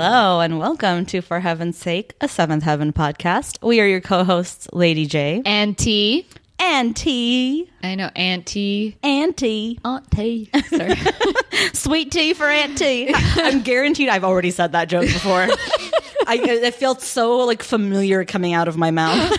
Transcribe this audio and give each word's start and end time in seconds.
Hello 0.00 0.38
and 0.38 0.60
welcome 0.60 1.06
to 1.06 1.20
For 1.20 1.40
Heaven's 1.40 1.76
Sake, 1.76 2.14
a 2.20 2.28
Seventh 2.28 2.62
Heaven 2.62 2.92
podcast. 2.92 3.60
We 3.66 3.80
are 3.80 3.84
your 3.84 4.00
co-hosts, 4.00 4.68
Lady 4.72 5.06
J 5.06 5.42
Auntie. 5.44 6.24
and 6.60 6.94
T. 6.94 7.68
I 7.82 7.96
know 7.96 8.08
Auntie. 8.14 8.96
Auntie. 9.02 9.80
Auntie. 9.84 10.50
Sorry. 10.68 10.94
Sweet 11.72 12.12
tea 12.12 12.32
for 12.32 12.46
Auntie. 12.46 13.10
I'm 13.12 13.62
guaranteed 13.62 14.08
I've 14.08 14.22
already 14.22 14.52
said 14.52 14.70
that 14.70 14.88
joke 14.88 15.06
before. 15.06 15.48
I, 16.28 16.38
it 16.44 16.74
felt 16.74 17.02
so 17.02 17.38
like 17.38 17.64
familiar 17.64 18.24
coming 18.24 18.52
out 18.52 18.68
of 18.68 18.76
my 18.76 18.92
mouth. 18.92 19.36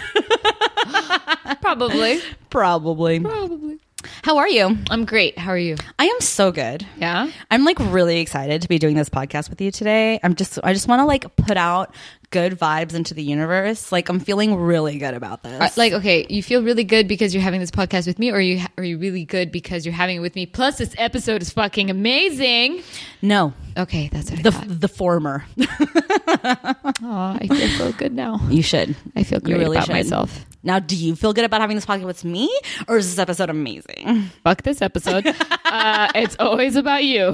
Probably. 1.62 2.20
Probably. 2.50 3.21
Probably. 3.21 3.79
How 4.24 4.38
are 4.38 4.48
you? 4.48 4.78
I'm 4.89 5.06
great. 5.06 5.38
How 5.38 5.52
are 5.52 5.58
you? 5.58 5.76
I 5.98 6.06
am 6.06 6.21
so 6.21 6.52
good. 6.52 6.86
Yeah. 6.98 7.30
I'm 7.52 7.66
like 7.66 7.78
really 7.80 8.20
excited 8.20 8.62
to 8.62 8.68
be 8.70 8.80
doing 8.80 8.96
this 8.96 9.10
podcast 9.10 9.50
with 9.50 9.62
you 9.62 9.71
today. 9.71 10.20
I'm 10.24 10.36
just 10.36 10.60
I 10.64 10.74
just 10.74 10.88
want 10.88 11.00
to 11.00 11.06
like 11.06 11.36
put 11.36 11.57
out 11.57 11.94
good 12.32 12.54
vibes 12.60 12.93
into 12.93 13.14
the 13.14 13.24
universe. 13.24 13.92
Like 13.92 14.10
I'm 14.10 14.20
feeling 14.20 14.56
really 14.56 14.98
good 15.00 15.14
about 15.14 15.42
this. 15.43 15.60
Uh, 15.62 15.70
Like, 15.78 15.93
okay, 15.93 16.26
you 16.30 16.43
feel 16.43 16.62
really 16.64 16.84
good 16.84 17.07
because 17.07 17.34
you're 17.34 17.42
having 17.43 17.60
this 17.60 17.71
podcast 17.71 18.06
with 18.07 18.20
me, 18.20 18.32
or 18.32 18.36
are 18.36 18.42
you 18.42 18.62
are 18.78 18.84
you 18.84 18.98
really 18.98 19.26
good 19.26 19.52
because 19.52 19.86
you're 19.86 19.96
having 19.96 20.18
it 20.18 20.20
with 20.20 20.36
me? 20.36 20.46
Plus, 20.46 20.78
this 20.78 20.93
episode 20.98 21.42
is 21.42 21.50
fucking 21.52 21.90
amazing. 21.90 22.84
no, 23.21 23.54
Okay, 23.78 24.10
that's 24.12 24.29
what 24.32 24.43
the 24.43 24.52
I 24.54 24.66
the 24.68 24.88
former. 24.88 25.46
Aw, 25.60 27.38
I 27.40 27.48
feel 27.48 27.68
so 27.78 27.92
good 27.93 28.14
now. 28.14 28.40
You 28.50 28.62
should. 28.62 28.96
I 29.16 29.24
feel 29.24 29.40
great 29.40 29.57
really 29.57 29.78
about 29.78 29.88
should. 29.88 29.93
myself. 29.93 30.46
Now, 30.62 30.80
do 30.80 30.96
you 30.96 31.16
feel 31.16 31.32
good 31.34 31.46
about 31.46 31.62
having 31.62 31.78
this 31.78 31.86
podcast 31.86 32.04
with 32.06 32.26
me, 32.26 32.50
or 32.88 32.98
is 32.98 33.09
this 33.09 33.18
episode 33.20 33.50
amazing? 33.50 34.30
Fuck 34.44 34.64
this 34.64 34.82
episode. 34.82 35.26
uh, 35.66 36.10
it's 36.16 36.36
always 36.40 36.76
about 36.76 37.04
you. 37.06 37.32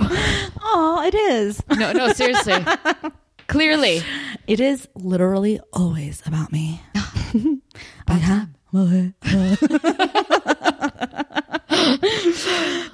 Oh, 0.61 1.01
it 1.05 1.15
is. 1.15 1.61
No, 1.75 1.91
no, 1.91 2.13
seriously. 2.13 2.63
Clearly. 3.47 4.01
It 4.47 4.59
is 4.59 4.87
literally 4.95 5.59
always 5.73 6.21
about 6.27 6.51
me. 6.51 6.81
I 8.07 8.13
have- 8.13 8.49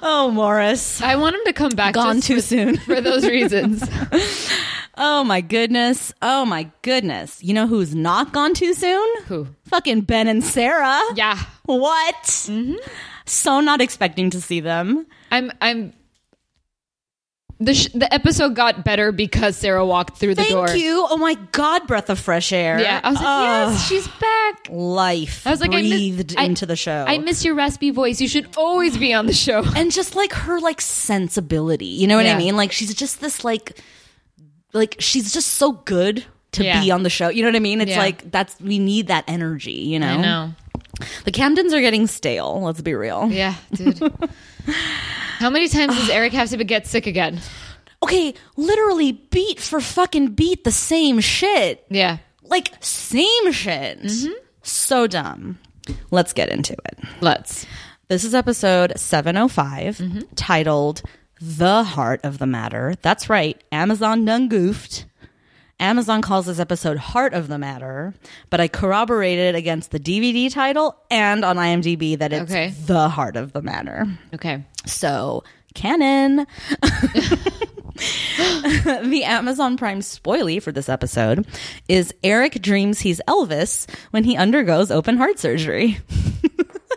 oh, 0.02 0.30
Morris. 0.32 1.02
I 1.02 1.16
want 1.16 1.34
him 1.36 1.42
to 1.46 1.52
come 1.52 1.70
back 1.70 1.94
Gone 1.94 2.20
too 2.20 2.36
for- 2.36 2.42
soon. 2.42 2.76
for 2.78 3.00
those 3.00 3.26
reasons. 3.26 3.82
Oh 4.96 5.24
my 5.24 5.40
goodness. 5.40 6.12
Oh 6.20 6.44
my 6.44 6.70
goodness. 6.82 7.42
You 7.42 7.54
know 7.54 7.66
who's 7.66 7.94
not 7.94 8.32
gone 8.32 8.52
too 8.54 8.74
soon? 8.74 9.08
Who? 9.26 9.46
Fucking 9.68 10.02
Ben 10.02 10.28
and 10.28 10.44
Sarah. 10.44 11.00
Yeah. 11.14 11.38
What? 11.64 12.14
Mm-hmm. 12.24 12.74
So 13.24 13.60
not 13.60 13.80
expecting 13.80 14.30
to 14.30 14.40
see 14.40 14.60
them. 14.60 15.06
I'm 15.30 15.50
I'm 15.60 15.94
the 17.60 17.74
sh- 17.74 17.92
the 17.94 18.12
episode 18.12 18.56
got 18.56 18.84
better 18.84 19.12
because 19.12 19.56
Sarah 19.56 19.86
walked 19.86 20.18
through 20.18 20.34
the 20.34 20.42
Thank 20.42 20.50
door. 20.52 20.66
Thank 20.68 20.82
you. 20.82 21.06
Oh 21.08 21.16
my 21.16 21.34
god, 21.52 21.86
breath 21.86 22.10
of 22.10 22.18
fresh 22.18 22.52
air. 22.52 22.80
Yeah, 22.80 23.00
I 23.04 23.08
was 23.10 23.18
like, 23.18 23.24
Oh, 23.26 23.70
yes, 23.70 23.88
she's 23.88 24.08
back. 24.08 24.66
life 24.68 25.46
I 25.46 25.50
was 25.50 25.60
like, 25.60 25.72
I 25.72 25.80
miss- 25.82 25.90
breathed 25.92 26.34
I- 26.36 26.42
into 26.44 26.66
the 26.66 26.74
show. 26.76 27.04
I 27.06 27.18
miss 27.18 27.44
your 27.44 27.54
raspy 27.54 27.90
voice. 27.90 28.20
You 28.20 28.26
should 28.28 28.48
always 28.56 28.98
be 28.98 29.14
on 29.14 29.26
the 29.26 29.32
show. 29.32 29.62
and 29.76 29.92
just 29.92 30.16
like 30.16 30.32
her 30.32 30.58
like 30.58 30.80
sensibility. 30.80 31.86
You 31.86 32.08
know 32.08 32.16
what 32.16 32.26
I 32.26 32.36
mean? 32.36 32.56
Like 32.56 32.72
she's 32.72 32.92
just 32.94 33.20
this 33.20 33.44
like 33.44 33.80
like 34.72 34.96
she's 34.98 35.32
just 35.32 35.52
so 35.52 35.72
good 35.72 36.24
to 36.52 36.64
Yeah. 36.64 36.80
be 36.82 36.90
on 36.90 37.02
the 37.02 37.10
show. 37.10 37.28
You 37.28 37.42
know 37.42 37.48
what 37.48 37.56
I 37.56 37.60
mean? 37.60 37.80
It's 37.80 37.90
Yeah. 37.92 37.98
like 37.98 38.30
that's 38.30 38.58
we 38.60 38.78
need 38.78 39.06
that 39.08 39.24
energy, 39.28 39.72
you 39.72 39.98
know? 39.98 40.08
I 40.08 40.16
know. 40.16 40.54
The 41.24 41.32
Camdens 41.32 41.72
are 41.72 41.80
getting 41.80 42.06
stale, 42.06 42.60
let's 42.62 42.80
be 42.82 42.94
real. 42.94 43.28
Yeah, 43.30 43.54
dude. 43.72 43.98
How 45.38 45.50
many 45.50 45.68
times 45.68 45.96
does 45.96 46.10
Eric 46.10 46.32
have 46.34 46.50
to 46.50 46.62
get 46.64 46.86
sick 46.86 47.06
again? 47.06 47.40
Okay, 48.02 48.34
literally 48.56 49.12
beat 49.12 49.60
for 49.60 49.80
fucking 49.80 50.28
beat 50.34 50.64
the 50.64 50.70
same 50.72 51.20
shit. 51.20 51.84
Yeah. 51.88 52.18
Like 52.42 52.72
same 52.80 53.52
shit. 53.52 54.02
Mm-hmm. 54.02 54.32
So 54.62 55.06
dumb. 55.06 55.58
Let's 56.10 56.32
get 56.32 56.48
into 56.48 56.74
it. 56.74 56.98
Let's. 57.20 57.66
This 58.08 58.24
is 58.24 58.34
episode 58.34 58.92
705 58.96 59.96
Mm-hmm. 59.98 60.20
titled 60.36 61.02
The 61.44 61.82
Heart 61.82 62.20
of 62.22 62.38
the 62.38 62.46
Matter. 62.46 62.94
That's 63.02 63.28
right, 63.28 63.60
Amazon 63.72 64.24
done 64.24 64.48
goofed. 64.48 65.06
Amazon 65.80 66.22
calls 66.22 66.46
this 66.46 66.60
episode 66.60 66.98
Heart 66.98 67.34
of 67.34 67.48
the 67.48 67.58
Matter, 67.58 68.14
but 68.48 68.60
I 68.60 68.68
corroborated 68.68 69.56
against 69.56 69.90
the 69.90 69.98
DVD 69.98 70.52
title 70.52 70.96
and 71.10 71.44
on 71.44 71.56
IMDb 71.56 72.16
that 72.16 72.32
it's 72.32 72.52
Okay. 72.52 72.72
The 72.86 73.08
Heart 73.08 73.34
of 73.34 73.52
the 73.52 73.60
Matter. 73.60 74.06
Okay. 74.32 74.64
So, 74.86 75.42
canon. 75.74 76.36
the 78.36 79.22
Amazon 79.24 79.76
Prime 79.76 79.98
spoilie 79.98 80.62
for 80.62 80.70
this 80.70 80.88
episode 80.88 81.44
is 81.88 82.14
Eric 82.22 82.62
dreams 82.62 83.00
he's 83.00 83.20
Elvis 83.26 83.90
when 84.12 84.22
he 84.22 84.36
undergoes 84.36 84.92
open 84.92 85.16
heart 85.16 85.40
surgery. 85.40 85.98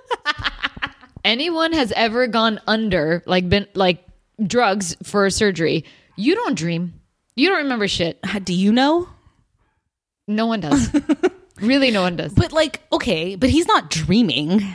Anyone 1.25 1.73
has 1.73 1.91
ever 1.93 2.27
gone 2.27 2.59
under, 2.67 3.23
like 3.25 3.49
been 3.49 3.65
like 3.73 4.05
drugs 4.43 4.95
for 5.03 5.29
surgery? 5.29 5.85
You 6.15 6.35
don't 6.35 6.57
dream. 6.57 6.93
You 7.35 7.49
don't 7.49 7.63
remember 7.63 7.87
shit. 7.87 8.19
Do 8.43 8.53
you 8.53 8.71
know? 8.71 9.09
No 10.27 10.45
one 10.47 10.61
does. 10.61 10.89
really, 11.61 11.91
no 11.91 12.01
one 12.01 12.15
does. 12.15 12.33
But 12.33 12.51
like, 12.53 12.81
okay, 12.91 13.35
but 13.35 13.49
he's 13.49 13.67
not 13.67 13.89
dreaming. 13.89 14.65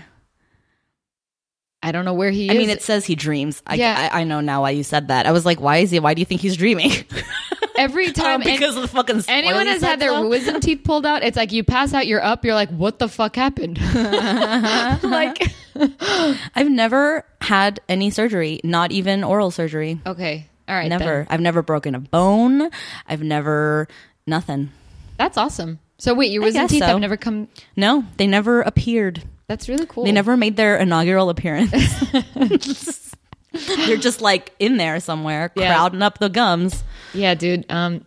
I 1.82 1.92
don't 1.92 2.04
know 2.04 2.12
where 2.14 2.30
he 2.30 2.50
I 2.50 2.52
is. 2.52 2.58
mean, 2.58 2.68
it 2.70 2.82
says 2.82 3.06
he 3.06 3.14
dreams. 3.14 3.62
I, 3.66 3.74
Yeah. 3.76 4.10
I, 4.12 4.20
I 4.20 4.24
know 4.24 4.40
now 4.40 4.60
why 4.62 4.70
you 4.70 4.82
said 4.82 5.08
that. 5.08 5.26
I 5.26 5.32
was 5.32 5.46
like, 5.46 5.60
why 5.60 5.78
is 5.78 5.90
he? 5.90 5.98
Why 5.98 6.12
do 6.14 6.20
you 6.20 6.26
think 6.26 6.42
he's 6.42 6.56
dreaming? 6.56 6.90
every 7.80 8.06
oh, 8.08 8.12
time 8.12 8.42
Oh, 8.42 8.44
because 8.44 8.76
of 8.76 8.82
the 8.82 8.88
fucking 8.88 9.24
anyone 9.28 9.66
has 9.66 9.82
had 9.82 10.00
their 10.00 10.24
wisdom 10.26 10.60
teeth 10.60 10.82
pulled 10.84 11.06
out, 11.06 11.22
it's 11.22 11.36
like 11.36 11.52
you 11.52 11.64
pass 11.64 11.92
out, 11.94 12.06
you're 12.06 12.22
up, 12.22 12.44
you're 12.44 12.54
like, 12.54 12.70
what 12.70 12.98
the 12.98 13.08
fuck 13.08 13.36
happened? 13.36 13.80
like, 15.02 15.42
I've 16.54 16.70
never 16.70 17.24
had 17.40 17.80
any 17.88 18.10
surgery, 18.10 18.60
not 18.62 18.92
even 18.92 19.24
oral 19.24 19.50
surgery. 19.50 20.00
okay, 20.06 20.46
all 20.68 20.74
right, 20.74 20.88
never. 20.88 21.04
then. 21.04 21.26
I've 21.30 21.40
never 21.40 21.62
broken 21.62 21.94
a 21.94 22.00
bone. 22.00 22.70
I've 23.06 23.22
never 23.22 23.88
nothing. 24.26 24.70
That's 25.16 25.36
awesome. 25.36 25.80
So 25.98 26.14
wait, 26.14 26.30
your 26.30 26.42
wisdom 26.42 26.68
teeth 26.68 26.80
so. 26.80 26.86
have 26.86 27.00
never 27.00 27.16
come. 27.16 27.48
No, 27.76 28.04
they 28.16 28.26
never 28.26 28.62
appeared. 28.62 29.22
That's 29.48 29.68
really 29.68 29.86
cool. 29.86 30.04
They 30.04 30.12
never 30.12 30.36
made 30.36 30.56
their 30.56 30.76
inaugural 30.76 31.28
appearance. 31.28 33.09
They're 33.86 33.96
just 33.96 34.20
like 34.20 34.52
in 34.58 34.76
there 34.76 35.00
somewhere, 35.00 35.50
Yeah. 35.56 35.74
crowding 35.74 36.02
up 36.02 36.18
the 36.18 36.28
gums. 36.28 36.82
Yeah, 37.14 37.34
dude. 37.34 37.66
Um, 37.70 38.04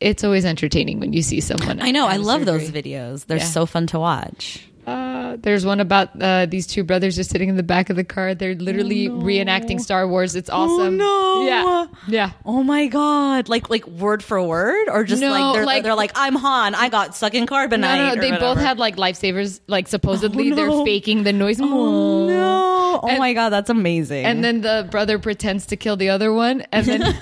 it's 0.00 0.24
always 0.24 0.44
entertaining 0.44 1.00
when 1.00 1.12
you 1.12 1.22
see 1.22 1.40
someone. 1.40 1.80
I 1.80 1.90
know. 1.90 2.06
I 2.06 2.16
love 2.16 2.44
surgery. 2.44 2.58
those 2.66 2.70
videos. 2.70 3.26
They're 3.26 3.38
Yeah. 3.38 3.44
so 3.44 3.64
fun 3.66 3.86
to 3.88 3.98
watch. 3.98 4.68
Uh, 4.86 5.38
there's 5.40 5.64
one 5.64 5.80
about 5.80 6.10
uh, 6.22 6.44
these 6.44 6.66
two 6.66 6.84
brothers 6.84 7.16
just 7.16 7.30
sitting 7.30 7.48
in 7.48 7.56
the 7.56 7.62
back 7.62 7.88
of 7.88 7.96
the 7.96 8.04
car. 8.04 8.34
They're 8.34 8.54
literally 8.54 9.08
reenacting 9.08 9.80
Star 9.80 10.06
Wars. 10.06 10.34
It's 10.36 10.50
awesome. 10.50 11.00
Oh, 11.00 11.40
no. 11.40 11.46
Yeah, 11.46 11.86
yeah. 12.06 12.30
Oh 12.44 12.62
my 12.62 12.86
god! 12.88 13.48
Like 13.48 13.70
like 13.70 13.86
word 13.86 14.22
for 14.22 14.42
word, 14.42 14.88
or 14.90 15.04
just 15.04 15.22
No, 15.22 15.30
like 15.30 15.54
they're 15.54 15.64
like- 15.64 15.82
they're 15.84 15.94
like 15.94 16.12
I'm 16.14 16.34
Han. 16.34 16.74
I 16.74 16.90
got 16.90 17.16
stuck 17.16 17.32
in 17.32 17.46
carbonite. 17.46 17.78
No, 17.80 17.96
no, 17.96 18.14
no, 18.14 18.20
they 18.20 18.32
both 18.32 18.58
had 18.58 18.78
like 18.78 18.96
lifesavers. 18.96 19.60
Like 19.66 19.88
supposedly 19.88 20.52
Oh, 20.52 20.54
no. 20.54 20.56
they're 20.56 20.84
faking 20.84 21.22
the 21.22 21.32
noise. 21.32 21.58
Oh 21.62 22.26
no! 22.28 22.73
Oh 23.02 23.08
And- 23.08 23.18
my 23.18 23.32
god, 23.32 23.50
that's 23.50 23.70
amazing. 23.70 24.24
And 24.24 24.42
then 24.44 24.60
the 24.60 24.86
brother 24.90 25.18
pretends 25.18 25.66
to 25.66 25.76
kill 25.76 25.96
the 25.96 26.08
other 26.10 26.32
one, 26.32 26.62
and 26.72 26.86
then 26.86 27.18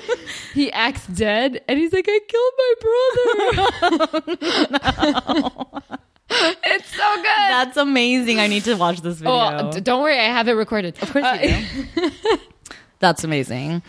he 0.54 0.70
acts 0.72 1.06
dead, 1.06 1.62
and 1.68 1.78
he's 1.78 1.92
like, 1.92 2.06
"I 2.08 2.20
killed 2.28 2.52
my 2.58 2.74
brother." 4.10 5.72
it's 6.64 6.94
so 6.96 7.16
good. 7.16 7.24
that's 7.24 7.76
amazing. 7.76 8.40
I 8.40 8.46
need 8.46 8.64
to 8.64 8.74
watch 8.74 9.00
this 9.00 9.18
video. 9.18 9.32
oh, 9.34 9.70
don't 9.80 10.02
worry, 10.02 10.18
I 10.18 10.24
have 10.24 10.48
it 10.48 10.52
recorded. 10.52 11.00
Of 11.02 11.12
course 11.12 11.26
you 11.42 11.66
do. 11.94 12.10
That's 13.00 13.24
amazing. 13.24 13.82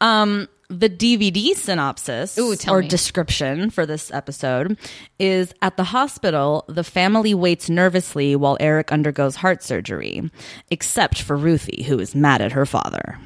Um, 0.00 0.48
the 0.70 0.88
DVD 0.88 1.54
synopsis 1.56 2.38
Ooh, 2.38 2.54
or 2.68 2.80
me. 2.80 2.88
description 2.88 3.70
for 3.70 3.84
this 3.84 4.10
episode 4.12 4.78
is 5.18 5.52
at 5.60 5.76
the 5.76 5.84
hospital, 5.84 6.64
the 6.68 6.84
family 6.84 7.34
waits 7.34 7.68
nervously 7.68 8.36
while 8.36 8.56
Eric 8.60 8.92
undergoes 8.92 9.36
heart 9.36 9.64
surgery, 9.64 10.30
except 10.70 11.20
for 11.20 11.36
Ruthie, 11.36 11.82
who 11.82 11.98
is 11.98 12.14
mad 12.14 12.40
at 12.40 12.52
her 12.52 12.64
father. 12.64 13.18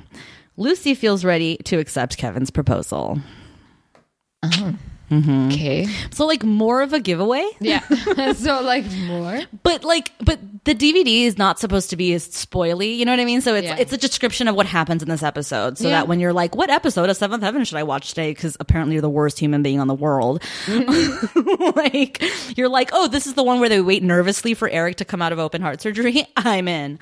Lucy 0.57 0.95
feels 0.95 1.25
ready 1.25 1.59
to 1.65 1.79
accept 1.79 2.17
Kevin's 2.17 2.51
proposal. 2.51 3.21
Uh-huh. 4.43 4.73
Mm-hmm. 5.11 5.49
Okay. 5.49 5.87
So, 6.13 6.27
like, 6.27 6.43
more 6.43 6.83
of 6.83 6.93
a 6.93 7.01
giveaway? 7.01 7.47
Yeah. 7.61 7.81
so 8.35 8.63
like 8.63 8.85
more. 9.07 9.41
But 9.63 9.85
like, 9.85 10.13
but 10.21 10.39
the 10.65 10.75
DVD 10.75 11.25
is 11.25 11.37
not 11.37 11.59
supposed 11.59 11.91
to 11.91 11.97
be 11.97 12.15
as 12.15 12.27
spoily. 12.29 12.97
You 12.97 13.05
know 13.05 13.13
what 13.13 13.21
I 13.21 13.25
mean? 13.25 13.41
So 13.43 13.55
it's 13.55 13.67
Yeah. 13.67 13.77
it's 13.77 13.93
a 13.93 13.97
description 13.99 14.49
of 14.49 14.55
what 14.57 14.67
happens 14.67 15.03
in 15.03 15.09
this 15.09 15.23
episode, 15.23 15.77
so 15.79 15.85
Yeah. 15.89 16.01
that 16.01 16.09
when 16.09 16.21
you're 16.21 16.33
like, 16.33 16.57
"What 16.57 16.71
episode 16.71 17.11
of 17.11 17.17
Seventh 17.17 17.43
Heaven 17.43 17.65
should 17.65 17.77
I 17.79 17.83
watch 17.83 18.09
today?" 18.11 18.31
Because 18.31 18.57
apparently 18.61 18.95
you're 18.95 19.03
the 19.03 19.11
worst 19.11 19.39
human 19.39 19.63
being 19.63 19.79
on 19.81 19.89
the 19.89 19.95
world. 19.95 20.43
Mm-hmm. 20.67 21.71
like 21.79 22.23
you're 22.57 22.69
like, 22.71 22.91
"Oh, 22.93 23.07
this 23.09 23.27
is 23.27 23.35
the 23.35 23.43
one 23.45 23.61
where 23.61 23.69
they 23.69 23.81
wait 23.81 24.03
nervously 24.03 24.55
for 24.55 24.69
Eric 24.69 24.97
to 24.97 25.05
come 25.05 25.21
out 25.21 25.33
of 25.33 25.39
open 25.39 25.61
heart 25.61 25.81
surgery." 25.83 26.27
I'm 26.37 26.67
in. 26.69 26.99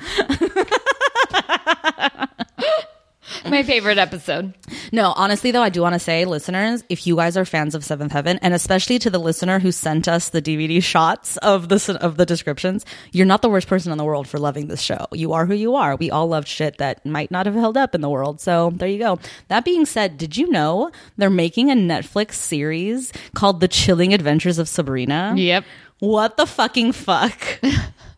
My 3.49 3.62
favorite 3.62 3.99
episode. 3.99 4.55
No, 4.93 5.12
honestly 5.17 5.50
though, 5.50 5.62
I 5.62 5.69
do 5.69 5.82
want 5.82 5.94
to 5.94 5.99
say, 5.99 6.25
listeners, 6.25 6.84
if 6.88 7.06
you 7.06 7.17
guys 7.17 7.37
are 7.37 7.44
fans 7.44 7.75
of 7.75 7.84
Seventh 7.84 8.12
Heaven, 8.12 8.38
and 8.43 8.55
especially 8.55 8.99
to 9.00 9.11
the 9.11 9.19
listener 9.19 9.58
who 9.58 9.73
sent 9.73 10.08
us 10.08 10.31
the 10.31 10.43
DVD 10.43 10.82
shots 10.82 11.37
of 11.38 11.69
the 11.69 11.99
of 12.00 12.17
the 12.17 12.26
descriptions, 12.26 12.84
you're 13.12 13.26
not 13.26 13.43
the 13.43 13.49
worst 13.49 13.69
person 13.69 13.93
in 13.93 13.99
the 13.99 14.05
world 14.05 14.29
for 14.29 14.38
loving 14.38 14.69
this 14.69 14.81
show. 14.81 15.06
You 15.12 15.32
are 15.32 15.46
who 15.46 15.55
you 15.55 15.75
are. 15.75 15.96
We 15.96 16.11
all 16.11 16.26
loved 16.29 16.49
shit 16.49 16.79
that 16.79 17.05
might 17.05 17.31
not 17.31 17.46
have 17.46 17.55
held 17.55 17.76
up 17.76 17.94
in 17.94 18.00
the 18.00 18.11
world. 18.11 18.40
So 18.40 18.70
there 18.75 18.88
you 18.88 18.99
go. 18.99 19.19
That 19.49 19.64
being 19.64 19.87
said, 19.87 20.19
did 20.19 20.37
you 20.37 20.50
know 20.50 20.90
they're 21.17 21.31
making 21.31 21.70
a 21.70 21.75
Netflix 21.75 22.34
series 22.34 23.12
called 23.34 23.61
The 23.61 23.69
Chilling 23.69 24.14
Adventures 24.14 24.58
of 24.58 24.69
Sabrina? 24.69 25.34
Yep. 25.37 25.64
What 26.00 26.37
the 26.37 26.46
fucking 26.46 26.93
fuck? 26.93 27.40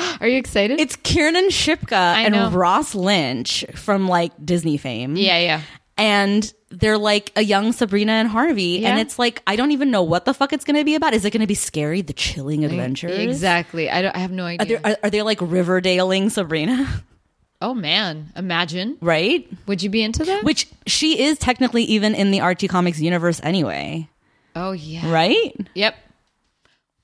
Are 0.20 0.28
you 0.28 0.38
excited? 0.38 0.80
It's 0.80 0.96
Kiernan 0.96 1.48
Shipka 1.48 1.92
and 1.92 2.34
know. 2.34 2.50
Ross 2.50 2.94
Lynch 2.94 3.64
from 3.74 4.08
like 4.08 4.32
Disney 4.44 4.76
fame. 4.76 5.16
yeah, 5.16 5.38
yeah. 5.38 5.60
and 5.98 6.52
they're 6.70 6.98
like 6.98 7.32
a 7.36 7.42
young 7.42 7.72
Sabrina 7.72 8.12
and 8.12 8.28
Harvey, 8.28 8.84
and 8.86 8.98
it's 9.00 9.18
like 9.18 9.42
I 9.46 9.56
don't 9.56 9.72
even 9.72 9.90
know 9.90 10.02
what 10.02 10.24
the 10.24 10.32
fuck 10.32 10.52
it's 10.52 10.64
going 10.64 10.76
to 10.76 10.84
be 10.84 10.94
about. 10.94 11.14
Is 11.14 11.24
it 11.24 11.30
going 11.32 11.40
to 11.40 11.46
be 11.46 11.54
scary, 11.54 12.00
the 12.00 12.12
chilling 12.12 12.64
adventures? 12.64 13.18
Exactly. 13.18 13.90
I 13.90 14.02
don't. 14.02 14.14
I 14.14 14.18
have 14.20 14.30
no 14.30 14.44
Are 14.44 14.48
idea. 14.48 14.80
are, 14.84 14.96
are 15.02 15.10
they 15.10 15.22
like 15.22 15.38
Riverdaleing 15.40 16.30
Sabrina, 16.30 16.88
oh 17.60 17.74
man, 17.74 18.30
imagine. 18.36 18.98
right? 19.00 19.48
Would 19.66 19.82
you 19.82 19.90
be 19.90 20.02
into 20.02 20.24
that? 20.24 20.44
Which 20.44 20.68
she 20.86 21.20
is 21.22 21.38
technically 21.38 21.82
even 21.84 22.14
in 22.14 22.30
the 22.30 22.40
Archie 22.40 22.68
Comics 22.68 23.00
universe 23.00 23.40
anyway, 23.42 24.08
oh 24.54 24.72
yeah. 24.72 25.10
right? 25.12 25.54
Yep. 25.74 25.96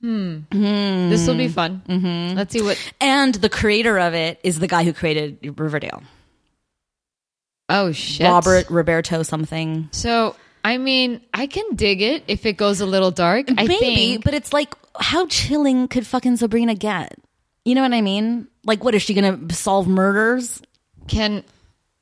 Hmm. 0.06 1.08
This 1.10 1.26
will 1.26 1.36
be 1.36 1.48
fun. 1.48 1.82
Mm-hmm. 1.88 2.36
Let's 2.36 2.52
see 2.52 2.62
what. 2.62 2.78
And 3.00 3.34
the 3.34 3.48
creator 3.48 3.98
of 3.98 4.14
it 4.14 4.38
is 4.44 4.60
the 4.60 4.68
guy 4.68 4.84
who 4.84 4.92
created 4.92 5.58
Riverdale, 5.58 6.02
Oh 7.68 7.90
shit. 7.90 8.24
Robert 8.26 8.70
Roberto 8.70 9.24
something. 9.24 9.88
So 9.90 10.36
I 10.64 10.78
mean, 10.78 11.20
I 11.34 11.46
can 11.48 11.74
dig 11.74 12.02
it 12.02 12.22
if 12.28 12.46
it 12.46 12.56
goes 12.56 12.80
a 12.80 12.86
little 12.86 13.10
dark. 13.10 13.46
I 13.50 13.66
Maybe, 13.66 13.78
think. 13.78 14.24
but 14.24 14.34
it's 14.34 14.52
like, 14.52 14.74
how 14.98 15.26
chilling 15.26 15.88
could 15.88 16.06
fucking 16.06 16.36
Sabrina 16.36 16.74
get? 16.74 17.16
You 17.64 17.74
know 17.74 17.82
what 17.82 17.92
I 17.92 18.00
mean? 18.00 18.46
Like, 18.64 18.84
what 18.84 18.94
is 18.94 19.02
she 19.02 19.14
going 19.14 19.48
to 19.48 19.54
solve 19.54 19.88
murders? 19.88 20.62
Can. 21.08 21.42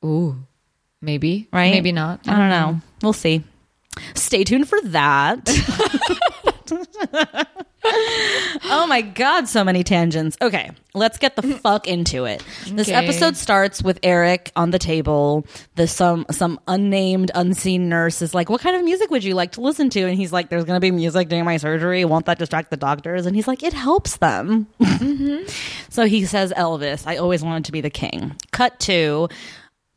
Ooh. 0.03 0.35
Maybe. 1.01 1.47
right? 1.53 1.71
Maybe 1.71 1.91
not. 1.91 2.21
I 2.27 2.37
don't 2.37 2.49
know. 2.49 2.81
We'll 3.03 3.13
see. 3.13 3.43
Stay 4.15 4.43
tuned 4.43 4.67
for 4.67 4.79
that. 4.81 5.47
oh 8.85 8.87
my 8.87 9.01
god, 9.01 9.47
so 9.47 9.63
many 9.63 9.83
tangents. 9.83 10.37
Okay, 10.39 10.69
let's 10.93 11.17
get 11.17 11.35
the 11.35 11.41
mm. 11.41 11.59
fuck 11.59 11.87
into 11.87 12.25
it. 12.25 12.43
This 12.67 12.87
Okay. 12.87 12.95
episode 12.95 13.35
starts 13.35 13.81
with 13.81 13.99
Eric 14.03 14.51
on 14.55 14.69
the 14.69 14.77
table. 14.77 15.47
The 15.73 15.87
some 15.87 16.27
some 16.29 16.59
unnamed 16.67 17.31
unseen 17.33 17.89
nurse 17.89 18.21
is 18.21 18.35
like, 18.35 18.47
"What 18.47 18.61
kind 18.61 18.75
of 18.75 18.83
music 18.83 19.09
would 19.09 19.23
you 19.23 19.33
like 19.33 19.53
to 19.53 19.61
listen 19.61 19.89
to?" 19.89 20.01
And 20.01 20.15
he's 20.15 20.31
like, 20.31 20.49
"There's 20.49 20.65
going 20.65 20.77
to 20.77 20.81
be 20.81 20.91
music 20.91 21.29
during 21.29 21.45
my 21.45 21.57
surgery. 21.57 22.05
Won't 22.05 22.27
that 22.27 22.37
distract 22.37 22.69
the 22.69 22.77
doctors?" 22.77 23.25
And 23.25 23.35
he's 23.35 23.47
like, 23.47 23.63
"It 23.63 23.73
helps 23.73 24.17
them." 24.17 24.67
Mm-hmm. 24.79 25.47
So 25.89 26.05
he 26.05 26.25
says, 26.25 26.51
"Elvis, 26.57 27.07
I 27.07 27.17
always 27.17 27.41
wanted 27.41 27.65
to 27.65 27.71
be 27.71 27.81
the 27.81 27.89
king." 27.89 28.35
Cut 28.51 28.77
to 28.81 29.29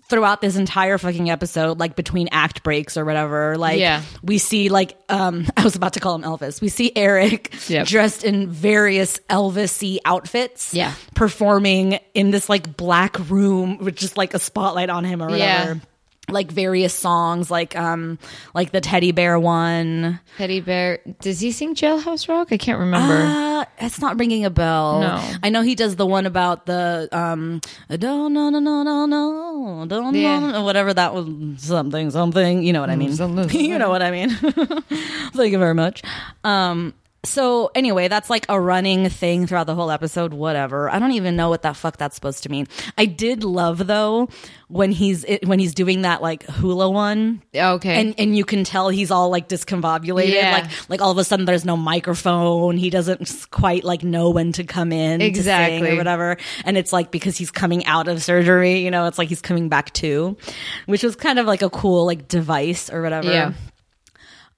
throughout 0.09 0.41
this 0.41 0.57
entire 0.57 0.97
fucking 0.99 1.29
episode, 1.31 1.79
like 1.79 1.95
between 1.97 2.29
act 2.33 2.63
breaks 2.63 2.97
or 2.97 3.05
whatever, 3.05 3.57
like 3.59 3.79
Yeah. 3.79 4.03
we 4.23 4.39
see 4.39 4.69
like 4.69 4.97
um 5.09 5.47
I 5.57 5.65
was 5.65 5.77
about 5.77 5.93
to 5.95 6.01
call 6.01 6.15
him 6.15 6.23
Elvis. 6.23 6.61
We 6.61 6.69
see 6.69 6.91
Eric 6.97 7.55
Yep. 7.69 7.87
dressed 7.87 8.25
in 8.25 8.49
various 8.49 9.19
Elvis-y 9.31 9.99
outfits. 10.05 10.73
Yeah. 10.73 10.95
Performing 11.15 11.99
in 12.15 12.31
this 12.31 12.49
like 12.49 12.77
black 12.77 13.19
room 13.31 13.79
with 13.79 13.97
just 13.97 14.17
like 14.17 14.35
a 14.35 14.39
spotlight 14.39 14.89
on 14.91 15.05
him 15.05 15.23
or 15.23 15.27
whatever. 15.29 15.75
Yeah. 15.75 15.81
Like 16.29 16.51
various 16.51 16.93
songs, 16.95 17.51
like 17.51 17.75
um, 17.77 18.19
like 18.55 18.71
the 18.73 18.81
teddy 18.81 19.13
bear 19.13 19.39
one. 19.41 20.21
Teddy 20.37 20.61
Bear. 20.61 20.99
Does 21.21 21.41
he 21.41 21.53
sing 21.53 21.75
Jailhouse 21.75 22.29
Rock? 22.29 22.49
I 22.51 22.59
can't 22.59 22.79
remember. 22.79 23.15
Uh, 23.15 23.65
it's 23.79 23.99
not 24.01 24.19
ringing 24.19 24.45
a 24.45 24.51
bell. 24.51 25.01
No. 25.01 25.35
I 25.43 25.49
know 25.49 25.63
he 25.63 25.75
does 25.75 25.97
the 25.97 26.07
one 26.07 26.27
about 26.27 26.67
the 26.67 27.09
um, 27.13 27.61
don't 27.89 28.35
no 28.35 28.51
no 28.51 28.59
no 28.59 28.83
no 28.83 29.07
no 29.07 29.87
don't 29.87 30.15
Yeah. 30.15 30.39
no, 30.39 30.51
no 30.51 30.65
whatever 30.65 30.93
that 30.93 31.15
was 31.15 31.27
something 31.63 32.11
something. 32.11 32.63
You 32.63 32.73
know 32.75 32.81
what 32.81 32.91
I 32.91 32.97
mean? 32.97 33.13
you 33.51 33.79
know 33.79 33.89
what 33.89 34.03
I 34.03 34.11
mean? 34.11 34.31
Thank 35.33 35.53
you 35.53 35.59
very 35.59 35.75
much. 35.75 36.03
Um. 36.45 36.93
So 37.25 37.71
anyway, 37.75 38.07
that's 38.07 38.31
like 38.31 38.47
a 38.49 38.61
running 38.61 39.09
thing 39.11 39.47
throughout 39.49 39.67
the 39.67 39.75
whole 39.75 39.91
episode. 39.91 40.33
Whatever. 40.33 40.89
I 40.89 41.01
don't 41.01 41.13
even 41.13 41.35
know 41.35 41.49
what 41.49 41.63
that 41.63 41.75
fuck 41.77 41.97
that's 41.97 42.15
supposed 42.15 42.45
to 42.45 42.49
mean. 42.49 42.69
I 42.97 43.07
did 43.07 43.43
love 43.43 43.87
though 43.89 44.29
when 44.69 44.93
he's 44.93 45.25
when 45.45 45.59
he's 45.59 45.75
doing 45.75 46.03
that 46.03 46.23
like 46.23 46.45
hula 46.45 46.89
one 46.89 47.43
okay. 47.57 48.01
and 48.01 48.15
and 48.19 48.37
you 48.37 48.45
can 48.45 48.65
tell 48.65 48.89
he's 48.91 49.11
all 49.11 49.31
like 49.31 49.49
discombobulated 49.49 50.33
Yeah. 50.35 50.53
like 50.53 50.91
like 50.91 51.01
all 51.01 51.11
of 51.11 51.19
a 51.19 51.25
sudden 51.25 51.45
there's 51.47 51.65
no 51.65 51.75
microphone 51.77 52.77
he 52.77 52.91
doesn't 52.91 53.47
quite 53.51 53.83
like 53.83 54.03
know 54.05 54.29
when 54.29 54.53
to 54.53 54.65
come 54.65 54.93
in 54.93 55.21
to 55.21 55.25
sing 55.25 55.31
Exactly. 55.31 55.91
or 55.93 55.97
whatever 55.97 56.37
and 56.67 56.77
it's 56.77 56.93
like 56.93 57.11
because 57.11 57.39
he's 57.39 57.51
coming 57.51 57.87
out 57.87 58.09
of 58.09 58.23
surgery 58.23 58.81
you 58.81 58.91
know 58.91 59.07
it's 59.07 59.17
like 59.17 59.31
he's 59.31 59.41
coming 59.41 59.71
back 59.71 59.91
too 59.95 60.37
which 60.85 61.03
was 61.03 61.17
kind 61.17 61.39
of 61.39 61.47
like 61.47 61.63
a 61.63 61.71
cool 61.71 62.05
like 62.05 62.29
device 62.29 62.91
or 62.91 63.01
whatever 63.01 63.31
yeah. 63.33 63.53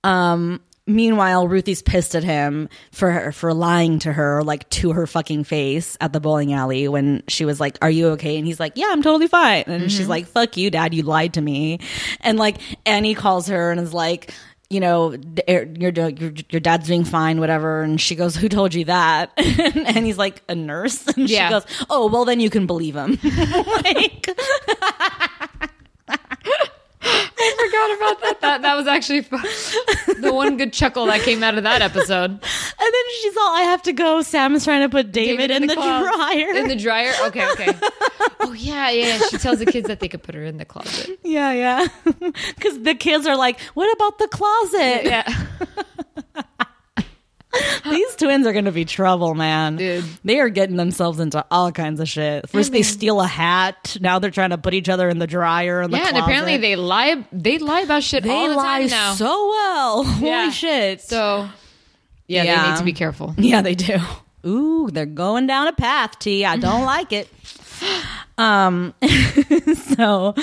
um 0.02 0.60
meanwhile 0.94 1.46
ruthie's 1.48 1.82
pissed 1.82 2.14
at 2.14 2.25
him 2.25 2.69
for 2.92 3.10
her 3.10 3.32
for 3.32 3.52
lying 3.54 3.98
to 3.98 4.12
her 4.12 4.42
like 4.42 4.69
to 4.70 4.92
her 4.92 5.06
fucking 5.06 5.44
face 5.44 5.96
at 6.00 6.12
the 6.12 6.20
bowling 6.20 6.52
alley 6.52 6.88
when 6.88 7.22
she 7.28 7.44
was 7.44 7.60
like 7.60 7.78
are 7.82 7.90
you 7.90 8.08
okay 8.08 8.37
and 8.37 8.46
he's 8.46 8.60
like 8.60 8.72
yeah 8.76 8.87
i'm 8.90 9.02
totally 9.02 9.28
fine 9.28 9.64
and 9.66 9.90
she's 9.90 10.08
like 10.08 10.26
fuck 10.26 10.56
you 10.56 10.70
dad 10.70 10.92
you 10.94 11.02
lied 11.02 11.34
to 11.34 11.40
me 11.40 11.78
and 12.20 12.38
like 12.38 12.56
annie 12.87 13.14
calls 13.14 13.48
her 13.48 13.70
and 13.70 13.81
is 13.81 13.94
like 13.94 14.32
you 14.72 14.78
know, 14.78 15.14
er, 15.48 15.64
your, 15.81 15.90
your 15.90 16.32
your 16.48 16.60
dad's 16.60 16.87
doing 16.87 17.02
fine, 17.02 17.40
whatever. 17.40 17.82
And 17.82 18.00
she 18.00 18.14
goes, 18.14 18.36
"Who 18.36 18.48
told 18.48 18.72
you 18.72 18.84
that?" 18.84 19.32
and 19.36 20.06
he's 20.06 20.16
like, 20.16 20.44
"A 20.48 20.54
nurse." 20.54 21.08
And 21.16 21.28
Yeah. 21.28 21.48
she 21.48 21.54
goes, 21.54 21.86
"Oh, 21.90 22.06
well, 22.06 22.25
then 22.25 22.38
you 22.38 22.50
can 22.50 22.69
believe 22.69 22.94
him." 22.94 23.19
like, 23.84 24.28
I 27.02 27.55
forgot 27.56 27.97
about 27.97 28.20
that. 28.23 28.41
That 28.43 28.62
that 28.62 28.75
was 28.76 28.87
actually 28.87 29.23
fun. 29.23 29.41
the 30.20 30.32
one 30.32 30.56
good 30.56 30.73
chuckle 30.73 31.06
that 31.06 31.20
came 31.23 31.43
out 31.43 31.56
of 31.56 31.62
that 31.64 31.81
episode. 31.82 32.31
And 32.31 32.41
then 32.41 33.05
she's 33.23 33.37
all, 33.37 33.56
I 33.56 33.62
have 33.62 33.82
to 33.82 33.93
go. 33.93 34.23
Sam 34.23 34.55
is 34.55 34.64
trying 34.64 34.82
to 34.82 34.88
put 34.88 35.11
David, 35.12 35.50
in, 35.50 35.67
the, 35.67 35.75
closet. 35.75 36.14
dryer. 36.14 36.55
In 36.56 36.69
the 36.69 36.76
dryer. 36.76 37.12
Okay, 37.26 37.50
okay. 37.52 37.72
Oh 38.41 38.53
yeah, 38.53 38.91
yeah. 38.91 39.19
She 39.31 39.39
tells 39.39 39.58
the 39.58 39.67
kids 39.67 39.86
that 39.89 40.01
they 40.01 40.08
could 40.08 40.22
put 40.22 40.34
her 40.34 40.44
in 40.44 40.58
the 40.58 40.65
closet. 40.65 41.19
yeah, 41.24 41.53
yeah. 41.53 41.86
Because 42.55 42.82
the 42.82 42.94
kids 42.94 43.27
are 43.27 43.36
like, 43.36 43.58
what 43.74 43.93
about 43.94 44.19
the 44.19 44.29
closet? 44.29 45.05
Yeah, 45.05 45.46
These 47.84 48.16
twins 48.16 48.46
are 48.46 48.52
going 48.52 48.66
to 48.66 48.72
be 48.72 48.84
trouble, 48.84 49.34
man. 49.34 49.76
Dude. 49.76 50.04
They 50.24 50.38
are 50.40 50.48
getting 50.48 50.76
themselves 50.76 51.19
into 51.19 51.44
all 51.50 51.72
kinds 51.72 51.98
of 52.00 52.08
shit. 52.08 52.48
First, 52.48 52.70
they 52.72 52.82
steal 52.82 53.20
a 53.20 53.26
hat. 53.26 53.96
Now 54.00 54.19
they're 54.20 54.30
trying 54.30 54.50
to 54.50 54.58
put 54.58 54.72
each 54.74 54.88
other 54.88 55.08
in 55.08 55.19
the 55.19 55.26
dryer. 55.26 55.82
In 55.82 55.90
the 55.90 55.96
yeah. 55.98 56.08
And 56.08 56.16
apparently 56.19 56.58
they 56.58 56.76
lie. 56.76 57.24
They 57.32 57.58
lie 57.58 57.80
about 57.80 58.02
shit 58.04 58.22
they 58.22 58.30
all 58.30 58.48
the 58.48 58.54
lie 58.54 58.80
time 58.82 58.90
now. 58.90 59.14
so 59.14 59.48
well. 59.48 60.04
Yeah. 60.20 60.40
Holy 60.42 60.52
shit. 60.52 61.00
So 61.00 61.48
yeah, 62.28 62.44
Yeah. 62.44 62.62
they 62.64 62.70
need 62.70 62.78
to 62.78 62.84
be 62.84 62.92
careful. 62.92 63.34
Yeah, 63.38 63.62
they 63.62 63.74
do. 63.74 63.98
Ooh, 64.46 64.88
they're 64.90 65.04
going 65.06 65.46
down 65.46 65.66
a 65.69 65.72
path, 65.72 66.19
T. 66.19 66.44
I 66.44 66.56
don't 66.56 66.84
like 66.84 67.12
it. 67.12 67.28
Um 68.39 68.94
so 69.96 70.34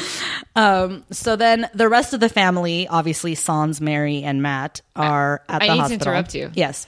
um 0.55 1.03
so 1.09 1.35
then 1.35 1.67
the 1.73 1.89
rest 1.89 2.13
of 2.13 2.19
the 2.19 2.29
family, 2.29 2.87
obviously 2.87 3.33
Sans, 3.33 3.81
Mary, 3.81 4.21
and 4.21 4.43
Matt, 4.43 4.81
are 4.95 5.41
at 5.49 5.63
I 5.63 5.67
the 5.67 5.73
need 5.73 5.77
to 5.77 5.81
hospital. 5.81 6.07
interrupt 6.13 6.35
you. 6.35 6.51
Yes. 6.53 6.85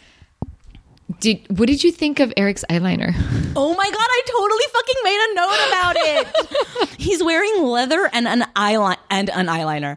Did 1.20 1.40
what 1.58 1.66
did 1.66 1.84
you 1.84 1.92
think 1.92 2.20
of 2.20 2.32
Eric's 2.38 2.64
eyeliner? 2.70 3.14
Oh 3.56 3.74
my 3.74 3.84
god, 3.84 3.98
I 3.98 4.22
totally 4.28 4.68
fucking 4.72 5.02
made 5.04 5.20
a 5.26 5.34
note 5.34 5.68
about 5.68 5.96
it. 5.98 7.00
He's 7.02 7.24
wearing 7.24 7.64
leather 7.64 8.08
and 8.14 8.28
an 8.28 8.44
eyeliner 8.56 8.98
and 9.10 9.30
an 9.32 9.48
eyeliner. 9.48 9.96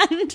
And 0.00 0.30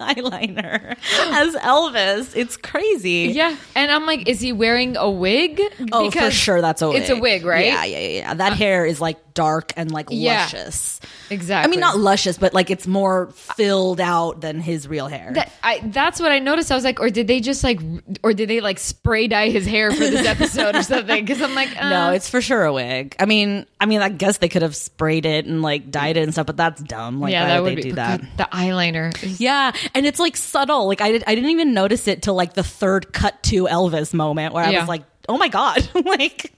eyeliner 0.00 0.96
as 1.32 1.54
Elvis. 1.56 2.32
It's 2.36 2.56
crazy. 2.56 3.32
Yeah, 3.32 3.56
and 3.74 3.90
I'm 3.90 4.06
like, 4.06 4.28
is 4.28 4.40
he 4.40 4.52
wearing 4.52 4.96
a 4.96 5.10
wig? 5.10 5.60
Oh, 5.92 6.10
for 6.10 6.30
sure, 6.30 6.60
that's 6.60 6.82
a 6.82 6.88
wig. 6.88 7.02
It's 7.02 7.10
a 7.10 7.16
wig, 7.16 7.44
right? 7.44 7.66
Yeah, 7.66 7.84
yeah. 7.84 7.98
yeah. 7.98 8.34
That 8.34 8.54
hair 8.54 8.84
is 8.86 9.00
like 9.00 9.18
dark 9.34 9.72
and 9.76 9.90
like 9.90 10.06
Yeah. 10.10 10.42
luscious. 10.42 11.00
exactly. 11.28 11.68
I 11.68 11.70
mean, 11.70 11.80
not 11.80 11.98
luscious, 11.98 12.38
but 12.38 12.54
like 12.54 12.70
it's 12.70 12.86
more 12.86 13.26
filled 13.32 14.00
out 14.00 14.40
than 14.40 14.60
his 14.60 14.86
real 14.88 15.08
hair. 15.08 15.32
That, 15.34 15.52
I, 15.62 15.80
that's 15.84 16.20
what 16.20 16.32
I 16.32 16.38
noticed. 16.38 16.70
I 16.72 16.76
was 16.76 16.84
like, 16.84 17.00
or 17.00 17.10
did 17.10 17.26
they 17.26 17.40
just 17.40 17.62
like, 17.64 17.80
or 18.22 18.32
did 18.32 18.48
they 18.48 18.60
like 18.60 18.78
spray 18.78 19.26
dye 19.28 19.50
his 19.50 19.66
hair 19.66 19.90
for 19.90 19.98
this 19.98 20.26
episode 20.26 20.76
or 20.76 20.82
something? 20.84 21.24
Because 21.24 21.42
I'm 21.42 21.54
like, 21.54 21.70
uh, 21.80 21.88
no, 21.90 22.12
it's 22.12 22.28
for 22.30 22.40
sure 22.40 22.64
a 22.64 22.72
wig. 22.72 23.16
I 23.18 23.26
mean, 23.26 23.66
I 23.80 23.86
mean, 23.86 24.00
I 24.00 24.08
guess 24.08 24.38
they 24.38 24.48
could 24.48 24.62
have 24.62 24.76
sprayed 24.76 25.26
it 25.26 25.46
and 25.46 25.62
like 25.62 25.90
dyed 25.90 26.16
it 26.16 26.22
and 26.22 26.32
stuff, 26.32 26.46
but 26.46 26.56
that's 26.56 26.80
dumb. 26.82 27.20
Like, 27.20 27.32
yeah, 27.32 27.42
why 27.42 27.48
that 27.48 27.62
would 27.64 27.76
be 27.76 27.82
do 27.82 27.92
that? 27.94 28.20
The 28.36 28.48
eyeliner. 28.52 29.20
is- 29.22 29.40
Yeah, 29.40 29.72
and 29.94 30.06
it's 30.06 30.18
like 30.20 30.36
subtle. 30.36 30.86
Like 30.86 31.00
I, 31.00 31.12
did, 31.12 31.24
I 31.26 31.34
didn't 31.34 31.50
even 31.50 31.74
notice 31.74 32.06
it 32.08 32.22
till 32.22 32.34
like 32.34 32.54
the 32.54 32.62
third 32.62 33.12
cut 33.12 33.42
to 33.44 33.64
Elvis 33.64 34.14
moment 34.14 34.54
where 34.54 34.64
I 34.64 34.70
Yeah. 34.70 34.80
was 34.80 34.88
like, 34.88 35.02
oh 35.28 35.36
my 35.38 35.48
god, 35.48 35.88
like. 36.04 36.52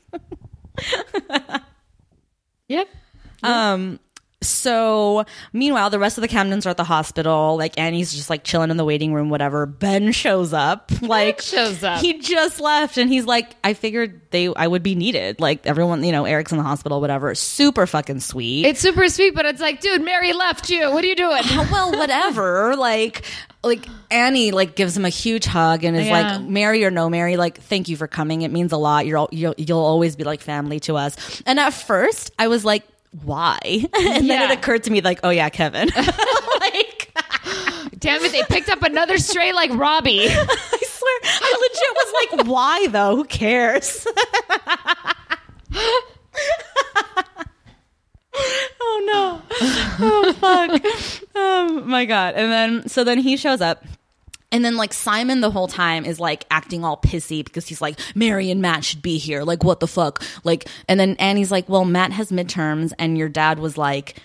Yep. 2.68 2.88
Um. 3.42 4.00
So 4.43 5.25
meanwhile, 5.52 5.88
the 5.90 5.99
rest 5.99 6.19
of 6.19 6.23
the 6.23 6.28
Camdens 6.28 6.66
are 6.66 6.71
at 6.71 6.76
the 6.76 6.85
hospital. 6.85 7.57
Like 7.57 7.78
Annie's 7.78 8.12
just 8.14 8.28
like 8.31 8.45
chilling 8.45 8.71
in 8.71 8.76
the 8.76 8.85
waiting 8.85 9.14
room, 9.14 9.31
whatever. 9.31 9.64
Ben 9.66 10.12
shows 10.12 10.52
up. 10.52 10.90
Like 11.00 11.40
shows 11.40 11.83
up. 11.83 12.00
He 12.00 12.19
just 12.19 12.61
left 12.61 12.97
and 12.99 13.09
he's 13.11 13.25
like, 13.25 13.55
I 13.64 13.75
figured 13.75 14.21
they 14.31 14.52
I 14.55 14.66
would 14.66 14.83
be 14.83 14.95
needed. 14.95 15.40
Like 15.40 15.66
everyone, 15.66 16.05
you 16.05 16.12
know, 16.12 16.25
Eric's 16.25 16.52
in 16.52 16.59
the 16.59 16.64
hospital, 16.64 17.00
whatever. 17.00 17.35
Super 17.35 17.87
fucking 17.87 18.21
sweet. 18.21 18.66
It's 18.66 18.81
super 18.81 19.09
sweet, 19.09 19.35
but 19.35 19.47
it's 19.47 19.61
like, 19.61 19.81
dude, 19.81 20.02
Mary 20.02 20.33
left 20.33 20.69
you. 20.69 20.90
What 20.90 21.02
are 21.05 21.07
you 21.07 21.16
doing? 21.16 21.43
well, 21.71 21.93
whatever. 21.93 22.76
like 22.76 23.23
like 23.64 23.87
Annie 24.11 24.52
like 24.52 24.76
gives 24.76 24.97
him 24.97 25.05
a 25.05 25.09
huge 25.11 25.45
hug 25.45 25.83
and 25.83 25.97
is 25.97 26.07
Yeah. 26.07 26.37
like 26.38 26.43
Mary 26.43 26.85
or 26.85 26.90
no 26.90 27.09
Mary 27.11 27.37
like 27.37 27.59
thank 27.61 27.88
you 27.88 27.97
for 27.97 28.07
coming 28.07 28.43
it 28.43 28.52
means 28.52 28.71
a 28.71 28.76
lot 28.76 29.07
you're 29.07 29.19
all, 29.19 29.28
you'll, 29.33 29.55
you'll 29.59 29.81
always 29.81 30.14
be 30.14 30.23
like 30.23 30.40
family 30.40 30.78
to 30.81 30.97
us 30.97 31.43
and 31.47 31.59
at 31.59 31.71
first 31.73 32.31
I 32.38 32.47
was 32.47 32.64
like 32.64 32.85
why? 33.23 33.59
And 33.95 34.29
then 34.31 34.51
it 34.51 34.59
occurred 34.59 34.85
to 34.85 34.91
me 34.91 35.01
like 35.01 35.21
oh 35.25 35.31
yeah 35.31 35.49
Kevin. 35.49 35.91
Like 36.61 37.13
Damn 37.99 38.25
it, 38.25 38.33
they 38.33 38.43
picked 38.45 38.69
up 38.69 38.83
another 38.83 39.19
stray 39.19 39.53
like 39.53 39.71
Robbie. 39.73 40.27
I 40.29 40.83
swear 40.85 41.21
I 41.25 41.57
legit 41.61 41.95
was 41.95 42.13
like 42.21 42.47
why 42.49 42.87
though? 42.89 43.17
Who 43.17 43.25
cares? 43.25 44.07
Oh 48.81 49.03
no. 49.07 49.43
Oh 49.99 50.33
fuck. 50.39 50.83
Oh 51.35 51.83
my 51.85 52.05
god. 52.05 52.35
And 52.35 52.53
then 52.53 52.89
so 52.89 53.05
then 53.05 53.19
he 53.19 53.37
shows 53.37 53.61
up 53.61 53.85
and 54.57 54.65
then 54.65 54.77
like 54.77 54.93
Simon 54.93 55.41
the 55.41 55.51
whole 55.51 55.69
time 55.69 56.05
is 56.05 56.19
like 56.19 56.45
acting 56.51 56.85
all 56.85 56.97
pissy 56.97 57.45
because 57.45 57.67
he's 57.69 57.81
like 57.81 57.99
Mary 58.17 58.51
and 58.51 58.61
Matt 58.61 58.85
should 58.85 59.03
be 59.03 59.19
here 59.19 59.43
like 59.45 59.63
what 59.63 59.79
the 59.81 59.87
fuck 59.87 60.23
like 60.43 60.67
and 60.89 60.99
then 60.99 61.15
Annie's 61.21 61.51
like 61.53 61.69
well 61.69 61.85
Matt 61.85 62.11
has 62.13 62.33
midterms 62.33 62.93
and 62.99 63.17
your 63.17 63.29
dad 63.29 63.59
was 63.61 63.79
like 63.79 64.17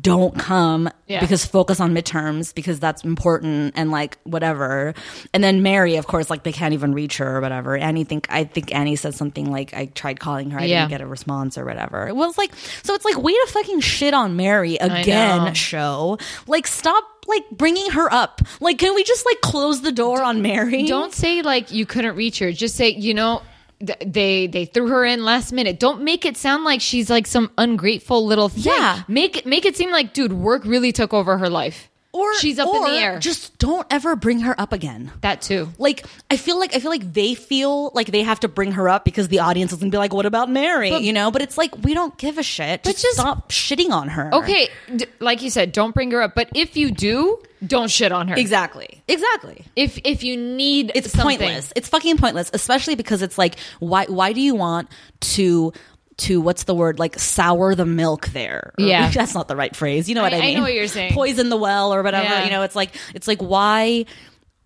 don't 0.00 0.38
come 0.38 0.88
Yeah. 1.08 1.18
because 1.20 1.44
focus 1.44 1.80
on 1.80 1.92
midterms 1.92 2.54
because 2.54 2.78
that's 2.78 3.02
important 3.02 3.72
and 3.76 3.90
like 3.90 4.16
whatever. 4.22 4.94
And 5.34 5.42
then 5.42 5.60
Mary, 5.64 5.96
of 5.96 6.06
course, 6.06 6.30
like 6.30 6.44
they 6.44 6.52
can't 6.52 6.72
even 6.72 6.94
reach 6.94 7.16
her 7.16 7.38
or 7.38 7.40
whatever. 7.40 7.76
Annie 7.76 8.04
think 8.04 8.28
I 8.30 8.44
think 8.44 8.72
Annie 8.72 8.94
said 8.94 9.14
something 9.16 9.50
like 9.50 9.74
I 9.74 9.86
tried 9.86 10.20
calling 10.20 10.50
her, 10.52 10.60
I 10.60 10.66
Yeah. 10.66 10.82
didn't 10.82 10.90
get 10.90 11.00
a 11.00 11.06
response 11.08 11.58
or 11.58 11.64
whatever. 11.64 12.06
It 12.06 12.14
was 12.14 12.38
like 12.38 12.52
so 12.84 12.94
it's 12.94 13.04
like 13.04 13.18
way 13.20 13.32
to 13.32 13.46
fucking 13.48 13.80
shit 13.80 14.14
on 14.14 14.36
Mary 14.36 14.76
again. 14.76 15.52
Show 15.54 16.16
like 16.46 16.68
stop 16.68 17.02
like 17.26 17.48
bringing 17.50 17.90
her 17.92 18.12
up. 18.12 18.40
Like 18.60 18.78
can 18.78 18.94
we 18.94 19.04
just 19.04 19.24
like 19.26 19.40
close 19.40 19.82
the 19.82 19.92
door 19.92 20.22
on 20.22 20.42
Mary? 20.42 20.86
Don't 20.86 21.12
say 21.12 21.42
like 21.42 21.72
you 21.72 21.86
couldn't 21.86 22.16
reach 22.16 22.38
her. 22.40 22.52
Just 22.52 22.76
say, 22.76 22.90
you 22.90 23.14
know, 23.14 23.42
th- 23.84 23.98
they 24.04 24.46
they 24.46 24.64
threw 24.64 24.88
her 24.88 25.04
in 25.04 25.24
last 25.24 25.52
minute. 25.52 25.78
Don't 25.78 26.02
make 26.02 26.24
it 26.24 26.36
sound 26.36 26.64
like 26.64 26.80
she's 26.80 27.08
like 27.10 27.26
some 27.26 27.50
ungrateful 27.58 28.26
little 28.26 28.48
thing. 28.48 28.64
Yeah. 28.64 29.02
Make 29.08 29.46
make 29.46 29.64
it 29.64 29.76
seem 29.76 29.90
like, 29.90 30.12
dude, 30.12 30.32
work 30.32 30.64
really 30.64 30.92
took 30.92 31.12
over 31.14 31.38
her 31.38 31.48
life. 31.48 31.88
Or 32.12 32.34
she's 32.38 32.58
up 32.58 32.74
in 32.74 32.82
the 32.82 32.90
air. 32.90 33.18
Just 33.18 33.58
don't 33.58 33.86
ever 33.90 34.16
bring 34.16 34.40
her 34.40 34.58
up 34.60 34.72
again. 34.72 35.10
that 35.22 35.40
too. 35.42 35.68
like 35.78 36.04
I 36.30 36.36
feel 36.36 36.58
like 36.58 36.74
I 36.74 36.78
feel 36.78 36.90
like 36.90 37.12
they 37.12 37.34
feel 37.34 37.90
like 37.94 38.08
they 38.08 38.22
have 38.22 38.40
to 38.40 38.48
bring 38.48 38.72
her 38.72 38.88
up 38.88 39.04
because 39.04 39.28
the 39.28 39.38
audience 39.40 39.72
is 39.72 39.78
gonna 39.78 39.90
be 39.90 39.96
like, 39.98 40.12
"What 40.12 40.26
about 40.26 40.50
Mary?" 40.50 40.94
you 40.96 41.12
know. 41.12 41.30
But 41.30 41.42
it's 41.42 41.56
like 41.58 41.76
we 41.82 41.94
don't 41.94 42.16
give 42.18 42.38
a 42.38 42.42
shit. 42.42 42.82
But 42.82 42.96
just- 42.96 43.14
stop 43.14 43.50
shitting 43.50 43.90
on 43.90 44.08
her. 44.08 44.30
Okay, 44.34 44.68
d- 44.94 45.06
like 45.20 45.42
you 45.42 45.50
said, 45.50 45.72
don't 45.72 45.94
bring 45.94 46.10
her 46.10 46.22
up. 46.22 46.34
But 46.34 46.48
if 46.54 46.76
you 46.76 46.90
do, 46.90 47.38
don't 47.66 47.90
shit 47.90 48.12
on 48.12 48.28
her. 48.28 48.34
exactly, 48.36 49.02
exactly. 49.08 49.64
If 49.76 49.98
if 50.04 50.22
you 50.22 50.36
need, 50.36 50.92
It's 50.94 51.10
something, 51.12 51.38
pointless. 51.38 51.72
It's 51.76 51.88
fucking 51.88 52.16
pointless, 52.18 52.50
especially 52.52 52.94
because 52.94 53.22
it's 53.22 53.38
like, 53.38 53.56
why? 53.80 54.04
Why 54.06 54.32
do 54.32 54.40
you 54.40 54.54
want 54.54 54.88
to? 55.20 55.72
To 56.18 56.40
what's 56.40 56.64
the 56.64 56.74
word 56.74 56.98
like 56.98 57.18
sour 57.18 57.74
the 57.74 57.86
milk 57.86 58.28
there? 58.28 58.72
Or- 58.78 58.84
Yeah. 58.84 59.10
that's 59.10 59.34
not 59.34 59.48
the 59.48 59.56
right 59.56 59.74
phrase. 59.74 60.08
You 60.08 60.14
know 60.14 60.22
what 60.22 60.34
I, 60.34 60.36
I- 60.36 60.40
I 60.40 60.42
mean? 60.46 60.54
know 60.56 60.62
what 60.62 60.74
you're 60.74 60.86
saying. 60.86 61.14
Poison 61.14 61.48
the 61.48 61.56
well 61.56 61.92
or 61.94 62.02
whatever. 62.02 62.24
Yeah. 62.24 62.44
You 62.44 62.50
know, 62.50 62.62
it's 62.62 62.76
like 62.76 62.94
it's 63.14 63.26
like 63.26 63.40
why 63.40 64.04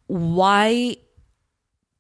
why 0.09 0.97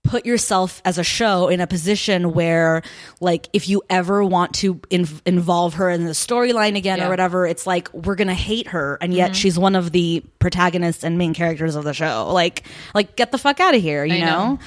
put 0.02 0.24
yourself 0.24 0.80
as 0.84 0.98
a 0.98 1.02
show 1.04 1.48
in 1.48 1.60
a 1.60 1.66
position 1.66 2.32
where 2.32 2.80
like 3.20 3.48
if 3.52 3.68
you 3.68 3.82
ever 3.90 4.22
want 4.22 4.54
to 4.54 4.80
in- 4.88 5.08
involve 5.26 5.74
her 5.74 5.90
in 5.90 6.04
the 6.04 6.12
storyline 6.12 6.76
again 6.76 6.98
Yeah. 6.98 7.02
Mm-hmm. 7.02 7.06
or 7.06 7.10
whatever 7.10 7.46
it's 7.46 7.66
like 7.66 7.92
we're 7.92 8.14
gonna 8.14 8.32
hate 8.32 8.68
her 8.68 8.98
and 9.00 9.12
yet 9.12 9.34
she's 9.34 9.58
one 9.58 9.74
of 9.74 9.90
the 9.90 10.22
protagonists 10.38 11.02
and 11.02 11.18
main 11.18 11.34
characters 11.34 11.74
of 11.74 11.82
the 11.82 11.92
show 11.92 12.30
like 12.32 12.62
like 12.94 13.16
get 13.16 13.32
the 13.32 13.38
fuck 13.38 13.58
out 13.58 13.74
of 13.74 13.82
here 13.82 14.04
you 14.04 14.20
know? 14.20 14.26
know. 14.54 14.58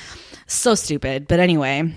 so 0.48 0.76
stupid 0.76 1.26
but 1.26 1.40
anyway 1.40 1.90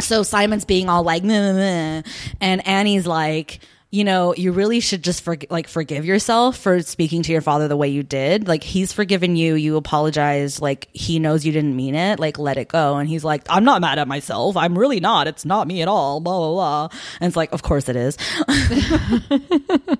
so 0.00 0.22
simon's 0.22 0.64
being 0.64 0.88
all 0.88 1.02
like 1.02 1.24
meh, 1.24 1.52
meh, 1.52 2.02
and 2.40 2.66
annie's 2.66 3.06
like 3.06 3.60
you 3.90 4.04
know 4.04 4.34
you 4.34 4.52
really 4.52 4.80
should 4.80 5.02
just 5.02 5.26
like 5.50 5.68
forgive 5.68 6.04
yourself 6.04 6.56
for 6.58 6.82
speaking 6.82 7.22
to 7.22 7.32
your 7.32 7.40
father 7.40 7.68
the 7.68 7.76
way 7.76 7.88
you 7.88 8.02
did. 8.02 8.46
Like 8.48 8.62
he's 8.62 8.92
forgiven 8.92 9.36
you. 9.36 9.54
You 9.54 9.76
apologized 9.76 10.60
like 10.60 10.88
he 10.92 11.18
knows 11.18 11.46
you 11.46 11.52
didn't 11.52 11.76
mean 11.76 11.94
it. 11.94 12.18
Like 12.18 12.38
let 12.38 12.58
it 12.58 12.68
go. 12.68 12.96
And 12.96 13.08
he's 13.08 13.24
like 13.24 13.44
i'm 13.48 13.64
not 13.64 13.80
mad 13.80 13.98
at 13.98 14.08
myself. 14.08 14.56
I'm 14.56 14.78
really 14.78 15.00
not. 15.00 15.28
It's 15.28 15.44
not 15.44 15.66
me 15.66 15.82
at 15.82 15.88
all. 15.88 16.20
Blah 16.20 16.36
blah 16.36 16.52
blah. 16.52 16.98
And 17.20 17.28
it's 17.28 17.36
like 17.36 17.52
of 17.52 17.62
course 17.62 17.88
it 17.88 17.96
is. 17.96 18.18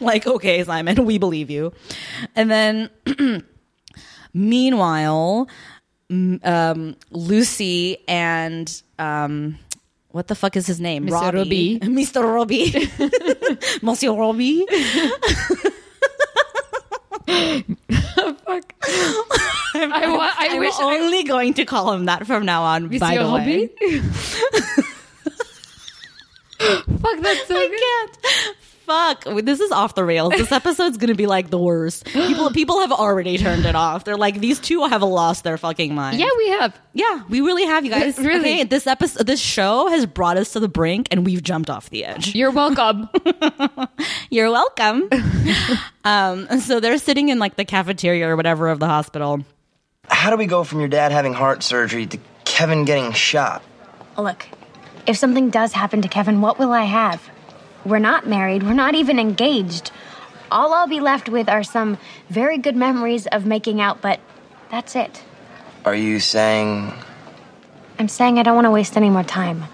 Like 0.00 0.26
okay 0.26 0.62
simon 0.64 1.06
we 1.06 1.16
believe 1.16 1.48
you. 1.50 1.72
And 2.34 2.50
then 2.50 2.90
meanwhile 4.34 5.48
um, 6.10 6.96
lucy 7.10 7.98
and 8.08 8.82
um, 8.98 9.58
what 10.10 10.28
the 10.28 10.34
fuck 10.34 10.56
is 10.56 10.66
his 10.66 10.80
name 10.80 11.06
Mr. 11.08 11.32
Robbie. 11.34 11.78
mr 11.80 12.22
robbie 12.22 12.88
monsieur 13.82 14.12
robbie 14.14 14.64
Fuck. 17.26 18.74
I, 19.74 20.04
wa- 20.16 20.32
I 20.38 20.48
i'm 20.52 20.60
wish 20.60 20.74
I, 20.78 20.96
only 20.98 21.24
going 21.24 21.54
to 21.54 21.64
call 21.64 21.92
him 21.92 22.04
that 22.06 22.26
from 22.26 22.44
now 22.46 22.62
on 22.62 22.88
by 22.98 23.18
the 23.18 23.30
way 23.32 23.66
Fuck, 26.58 27.20
that's 27.20 27.46
so 27.48 27.56
I 27.56 27.68
good. 27.68 27.80
can't. 27.80 28.18
Fuck. 28.86 29.24
This 29.24 29.58
is 29.58 29.72
off 29.72 29.96
the 29.96 30.04
rails. 30.04 30.32
This 30.32 30.52
episode's 30.60 30.96
gonna 30.96 31.16
be 31.16 31.26
like 31.26 31.50
the 31.50 31.58
worst. 31.58 32.06
People 32.06 32.50
people 32.52 32.80
have 32.80 32.92
already 32.92 33.36
turned 33.36 33.66
it 33.66 33.74
off. 33.74 34.04
They're 34.04 34.16
like, 34.16 34.38
these 34.38 34.60
two 34.60 34.84
have 34.84 35.02
lost 35.02 35.42
their 35.42 35.58
fucking 35.58 35.92
mind. 35.92 36.20
Yeah, 36.20 36.28
we 36.38 36.48
have. 36.50 36.78
Yeah, 36.92 37.24
we 37.28 37.40
really 37.40 37.64
have, 37.64 37.84
you 37.84 37.90
guys. 37.90 38.16
Really? 38.16 38.38
Okay, 38.38 38.64
this 38.64 38.86
episode 38.86 39.26
this 39.26 39.40
show 39.40 39.88
has 39.88 40.06
brought 40.06 40.36
us 40.36 40.52
to 40.52 40.60
the 40.60 40.68
brink 40.68 41.08
and 41.10 41.26
we've 41.26 41.42
jumped 41.42 41.68
off 41.68 41.90
the 41.90 42.04
edge. 42.04 42.32
You're 42.34 42.52
welcome. 42.52 43.08
You're 44.30 44.52
welcome. 44.52 45.10
um, 46.04 46.60
so 46.60 46.78
they're 46.78 46.98
sitting 46.98 47.28
in 47.28 47.40
like 47.40 47.56
the 47.56 47.64
cafeteria 47.64 48.28
or 48.28 48.36
whatever 48.36 48.68
of 48.68 48.78
the 48.78 48.86
hospital. 48.86 49.44
How 50.08 50.30
do 50.30 50.36
we 50.36 50.46
go 50.46 50.62
from 50.62 50.78
your 50.78 50.88
dad 50.88 51.10
having 51.10 51.32
heart 51.32 51.64
surgery 51.64 52.06
to 52.06 52.18
Kevin 52.44 52.84
getting 52.84 53.12
shot? 53.12 53.64
Look, 54.16 54.46
if 55.08 55.16
something 55.16 55.50
does 55.50 55.72
happen 55.72 56.02
to 56.02 56.08
Kevin, 56.08 56.40
what 56.40 56.60
will 56.60 56.70
I 56.72 56.84
have? 56.84 57.28
We're 57.86 58.00
not 58.00 58.26
married, 58.26 58.64
we're 58.64 58.74
not 58.74 58.96
even 58.96 59.18
engaged. 59.20 59.92
All 60.50 60.74
I'll 60.74 60.88
be 60.88 61.00
left 61.00 61.28
with 61.28 61.48
are 61.48 61.62
some 61.62 61.98
very 62.28 62.58
good 62.58 62.74
memories 62.74 63.26
of 63.28 63.46
making 63.46 63.80
out, 63.80 64.00
but 64.00 64.18
that's 64.70 64.96
it. 64.96 65.22
Are 65.84 65.94
you 65.94 66.18
saying 66.18 66.92
I'm 67.98 68.08
saying 68.08 68.38
I 68.38 68.42
don't 68.42 68.56
want 68.56 68.66
to 68.66 68.72
waste 68.72 68.96
any 68.96 69.08
more 69.08 69.22
time. 69.22 69.64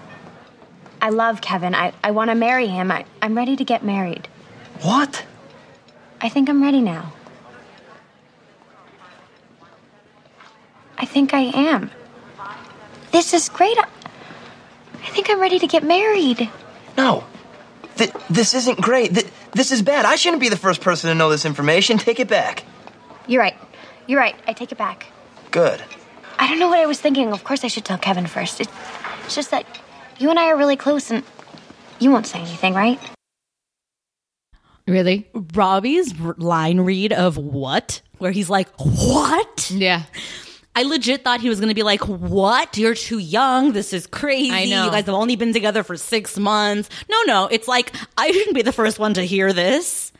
I 1.01 1.09
love 1.09 1.41
Kevin. 1.41 1.75
I, 1.75 1.91
I 2.03 2.11
want 2.11 2.29
to 2.29 2.35
marry 2.35 2.67
him. 2.67 2.91
I, 2.91 3.05
I'm 3.21 3.35
ready 3.35 3.55
to 3.55 3.65
get 3.65 3.83
married. 3.83 4.27
what? 4.81 5.25
I 6.21 6.29
think 6.29 6.49
I'm 6.49 6.61
ready 6.61 6.81
now. 6.81 7.11
I 10.97 11.05
think 11.05 11.33
I 11.33 11.41
am. 11.41 11.91
This 13.11 13.33
is 13.33 13.49
great. 13.49 13.77
I, 13.77 13.87
I 15.03 15.09
think 15.09 15.29
I'm 15.29 15.41
ready 15.41 15.59
to 15.59 15.67
get 15.67 15.83
married. 15.83 16.49
No. 16.95 17.25
Th- 17.97 18.11
this 18.29 18.53
isn't 18.53 18.81
great. 18.81 19.13
Th- 19.13 19.27
this 19.53 19.71
is 19.71 19.81
bad. 19.81 20.05
I 20.05 20.15
shouldn't 20.15 20.41
be 20.41 20.49
the 20.49 20.57
first 20.57 20.81
person 20.81 21.09
to 21.09 21.15
know 21.15 21.29
this 21.29 21.45
information. 21.45 21.97
Take 21.97 22.19
it 22.19 22.27
back. 22.27 22.63
You're 23.27 23.41
right. 23.41 23.55
You're 24.07 24.19
right. 24.19 24.35
I 24.47 24.53
take 24.53 24.71
it 24.71 24.77
back. 24.77 25.07
Good. 25.51 25.81
I 26.39 26.47
don't 26.47 26.59
know 26.59 26.67
what 26.69 26.79
I 26.79 26.85
was 26.87 26.99
thinking. 26.99 27.31
Of 27.31 27.43
course, 27.43 27.63
I 27.63 27.67
should 27.67 27.85
tell 27.85 27.97
Kevin 27.97 28.25
first. 28.27 28.59
It's 28.59 28.71
just 29.35 29.51
that 29.51 29.65
you 30.17 30.29
and 30.29 30.39
I 30.39 30.47
are 30.49 30.57
really 30.57 30.75
close, 30.75 31.11
and 31.11 31.23
you 31.99 32.11
won't 32.11 32.25
say 32.27 32.39
anything, 32.39 32.73
right? 32.73 32.99
really? 34.87 35.29
Robbie's 35.53 36.13
r- 36.19 36.35
line 36.37 36.81
read 36.81 37.13
of 37.13 37.37
what? 37.37 38.01
Where 38.17 38.31
he's 38.31 38.49
like, 38.49 38.67
What? 38.77 39.71
Yeah. 39.71 40.03
I 40.75 40.83
legit 40.83 41.23
thought 41.23 41.39
he 41.39 41.49
was 41.49 41.59
going 41.59 41.69
to 41.69 41.75
be 41.75 41.83
like, 41.83 42.07
"What? 42.07 42.77
You're 42.77 42.95
too 42.95 43.19
young. 43.19 43.73
This 43.73 43.93
is 43.93 44.07
crazy. 44.07 44.51
I 44.51 44.65
know. 44.65 44.85
You 44.85 44.91
guys 44.91 45.05
have 45.05 45.15
only 45.15 45.35
been 45.35 45.53
together 45.53 45.83
for 45.83 45.97
6 45.97 46.37
months." 46.39 46.89
No, 47.09 47.17
no, 47.25 47.47
it's 47.47 47.67
like 47.67 47.93
I 48.17 48.31
shouldn't 48.31 48.55
be 48.55 48.61
the 48.63 48.71
first 48.71 48.99
one 48.99 49.13
to 49.15 49.21
hear 49.21 49.53
this. 49.53 50.11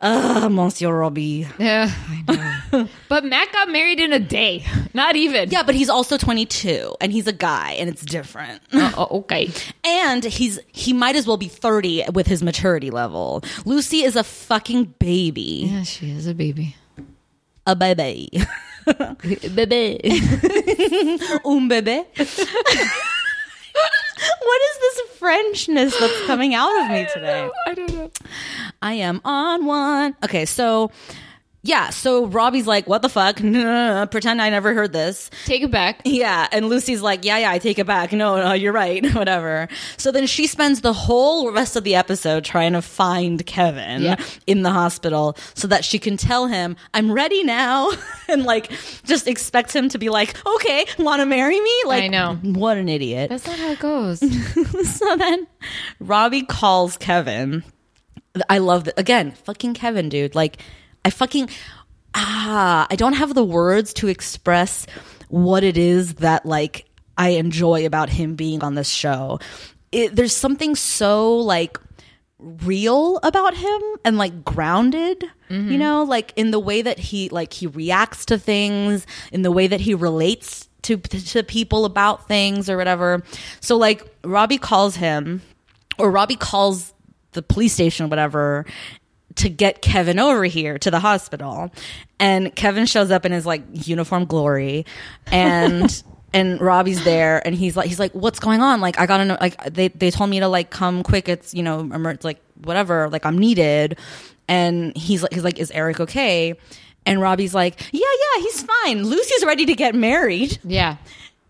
Ugh, 0.00 0.52
Monsieur 0.52 0.92
Robbie. 0.92 1.48
Yeah, 1.58 1.90
I 1.90 2.60
know. 2.70 2.88
but 3.08 3.24
Matt 3.24 3.50
got 3.52 3.70
married 3.70 3.98
in 3.98 4.12
a 4.12 4.18
day. 4.18 4.62
Not 4.92 5.16
even. 5.16 5.48
Yeah, 5.50 5.62
but 5.62 5.74
he's 5.74 5.88
also 5.88 6.18
22 6.18 6.96
and 7.00 7.12
he's 7.12 7.26
a 7.26 7.32
guy 7.32 7.72
and 7.72 7.88
it's 7.88 8.02
different. 8.02 8.60
Oh, 8.74 9.08
okay. 9.20 9.50
And 9.84 10.22
he's 10.22 10.58
he 10.68 10.92
might 10.92 11.16
as 11.16 11.26
well 11.26 11.38
be 11.38 11.48
30 11.48 12.04
with 12.12 12.26
his 12.26 12.42
maturity 12.42 12.90
level. 12.90 13.42
Lucy 13.64 14.02
is 14.02 14.16
a 14.16 14.24
fucking 14.24 14.94
baby. 14.98 15.68
Yeah, 15.70 15.82
she 15.82 16.10
is 16.10 16.26
a 16.26 16.34
baby. 16.34 16.76
A 17.66 17.74
baby. 17.74 18.30
Baby. 19.54 20.00
Un 21.44 21.68
bébé. 21.68 22.04
what 22.16 22.28
is 24.62 24.78
this 24.80 25.00
Frenchness 25.18 25.98
that's 25.98 26.26
coming 26.26 26.54
out 26.54 26.70
of 26.82 26.90
me 26.90 27.06
today? 27.12 27.48
I 27.66 27.74
don't 27.74 27.92
know. 27.92 28.10
I 28.80 28.94
am 28.94 29.20
on 29.24 29.66
one. 29.66 30.16
Okay, 30.24 30.44
so 30.44 30.90
yeah, 31.66 31.90
so 31.90 32.26
Robbie's 32.26 32.66
like, 32.66 32.86
"What 32.86 33.02
the 33.02 33.08
fuck? 33.08 33.36
Pretend 34.10 34.40
I 34.40 34.50
never 34.50 34.72
heard 34.74 34.92
this." 34.92 35.30
Take 35.44 35.62
it 35.62 35.70
back. 35.70 36.00
Yeah, 36.04 36.46
and 36.52 36.68
Lucy's 36.68 37.02
like, 37.02 37.24
"Yeah, 37.24 37.38
yeah, 37.38 37.50
I 37.50 37.58
take 37.58 37.78
it 37.78 37.86
back. 37.86 38.12
No, 38.12 38.36
no, 38.36 38.52
you're 38.52 38.72
right. 38.72 39.04
Whatever." 39.14 39.68
So 39.96 40.10
then 40.12 40.26
she 40.26 40.46
spends 40.46 40.80
the 40.80 40.92
whole 40.92 41.50
rest 41.52 41.76
of 41.76 41.84
the 41.84 41.94
episode 41.96 42.44
trying 42.44 42.72
to 42.74 42.82
find 42.82 43.44
Kevin 43.46 44.02
Yeah. 44.02 44.16
in 44.46 44.62
the 44.62 44.70
hospital 44.70 45.36
so 45.54 45.68
that 45.68 45.84
she 45.84 45.98
can 45.98 46.16
tell 46.16 46.46
him, 46.46 46.76
"I'm 46.94 47.10
ready 47.12 47.42
now," 47.44 47.90
and 48.28 48.44
like 48.44 48.70
just 49.04 49.26
expect 49.28 49.74
him 49.74 49.88
to 49.90 49.98
be 49.98 50.08
like, 50.08 50.34
"Okay, 50.46 50.86
want 50.98 51.20
to 51.20 51.26
marry 51.26 51.60
me?" 51.60 51.74
Like, 51.86 52.04
I 52.04 52.08
know. 52.08 52.36
what 52.42 52.76
an 52.76 52.88
idiot. 52.88 53.30
That's 53.30 53.46
not 53.46 53.58
how 53.58 53.70
it 53.70 53.78
goes. 53.80 54.20
so 54.20 55.16
then 55.16 55.46
Robbie 56.00 56.42
calls 56.42 56.96
Kevin. 56.96 57.64
I 58.50 58.58
love 58.58 58.84
that 58.84 58.98
again, 58.98 59.32
fucking 59.32 59.74
Kevin, 59.74 60.08
dude. 60.08 60.34
Like 60.34 60.58
I 61.06 61.10
fucking 61.10 61.48
ah, 62.14 62.88
I 62.90 62.96
don't 62.96 63.12
have 63.12 63.32
the 63.32 63.44
words 63.44 63.94
to 63.94 64.08
express 64.08 64.86
what 65.28 65.62
it 65.62 65.78
is 65.78 66.14
that 66.14 66.44
like 66.44 66.86
I 67.16 67.30
enjoy 67.30 67.86
about 67.86 68.10
him 68.10 68.34
being 68.34 68.64
on 68.64 68.74
this 68.74 68.88
show. 68.88 69.38
It, 69.92 70.16
there's 70.16 70.34
something 70.34 70.74
so 70.74 71.36
like 71.36 71.78
real 72.38 73.18
about 73.22 73.54
him 73.56 73.82
and 74.04 74.18
like 74.18 74.44
grounded 74.44 75.24
you 75.48 75.78
know 75.78 76.02
like 76.02 76.32
in 76.36 76.50
the 76.50 76.58
way 76.58 76.82
that 76.82 76.98
he 76.98 77.28
like 77.30 77.52
he 77.52 77.68
reacts 77.68 78.26
to 78.26 78.36
things 78.36 79.06
in 79.32 79.42
the 79.42 79.50
way 79.50 79.68
that 79.68 79.80
he 79.80 79.94
relates 79.94 80.68
to 80.82 80.98
to 80.98 81.42
people 81.44 81.84
about 81.84 82.26
things 82.28 82.68
or 82.68 82.76
whatever 82.76 83.22
so 83.60 83.76
like 83.76 84.04
robbie 84.24 84.58
calls 84.58 84.96
him 84.96 85.40
or 85.98 86.10
robbie 86.10 86.36
calls 86.36 86.92
the 87.32 87.42
police 87.42 87.72
station 87.72 88.06
or 88.06 88.08
whatever 88.08 88.66
to 89.36 89.48
get 89.48 89.82
Kevin 89.82 90.18
over 90.18 90.44
here 90.44 90.78
to 90.78 90.90
the 90.90 91.00
hospital. 91.00 91.70
And 92.18 92.54
Kevin 92.54 92.86
shows 92.86 93.10
up 93.10 93.24
in 93.24 93.32
his 93.32 93.46
like 93.46 93.62
uniform 93.72 94.24
glory 94.24 94.86
and 95.26 96.02
and 96.32 96.60
Robbie's 96.60 97.04
there 97.04 97.46
and 97.46 97.54
he's 97.54 97.76
like 97.76 97.88
he's 97.88 98.00
like 98.00 98.12
what's 98.12 98.38
going 98.38 98.60
on? 98.60 98.80
Like 98.80 98.98
I 98.98 99.06
got 99.06 99.18
to 99.18 99.24
know 99.24 99.38
like 99.40 99.62
they 99.64 99.88
they 99.88 100.10
told 100.10 100.30
me 100.30 100.40
to 100.40 100.48
like 100.48 100.70
come 100.70 101.02
quick. 101.02 101.28
It's 101.28 101.54
you 101.54 101.62
know 101.62 101.80
emer- 101.80 102.18
like 102.22 102.40
whatever, 102.64 103.08
like 103.08 103.24
I'm 103.24 103.38
needed. 103.38 103.98
And 104.48 104.96
he's 104.96 105.22
like 105.22 105.32
he's 105.32 105.44
like 105.44 105.58
is 105.58 105.70
Eric 105.70 106.00
okay? 106.00 106.54
And 107.06 107.20
Robbie's 107.20 107.54
like, 107.54 107.80
"Yeah, 107.92 108.00
yeah, 108.00 108.42
he's 108.42 108.62
fine. 108.62 109.04
Lucy's 109.04 109.44
ready 109.44 109.64
to 109.66 109.74
get 109.74 109.94
married." 109.94 110.58
yeah. 110.64 110.96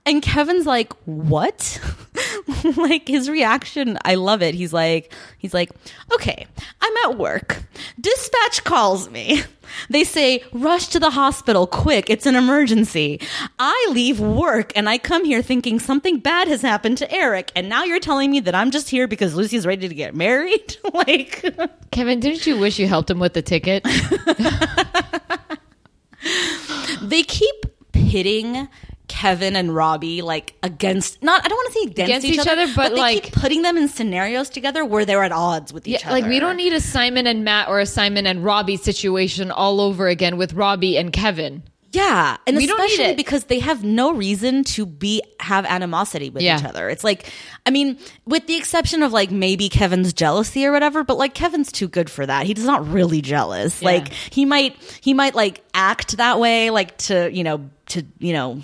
And 0.05 0.23
Kevin's 0.23 0.67
like, 0.67 0.93
"What?" 1.05 1.81
like 2.77 3.09
his 3.09 3.29
reaction, 3.29 3.99
I 4.05 4.15
love 4.15 4.41
it. 4.43 4.55
He's 4.55 4.73
like, 4.73 5.13
he's 5.39 5.53
like, 5.55 5.71
"Okay, 6.13 6.47
I'm 6.87 7.11
at 7.11 7.19
work. 7.19 7.63
Dispatch 8.01 8.63
calls 8.63 9.11
me. 9.11 9.43
They 9.91 10.05
say, 10.05 10.45
"Rush 10.53 10.87
to 10.89 11.01
the 11.01 11.11
hospital 11.11 11.67
quick. 11.67 12.09
It's 12.09 12.27
an 12.27 12.37
emergency." 12.37 13.21
I 13.59 13.89
leave 13.91 14.21
work 14.21 14.73
and 14.77 14.89
I 14.89 14.99
come 14.99 15.25
here 15.25 15.43
thinking 15.43 15.81
something 15.81 16.21
bad 16.21 16.47
has 16.47 16.63
happened 16.63 16.99
to 16.99 17.13
Eric, 17.13 17.51
and 17.57 17.69
now 17.69 17.83
you're 17.83 17.99
telling 17.99 18.31
me 18.31 18.39
that 18.41 18.55
I'm 18.55 18.71
just 18.71 18.89
here 18.89 19.09
because 19.09 19.35
Lucy's 19.35 19.67
ready 19.67 19.89
to 19.89 19.95
get 19.95 20.15
married? 20.15 20.77
like 20.95 21.45
Kevin, 21.91 22.21
didn't 22.21 22.47
you 22.47 22.59
wish 22.59 22.79
you 22.79 22.87
helped 22.87 23.11
him 23.11 23.19
with 23.19 23.35
the 23.35 23.43
ticket? 23.43 23.83
they 27.03 27.25
keep 27.25 27.67
pitting 27.93 28.69
Kevin 29.09 29.55
and 29.57 29.75
Robbie 29.75 30.21
like 30.23 30.55
against 30.63 31.23
not 31.23 31.45
I 31.45 31.49
don't 31.49 31.57
want 31.57 31.73
to 31.73 31.73
say 31.79 31.83
against, 31.91 32.09
Against 32.11 32.27
each, 32.27 32.41
each 32.41 32.47
other, 32.47 32.67
but, 32.75 32.91
they 32.95 33.01
like- 33.01 33.23
keep 33.25 33.33
putting 33.35 33.63
them 33.63 33.77
in 33.77 33.89
scenarios 33.89 34.49
together 34.51 34.85
where 34.85 35.05
they're 35.05 35.23
at 35.23 35.33
odds 35.33 35.73
with 35.73 35.87
each 35.87 36.01
Yeah, 36.03 36.11
other. 36.11 36.21
like 36.21 36.29
we 36.29 36.41
don't 36.41 36.57
need 36.57 36.73
a 36.73 36.81
Simon 36.81 37.27
and 37.27 37.45
Matt 37.45 37.69
or 37.69 37.79
a 37.81 37.87
Simon 37.87 38.27
and 38.27 38.45
Robbie 38.45 38.77
situation 38.77 39.51
all 39.51 39.81
over 39.81 40.09
again 40.09 40.37
with 40.37 40.55
Robbie 40.55 40.97
and 40.99 41.13
Kevin. 41.13 41.63
Yeah, 41.93 42.37
and 42.47 42.57
We 42.59 42.67
don't 42.67 42.79
need 42.79 42.85
especially 42.87 43.13
it. 43.13 43.17
because 43.17 43.45
they 43.45 43.61
have 43.61 43.83
no 43.83 44.13
reason 44.13 44.65
to 44.65 44.85
be 44.85 45.23
have 45.41 45.65
animosity 45.65 46.29
with 46.29 46.43
Yeah. 46.43 46.59
each 46.59 46.65
other. 46.65 46.91
It's 46.91 47.05
like, 47.05 47.31
I 47.65 47.71
mean, 47.71 47.97
with 48.27 48.47
the 48.49 48.57
exception 48.57 49.03
of 49.03 49.13
like 49.15 49.31
maybe 49.31 49.71
Kevin's 49.71 50.13
jealousy 50.13 50.67
or 50.67 50.73
whatever, 50.73 51.05
but 51.05 51.17
like 51.17 51.33
Kevin's 51.33 51.73
too 51.73 51.89
good 51.89 52.11
for 52.11 52.27
that. 52.27 52.45
He's 52.45 52.65
not 52.65 52.87
really 52.87 53.23
jealous. 53.23 53.81
Yeah. 53.81 53.87
Like 53.89 54.09
he 54.13 54.45
might 54.45 54.77
he 55.01 55.15
might 55.15 55.35
like 55.35 55.63
act 55.73 56.19
that 56.19 56.39
way, 56.39 56.69
like 56.71 56.99
to 56.99 57.31
you 57.33 57.45
know 57.45 57.71
to 57.87 58.03
you 58.19 58.35
know 58.35 58.61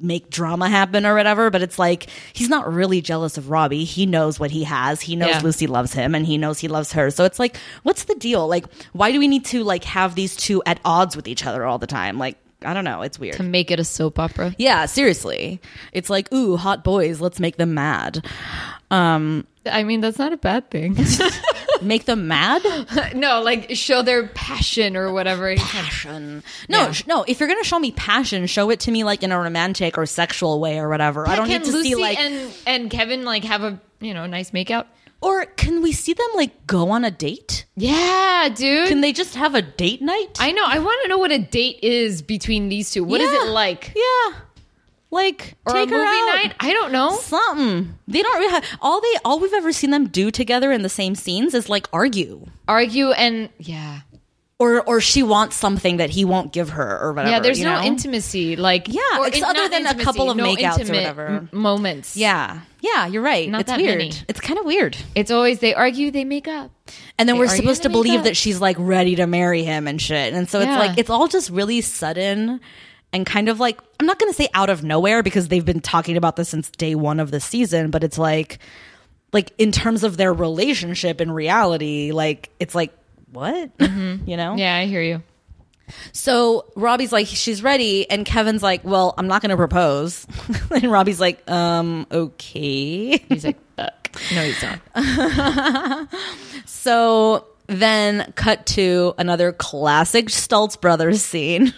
make 0.00 0.28
drama 0.28 0.68
happen 0.68 1.06
or 1.06 1.14
whatever 1.14 1.50
but 1.50 1.62
it's 1.62 1.78
like 1.78 2.08
he's 2.32 2.48
not 2.48 2.70
really 2.70 3.00
jealous 3.00 3.38
of 3.38 3.48
Robbie 3.48 3.84
he 3.84 4.06
knows 4.06 4.40
what 4.40 4.50
he 4.50 4.64
has 4.64 5.00
he 5.00 5.14
knows 5.16 5.28
Yeah. 5.30 5.40
Lucy 5.42 5.66
loves 5.66 5.92
him 5.92 6.14
and 6.14 6.26
he 6.26 6.36
knows 6.36 6.58
he 6.58 6.68
loves 6.68 6.92
her 6.92 7.10
so 7.10 7.24
it's 7.24 7.38
like 7.38 7.56
what's 7.84 8.04
the 8.04 8.14
deal 8.16 8.46
like 8.48 8.66
why 8.92 9.12
do 9.12 9.18
we 9.20 9.28
need 9.28 9.44
to 9.46 9.62
like 9.62 9.84
have 9.84 10.14
these 10.16 10.34
two 10.36 10.62
at 10.66 10.80
odds 10.84 11.14
with 11.16 11.28
each 11.28 11.46
other 11.46 11.64
all 11.64 11.78
the 11.78 11.86
time 11.86 12.18
like 12.18 12.36
I 12.64 12.72
don't 12.74 12.84
know 12.84 13.02
it's 13.02 13.18
weird 13.18 13.36
To 13.36 13.42
make 13.42 13.70
it 13.70 13.78
a 13.78 13.84
soap 13.84 14.18
opera. 14.18 14.54
yeah, 14.58 14.86
seriously. 14.86 15.60
It's 15.92 16.08
like, 16.08 16.32
ooh, 16.32 16.56
hot 16.56 16.82
boys, 16.82 17.20
let's 17.20 17.38
make 17.38 17.56
them 17.58 17.74
mad. 17.74 18.24
Um, 18.90 19.46
I 19.66 19.82
mean, 19.84 20.00
that's 20.00 20.18
not 20.18 20.32
a 20.32 20.38
bad 20.38 20.70
thing. 20.70 20.96
make 21.84 22.04
them 22.06 22.26
mad? 22.28 22.62
no, 23.14 23.42
like 23.42 23.74
show 23.76 24.02
their 24.02 24.26
passion 24.28 24.96
or 24.96 25.12
whatever. 25.12 25.54
Passion. 25.56 26.42
No, 26.68 26.78
Yeah. 26.86 26.92
sh- 26.92 27.06
no, 27.06 27.24
if 27.26 27.40
you're 27.40 27.48
to 27.48 27.64
show 27.64 27.78
me 27.78 27.92
passion, 27.92 28.46
show 28.46 28.70
it 28.70 28.80
to 28.80 28.90
me 28.90 29.04
like 29.04 29.22
in 29.22 29.32
a 29.32 29.38
romantic 29.38 29.96
or 29.98 30.06
sexual 30.06 30.60
way 30.60 30.78
or 30.78 30.88
whatever. 30.88 31.28
I 31.28 31.36
don't 31.36 31.48
need 31.48 31.64
to 31.64 31.70
Lucy 31.72 31.90
see 31.90 31.94
like 31.96 32.18
and 32.18 32.52
and 32.66 32.90
Kevin 32.90 33.24
like 33.24 33.44
have 33.44 33.62
a 33.62 33.80
you 34.00 34.14
know 34.14 34.26
nice 34.26 34.50
makeout. 34.50 34.86
or 35.20 35.46
can 35.46 35.80
we 35.82 35.92
see 35.92 36.12
them 36.12 36.26
like 36.34 36.66
go 36.66 36.90
on 36.90 37.04
a 37.04 37.10
date? 37.10 37.64
Yeah, 37.76 38.48
dude. 38.54 38.88
Can 38.88 39.00
they 39.00 39.12
just 39.12 39.34
have 39.36 39.54
a 39.54 39.62
date 39.62 40.02
night? 40.02 40.36
I 40.38 40.52
know. 40.52 40.64
I 40.66 40.78
want 40.78 41.00
to 41.04 41.08
know 41.08 41.18
what 41.18 41.32
a 41.32 41.38
date 41.38 41.80
is 41.82 42.20
between 42.22 42.68
these 42.68 42.90
two. 42.90 43.02
What 43.04 43.20
is 43.20 43.30
Yeah. 43.32 43.46
it 43.46 43.50
like? 43.50 43.92
Yeah. 43.96 44.36
Like 45.14 45.54
Or 45.64 45.72
take 45.74 45.88
a 45.88 45.92
movie 45.92 46.02
her 46.04 46.04
out. 46.04 46.34
night? 46.36 46.54
I 46.60 46.72
don't 46.72 46.92
know. 46.92 47.16
Something. 47.18 47.94
They 48.08 48.20
don't 48.22 48.38
really 48.38 48.50
have 48.52 48.64
all 48.82 49.00
they 49.00 49.14
all 49.24 49.38
we've 49.40 49.52
ever 49.54 49.72
seen 49.72 49.90
them 49.90 50.08
do 50.08 50.30
together 50.30 50.72
in 50.72 50.82
the 50.82 50.88
same 50.88 51.14
scenes 51.14 51.54
is 51.54 51.68
like 51.68 51.86
argue. 51.92 52.44
Argue 52.68 53.10
and 53.12 53.48
yeah, 53.58 54.00
Or 54.58 54.82
or 54.82 55.00
she 55.00 55.22
wants 55.22 55.56
something 55.56 55.96
that 55.98 56.10
he 56.10 56.24
won't 56.24 56.52
give 56.52 56.70
her 56.70 56.98
or 57.00 57.12
whatever. 57.12 57.30
yeah. 57.30 57.40
There's 57.40 57.60
no 57.60 57.80
know? 57.80 57.86
intimacy. 57.86 58.56
Like 58.56 58.88
Yeah, 58.88 59.00
it's 59.26 59.38
in- 59.38 59.44
other 59.44 59.68
than 59.68 59.86
a 59.86 59.94
couple 59.94 60.30
of 60.30 60.36
no 60.36 60.44
makeouts 60.54 60.88
or 60.90 60.92
whatever. 60.94 61.26
m- 61.26 61.48
moments. 61.52 62.16
Yeah. 62.16 62.60
Yeah, 62.80 63.06
you're 63.06 63.22
right. 63.22 63.48
Not 63.48 63.62
it's 63.62 63.72
weird. 63.76 63.98
many. 63.98 64.12
It's 64.28 64.40
kind 64.40 64.58
of 64.58 64.64
weird. 64.66 64.96
It's 65.14 65.30
always 65.30 65.58
they 65.60 65.74
argue, 65.74 66.10
they 66.10 66.24
make 66.24 66.46
up. 66.46 66.70
And 67.18 67.28
then 67.28 67.36
They 67.36 67.40
we're 67.40 67.48
supposed 67.48 67.82
to 67.82 67.88
and 67.88 67.94
they 67.94 67.98
make 67.98 68.04
believe 68.04 68.18
up. 68.20 68.24
that 68.26 68.36
she's 68.36 68.60
like 68.60 68.76
ready 68.78 69.16
to 69.16 69.26
marry 69.26 69.62
him 69.64 69.86
and 69.88 70.00
shit. 70.00 70.34
And 70.34 70.48
so 70.48 70.60
it's 70.60 70.68
like 70.68 70.98
it's 70.98 71.08
all 71.10 71.26
just 71.28 71.50
really 71.50 71.80
sudden 71.80 72.60
and 73.14 73.24
kind 73.24 73.48
of 73.48 73.60
like 73.60 73.80
I'm 74.00 74.06
not 74.06 74.18
going 74.18 74.30
to 74.30 74.36
say 74.36 74.48
out 74.52 74.68
of 74.68 74.84
nowhere 74.84 75.22
because 75.22 75.48
they've 75.48 75.64
been 75.64 75.80
talking 75.80 76.16
about 76.16 76.36
this 76.36 76.50
since 76.50 76.70
day 76.70 76.94
1 76.94 77.20
of 77.20 77.30
the 77.30 77.40
season, 77.40 77.90
but 77.90 78.04
it's 78.04 78.18
like 78.18 78.58
like 79.32 79.52
in 79.56 79.72
terms 79.72 80.04
of 80.04 80.16
their 80.16 80.32
relationship 80.32 81.20
in 81.20 81.30
reality, 81.30 82.12
like 82.12 82.50
it's 82.60 82.74
like 82.74 82.92
what? 83.32 83.70
you 83.80 84.36
know? 84.36 84.56
Yeah, 84.56 84.76
I 84.76 84.86
hear 84.86 85.02
you. 85.02 85.22
So 86.12 86.66
Robbie's 86.76 87.12
like, 87.12 87.26
she's 87.26 87.62
ready, 87.62 88.10
and 88.10 88.24
Kevin's 88.24 88.62
like, 88.62 88.84
well, 88.84 89.12
I'm 89.18 89.26
not 89.26 89.42
going 89.42 89.50
to 89.50 89.56
propose. 89.56 90.26
and 90.70 90.90
Robbie's 90.90 91.20
like, 91.20 91.48
um, 91.50 92.06
okay. 92.10 93.18
He's 93.18 93.44
like, 93.44 93.58
Fuck. 93.76 94.10
no, 94.34 94.44
he's 94.44 94.62
not. 94.62 96.08
So 96.64 97.46
then 97.66 98.32
cut 98.34 98.64
to 98.66 99.14
another 99.18 99.52
classic 99.52 100.30
Stults 100.30 100.76
brothers 100.76 101.22
scene 101.22 101.74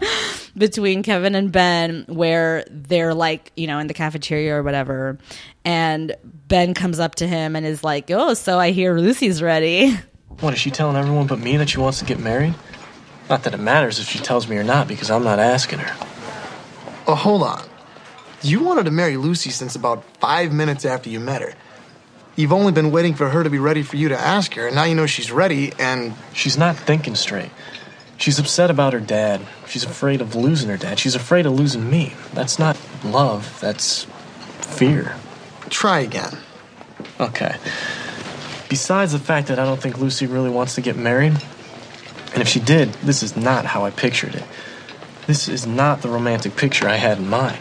between 0.56 1.02
Kevin 1.02 1.34
and 1.34 1.52
Ben 1.52 2.04
where 2.08 2.64
they're 2.70 3.14
like, 3.14 3.52
you 3.56 3.66
know, 3.66 3.78
in 3.78 3.86
the 3.86 3.94
cafeteria 3.94 4.54
or 4.56 4.62
whatever. 4.62 5.18
And 5.64 6.14
Ben 6.24 6.74
comes 6.74 6.98
up 6.98 7.16
to 7.16 7.26
him 7.26 7.56
and 7.56 7.66
is 7.66 7.84
like, 7.84 8.10
Oh, 8.10 8.34
so 8.34 8.58
I 8.58 8.70
hear 8.70 8.96
Lucy's 8.98 9.42
ready. 9.42 9.98
What, 10.40 10.54
is 10.54 10.60
she 10.60 10.70
telling 10.70 10.96
everyone 10.96 11.26
but 11.26 11.38
me 11.38 11.58
that 11.58 11.68
she 11.68 11.78
wants 11.80 11.98
to 11.98 12.06
get 12.06 12.18
married? 12.18 12.54
Not 13.28 13.42
that 13.42 13.52
it 13.52 13.60
matters 13.60 13.98
if 13.98 14.08
she 14.08 14.18
tells 14.18 14.48
me 14.48 14.56
or 14.56 14.64
not, 14.64 14.88
because 14.88 15.10
I'm 15.10 15.22
not 15.22 15.38
asking 15.38 15.80
her. 15.80 16.06
Oh, 17.06 17.14
hold 17.14 17.42
on. 17.42 17.62
You 18.40 18.64
wanted 18.64 18.86
to 18.86 18.90
marry 18.90 19.18
Lucy 19.18 19.50
since 19.50 19.76
about 19.76 20.02
five 20.18 20.50
minutes 20.50 20.86
after 20.86 21.10
you 21.10 21.20
met 21.20 21.42
her. 21.42 21.52
You've 22.36 22.54
only 22.54 22.72
been 22.72 22.90
waiting 22.90 23.14
for 23.14 23.28
her 23.28 23.44
to 23.44 23.50
be 23.50 23.58
ready 23.58 23.82
for 23.82 23.96
you 23.96 24.08
to 24.08 24.18
ask 24.18 24.54
her, 24.54 24.66
and 24.66 24.74
now 24.74 24.84
you 24.84 24.94
know 24.94 25.04
she's 25.04 25.30
ready, 25.30 25.72
and 25.78 26.14
She's 26.32 26.56
not 26.56 26.74
thinking 26.74 27.16
straight. 27.16 27.50
She's 28.20 28.38
upset 28.38 28.70
about 28.70 28.92
her 28.92 29.00
dad. 29.00 29.40
She's 29.66 29.82
afraid 29.82 30.20
of 30.20 30.34
losing 30.34 30.68
her 30.68 30.76
dad. 30.76 30.98
She's 30.98 31.14
afraid 31.14 31.46
of 31.46 31.54
losing 31.54 31.88
me. 31.88 32.12
That's 32.34 32.58
not 32.58 32.76
love, 33.02 33.58
that's 33.60 34.04
fear. 34.60 35.16
try 35.70 36.00
again. 36.00 36.36
Okay. 37.18 37.56
Besides 38.68 39.12
the 39.12 39.18
fact 39.18 39.48
that 39.48 39.58
I 39.58 39.64
don't 39.64 39.80
think 39.80 39.98
Lucy 39.98 40.26
really 40.26 40.50
wants 40.50 40.74
to 40.74 40.82
get 40.82 40.96
married, 40.96 41.32
and 42.34 42.42
if 42.42 42.46
she 42.46 42.60
did, 42.60 42.92
this 43.02 43.22
is 43.22 43.38
not 43.38 43.64
how 43.64 43.86
I 43.86 43.90
pictured 43.90 44.34
it. 44.34 44.44
This 45.26 45.48
is 45.48 45.66
not 45.66 46.02
the 46.02 46.10
romantic 46.10 46.56
picture 46.56 46.86
I 46.86 46.96
had 46.96 47.16
in 47.16 47.28
mind. 47.28 47.58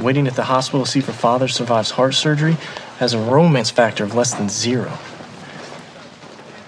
Waiting 0.00 0.26
at 0.26 0.34
the 0.34 0.44
hospital 0.44 0.86
to 0.86 0.90
see 0.90 0.98
if 0.98 1.06
her 1.06 1.12
father 1.12 1.46
survives 1.46 1.92
heart 1.92 2.14
surgery 2.14 2.56
has 2.98 3.14
a 3.14 3.18
romance 3.18 3.70
factor 3.70 4.02
of 4.02 4.16
less 4.16 4.34
than 4.34 4.48
zero. 4.48 4.98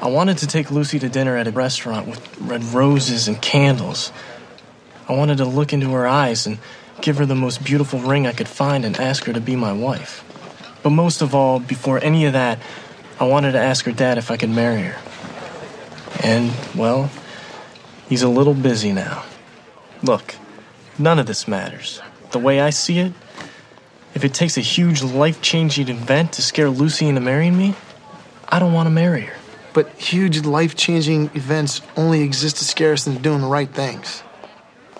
I 0.02 0.08
wanted 0.08 0.38
to 0.38 0.46
take 0.46 0.70
Lucy 0.70 0.98
to 0.98 1.10
dinner 1.10 1.36
at 1.36 1.46
a 1.46 1.50
restaurant 1.50 2.06
with 2.06 2.40
red 2.40 2.64
roses 2.64 3.28
and 3.28 3.40
candles. 3.40 4.12
I 5.06 5.12
wanted 5.12 5.36
to 5.38 5.44
look 5.44 5.74
into 5.74 5.92
her 5.92 6.06
eyes 6.06 6.46
and 6.46 6.58
give 7.02 7.18
her 7.18 7.26
the 7.26 7.34
most 7.34 7.62
beautiful 7.62 8.00
ring 8.00 8.26
I 8.26 8.32
could 8.32 8.48
find 8.48 8.86
and 8.86 8.98
ask 8.98 9.24
her 9.24 9.34
to 9.34 9.42
be 9.42 9.56
my 9.56 9.74
wife. 9.74 10.24
But 10.82 10.90
most 10.90 11.20
of 11.20 11.34
all, 11.34 11.60
before 11.60 12.02
any 12.02 12.24
of 12.24 12.32
that, 12.32 12.58
I 13.18 13.24
wanted 13.24 13.52
to 13.52 13.58
ask 13.58 13.84
her 13.84 13.92
dad 13.92 14.16
if 14.16 14.30
I 14.30 14.38
could 14.38 14.48
marry 14.48 14.80
her. 14.80 14.98
And, 16.24 16.50
well, 16.74 17.10
he's 18.08 18.22
a 18.22 18.28
little 18.28 18.54
busy 18.54 18.92
now. 18.92 19.24
Look, 20.02 20.36
none 20.98 21.18
of 21.18 21.26
this 21.26 21.46
matters. 21.46 22.00
The 22.30 22.38
way 22.38 22.58
I 22.58 22.70
see 22.70 23.00
it, 23.00 23.12
if 24.14 24.24
it 24.24 24.32
takes 24.32 24.56
a 24.56 24.62
huge 24.62 25.02
life 25.02 25.42
changing 25.42 25.90
event 25.90 26.32
to 26.32 26.42
scare 26.42 26.70
Lucy 26.70 27.06
into 27.06 27.20
marrying 27.20 27.58
me, 27.58 27.74
I 28.48 28.58
don't 28.58 28.72
want 28.72 28.86
to 28.86 28.90
marry 28.90 29.22
her. 29.22 29.39
But 29.72 29.88
huge 29.90 30.44
life 30.44 30.74
changing 30.74 31.26
events 31.34 31.80
only 31.96 32.22
exist 32.22 32.56
to 32.58 32.64
scare 32.64 32.92
us 32.92 33.06
into 33.06 33.20
doing 33.20 33.40
the 33.40 33.46
right 33.46 33.70
things. 33.70 34.22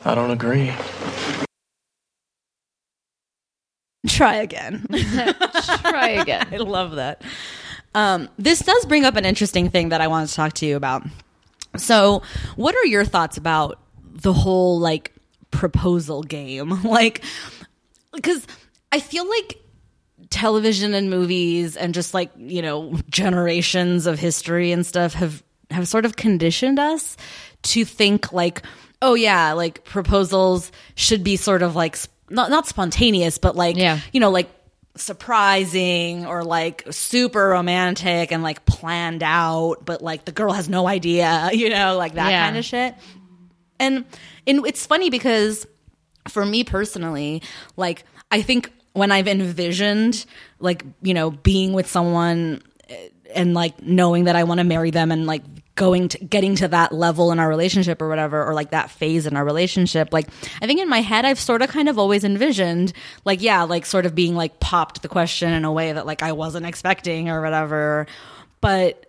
I 0.05 0.15
don't 0.15 0.31
agree. 0.31 0.73
Try 4.09 4.37
again. 4.37 4.87
Try 5.83 6.09
again. 6.21 6.47
I 6.53 6.57
love 6.57 6.93
that. 6.93 7.23
Um, 7.95 8.29
this 8.39 8.61
does 8.61 8.87
bring 8.87 9.05
up 9.05 9.17
an 9.17 9.25
interesting 9.25 9.69
thing 9.69 9.91
that 9.91 10.01
I 10.01 10.07
wanted 10.07 10.29
to 10.29 10.35
talk 10.35 10.53
to 10.55 10.67
you 10.67 10.77
about. 10.77 11.03
So, 11.77 12.23
what 12.57 12.75
are 12.75 12.87
your 12.87 13.05
thoughts 13.05 13.37
about 13.37 13.79
the 14.03 14.33
whole 14.33 14.79
like 14.79 15.13
proposal 15.51 16.23
game? 16.23 16.71
like, 16.85 17.23
because 18.13 18.47
I 18.93 19.01
feel 19.01 19.29
like 19.29 19.59
television 20.31 20.95
and 20.95 21.11
movies 21.11 21.77
and 21.77 21.93
just 21.93 22.15
like 22.15 22.31
you 22.37 22.63
know 22.63 22.95
generations 23.11 24.07
of 24.07 24.19
history 24.19 24.71
and 24.73 24.87
stuff 24.87 25.13
have 25.15 25.43
have 25.71 25.87
sort 25.89 26.05
of 26.05 26.17
conditioned 26.17 26.79
us 26.79 27.17
to 27.63 27.85
think 27.85 28.33
like 28.33 28.63
oh 29.03 29.15
yeah 29.15 29.53
like 29.53 29.85
proposals 29.85 30.71
should 30.95 31.23
be 31.25 31.37
sort 31.37 31.63
of 31.63 31.75
like 31.77 31.97
not 32.31 32.49
not 32.49 32.67
spontaneous 32.67 33.39
but 33.39 33.57
like 33.57 33.77
Yeah. 33.77 33.99
you 34.13 34.21
know 34.21 34.31
like 34.31 34.49
surprising 34.97 36.27
or 36.27 36.43
like 36.45 36.85
super 36.91 37.49
romantic 37.49 38.33
and 38.33 38.43
like 38.43 38.65
planned 38.67 39.23
out 39.23 39.85
but 39.85 40.03
like 40.03 40.25
the 40.25 40.33
girl 40.33 40.53
has 40.53 40.69
no 40.69 40.87
idea 40.89 41.51
you 41.53 41.69
know 41.71 41.97
like 41.97 42.15
that 42.15 42.31
Yeah. 42.31 42.45
kind 42.47 42.57
of 42.57 42.65
shit 42.65 42.95
and 43.79 44.05
and 44.47 44.67
it's 44.67 44.87
funny 44.87 45.11
because 45.11 45.67
for 46.29 46.45
me 46.45 46.65
personally 46.65 47.43
like 47.77 48.05
i 48.31 48.43
think 48.43 48.73
when 48.93 49.13
i've 49.13 49.29
envisioned 49.29 50.25
like 50.59 50.85
you 51.03 51.15
know 51.15 51.31
being 51.31 51.73
with 51.73 51.87
someone 51.87 52.63
eh, 52.89 53.09
and 53.35 53.55
like 53.55 53.81
knowing 53.83 54.25
that 54.25 54.37
i 54.37 54.45
want 54.45 54.59
to 54.59 54.65
marry 54.65 54.91
them 54.91 55.13
and 55.13 55.27
like 55.27 55.43
going 55.77 56.09
to 56.09 56.19
getting 56.19 56.57
to 56.57 56.69
that 56.69 56.93
level 56.93 57.33
in 57.33 57.39
our 57.39 57.49
relationship 57.49 58.03
or 58.03 58.09
whatever 58.09 58.45
or 58.45 58.53
like 58.53 58.71
that 58.71 58.91
phase 58.91 59.27
in 59.27 59.35
our 59.37 59.45
relationship 59.45 60.13
like 60.13 60.29
i 60.61 60.67
think 60.67 60.79
in 60.79 60.89
my 60.89 61.01
head 61.01 61.25
i've 61.25 61.41
sort 61.41 61.63
of 61.63 61.71
kind 61.71 61.89
of 61.89 61.99
always 61.99 62.23
envisioned 62.23 62.93
like 63.25 63.41
yeah 63.41 63.63
like 63.63 63.87
sort 63.87 64.05
of 64.05 64.15
being 64.15 64.35
like 64.35 64.61
popped 64.61 65.01
the 65.01 65.09
question 65.09 65.53
in 65.53 65.65
a 65.65 65.73
way 65.73 65.93
that 65.93 66.05
like 66.05 66.23
i 66.23 66.33
wasn't 66.33 66.67
expecting 66.67 67.31
or 67.31 67.41
whatever. 67.41 68.07
But 68.61 69.07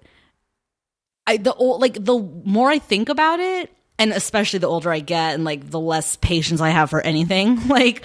I 1.27 1.37
the 1.37 1.53
old 1.53 1.81
like 1.81 2.03
the 2.03 2.17
more 2.17 2.69
I 2.69 2.79
think 2.79 3.09
about 3.09 3.39
it, 3.39 3.71
and 3.99 4.11
especially 4.11 4.59
the 4.59 4.67
older 4.67 4.91
I 4.91 4.99
get, 4.99 5.35
and 5.35 5.43
like 5.43 5.69
the 5.69 5.79
less 5.79 6.15
patience 6.15 6.61
I 6.61 6.69
have 6.69 6.89
for 6.89 7.01
anything, 7.01 7.67
like 7.67 8.03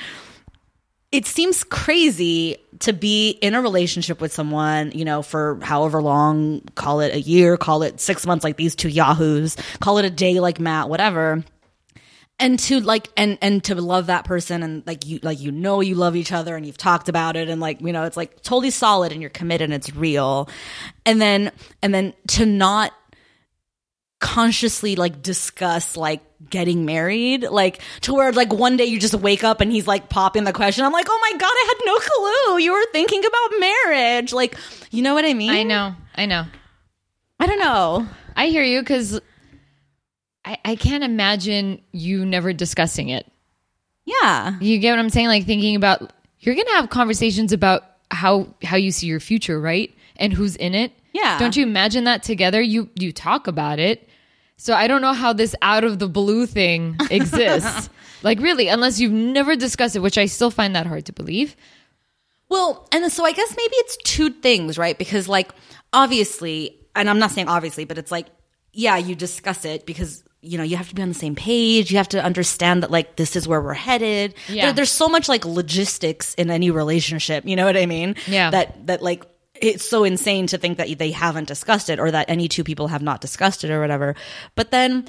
it 1.17 1.25
seems 1.25 1.65
crazy 1.65 2.59
to 2.81 2.93
be 2.93 3.31
in 3.31 3.55
a 3.55 3.63
relationship 3.63 4.21
with 4.21 4.35
someone, 4.35 4.93
you 4.93 5.03
know, 5.03 5.23
for 5.23 5.59
however 5.63 6.03
long, 6.03 6.61
call 6.75 7.01
it 7.01 7.15
a 7.15 7.19
year, 7.19 7.57
call 7.57 7.83
it 7.83 8.01
six 8.01 8.27
months, 8.27 8.45
like 8.45 8.59
these 8.59 8.77
two 8.77 8.91
yahoos, 8.91 9.57
call 9.81 9.97
it 9.97 10.05
a 10.05 10.11
day, 10.11 10.41
like 10.41 10.61
Matt, 10.61 10.91
whatever. 10.91 11.43
And 12.39 12.59
to 12.59 12.81
like 12.81 13.09
and 13.17 13.39
and 13.41 13.65
to 13.65 13.75
love 13.77 14.09
that 14.09 14.27
person 14.27 14.63
and 14.63 14.87
like 14.87 15.07
you 15.07 15.19
like 15.23 15.41
you 15.41 15.51
know 15.53 15.81
you 15.81 15.95
love 15.95 16.17
each 16.17 16.33
other 16.33 16.55
and 16.55 16.67
you've 16.67 16.77
talked 16.77 17.09
about 17.09 17.35
it 17.35 17.49
and 17.49 17.63
like 17.63 17.81
you 17.81 17.95
know 17.95 18.05
it's 18.05 18.19
like 18.19 18.43
totally 18.43 18.69
solid 18.69 19.11
and 19.11 19.23
you're 19.23 19.31
committed 19.31 19.65
and 19.65 19.73
it's 19.73 19.97
real. 19.97 20.51
And 21.07 21.19
then 21.19 21.51
and 21.81 21.95
then 21.95 22.13
to 22.33 22.45
not 22.45 22.93
consciously 24.27 24.97
like 24.97 25.23
discuss 25.23 25.97
like 25.97 26.21
getting 26.51 26.85
married 26.85 27.45
like 27.45 27.81
to 28.01 28.13
where 28.13 28.33
like 28.33 28.53
one 28.53 28.77
day 28.77 28.85
you 28.85 28.99
just 28.99 29.15
wake 29.15 29.45
up 29.45 29.61
and 29.61 29.71
he's 29.71 29.87
like 29.87 30.09
popping 30.09 30.43
the 30.43 30.53
question 30.53 30.85
i'm 30.85 30.93
like 30.93 31.07
oh 31.09 31.19
my 31.23 31.39
god 31.39 31.47
i 31.49 31.65
had 31.69 31.87
no 31.87 31.97
clue 31.99 32.59
you 32.59 32.73
were 32.73 32.87
thinking 32.91 33.23
about 33.25 33.61
marriage 33.61 34.33
like 34.33 34.57
you 34.91 35.01
know 35.01 35.15
what 35.15 35.25
i 35.25 35.33
mean 35.33 35.51
I 35.51 35.63
know. 35.63 35.95
I 36.17 36.27
know. 36.27 36.45
i 37.39 37.47
don't 37.47 37.61
know 37.61 38.07
I 38.35 38.49
hear 38.49 38.65
you 38.65 38.81
because 38.81 39.21
I, 40.45 40.59
I 40.65 40.75
can't 40.77 41.05
imagine 41.05 41.81
you 41.93 42.27
never 42.27 42.53
discussing 42.53 43.09
it. 43.11 43.31
yeah 44.05 44.59
You 44.61 44.79
get 44.79 44.91
what 44.91 44.99
I'm 44.99 45.11
saying? 45.11 45.29
Like 45.29 45.47
thinking 45.47 45.77
about 45.77 46.13
you're 46.41 46.55
gonna 46.55 46.75
have 46.77 46.91
conversations 46.91 47.53
about 47.53 47.85
how 48.11 48.55
how 48.63 48.77
you 48.77 48.91
see 48.93 49.07
your 49.07 49.21
future, 49.21 49.61
right? 49.61 49.95
And 50.17 50.33
who's 50.33 50.57
in 50.57 50.75
it. 50.75 50.93
Yeah. 51.13 51.39
Don't 51.39 51.57
you 51.57 51.63
imagine 51.63 52.05
that 52.05 52.23
together? 52.23 52.61
You 52.61 52.91
you 52.95 53.13
talk 53.13 53.47
about 53.47 53.79
it. 53.79 54.09
So 54.59 54.75
I 54.75 54.87
don't 54.87 55.03
know 55.03 55.13
how 55.13 55.33
this 55.33 55.55
out 55.63 55.85
of 55.85 55.99
the 55.99 56.09
blue 56.09 56.47
thing 56.47 56.97
exists. 57.11 57.91
like 58.23 58.41
really, 58.41 58.69
unless 58.69 58.99
you've 59.01 59.13
never 59.13 59.55
discussed 59.57 59.97
it, 59.97 60.01
which 60.01 60.19
I 60.19 60.27
still 60.27 60.51
find 60.51 60.75
that 60.75 60.87
hard 60.87 61.05
to 61.07 61.13
believe. 61.13 61.55
Well, 62.49 62.89
and 62.93 63.11
so 63.13 63.25
I 63.25 63.33
guess 63.33 63.51
maybe 63.57 63.75
it's 63.77 63.97
two 64.05 64.31
things, 64.31 64.79
right? 64.79 64.97
Because 64.97 65.29
like 65.29 65.51
obviously, 65.93 66.79
and 66.95 67.11
I'm 67.11 67.19
not 67.19 67.31
saying 67.33 67.49
obviously, 67.49 67.85
but 67.85 67.99
it's 67.99 68.13
like 68.13 68.27
yeah, 68.73 68.97
you 68.99 69.15
discuss 69.15 69.65
it 69.65 69.87
because 69.87 70.23
you 70.43 70.59
know 70.59 70.65
you 70.65 70.77
have 70.77 70.89
to 70.91 70.95
be 70.95 71.03
on 71.03 71.09
the 71.09 71.15
same 71.15 71.35
page. 71.35 71.91
You 71.91 71.97
have 71.97 72.09
to 72.11 72.23
understand 72.23 72.83
that 72.83 72.91
like 72.91 73.17
this 73.17 73.35
is 73.37 73.49
where 73.49 73.61
we're 73.61 73.75
headed. 73.75 74.35
Yeah. 74.49 74.67
There- 74.67 74.73
there's 74.75 74.91
so 74.93 75.09
much 75.09 75.29
like 75.29 75.45
logistics 75.45 76.35
in 76.35 76.51
any 76.51 76.71
relationship. 76.71 77.45
You 77.47 77.57
know 77.57 77.65
what 77.65 77.77
I 77.77 77.87
mean? 77.87 78.15
Yeah. 78.27 78.51
That 78.51 78.87
that 78.87 79.03
like 79.03 79.25
it's 79.61 79.85
so 79.85 80.05
insane 80.05 80.47
to 80.49 80.59
think 80.59 80.79
that 80.79 80.99
they 80.99 81.11
haven't 81.11 81.49
discussed 81.49 81.91
it 81.91 81.99
or 81.99 82.11
that 82.11 82.29
any 82.29 82.49
two 82.49 82.65
people 82.65 82.89
have 82.89 83.03
not 83.03 83.21
discussed 83.21 83.65
it 83.65 83.71
or 83.71 83.81
whatever. 83.81 84.15
But 84.55 84.71
then 84.71 85.07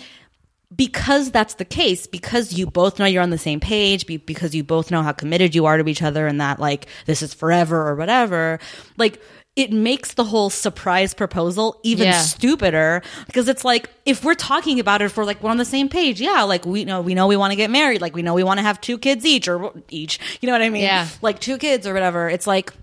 because 0.76 1.32
that's 1.32 1.54
the 1.56 1.66
case, 1.66 2.08
because 2.08 2.52
you 2.54 2.66
both 2.68 3.00
know 3.00 3.06
you're 3.06 3.24
on 3.24 3.30
the 3.30 3.38
same 3.38 3.60
page, 3.62 4.06
because 4.06 4.54
you 4.54 4.64
both 4.64 4.92
know 4.92 5.02
how 5.02 5.14
committed 5.14 5.56
you 5.56 5.66
are 5.66 5.78
to 5.78 5.88
each 5.90 6.02
other 6.02 6.28
and 6.28 6.42
that 6.42 6.60
like 6.60 6.88
this 7.06 7.22
is 7.22 7.34
forever 7.34 7.88
or 7.88 7.96
whatever, 7.96 8.60
like 8.98 9.22
it 9.56 9.72
makes 9.72 10.14
the 10.14 10.24
whole 10.26 10.50
surprise 10.52 11.14
proposal 11.16 11.80
even 11.84 12.08
Yeah. 12.08 12.22
stupider 12.22 13.02
because 13.26 13.48
it's 13.48 13.64
like 13.66 13.90
if 14.06 14.24
we're 14.24 14.36
talking 14.36 14.80
about 14.80 15.02
it 15.02 15.10
for 15.10 15.26
like 15.26 15.42
we're 15.42 15.50
on 15.50 15.58
the 15.58 15.66
same 15.66 15.88
page, 15.90 16.20
yeah, 16.22 16.44
like 16.44 16.66
we 16.66 16.84
know 16.86 17.02
we 17.02 17.16
know 17.16 17.28
we 17.28 17.38
want 17.38 17.52
to 17.52 17.56
get 17.56 17.72
married, 17.72 18.02
like 18.02 18.14
we 18.14 18.22
know 18.22 18.34
we 18.34 18.44
want 18.44 18.58
to 18.60 18.64
have 18.64 18.80
two 18.82 18.98
kids 18.98 19.26
each 19.26 19.48
or 19.48 19.72
each, 19.90 20.20
you 20.42 20.48
know 20.48 20.54
what 20.54 20.62
I 20.62 20.70
mean? 20.70 20.84
Yeah. 20.84 21.08
Like 21.22 21.40
two 21.40 21.58
kids 21.58 21.88
or 21.88 21.94
whatever. 21.94 22.30
It's 22.30 22.46
like 22.46 22.74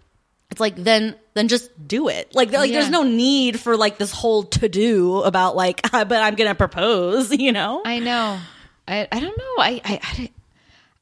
it's 0.54 0.60
like 0.60 0.76
then 0.76 1.16
then 1.34 1.48
just 1.48 1.68
do 1.88 2.06
it 2.08 2.32
like 2.32 2.52
like 2.52 2.70
there's 2.70 2.90
no 2.90 3.02
need 3.02 3.58
for 3.58 3.76
like 3.76 3.98
this 3.98 4.12
whole 4.12 4.44
to 4.44 4.68
do 4.68 5.18
about 5.22 5.56
like 5.56 5.82
but 5.92 6.12
i'm 6.12 6.36
gonna 6.36 6.54
propose 6.54 7.32
you 7.36 7.50
know 7.50 7.82
I 7.84 7.98
know. 7.98 8.38
I 8.86 9.08
I 9.10 9.18
don't 9.18 9.36
know. 9.36 9.54
I 9.58 9.80
I, 9.84 10.00
I 10.02 10.30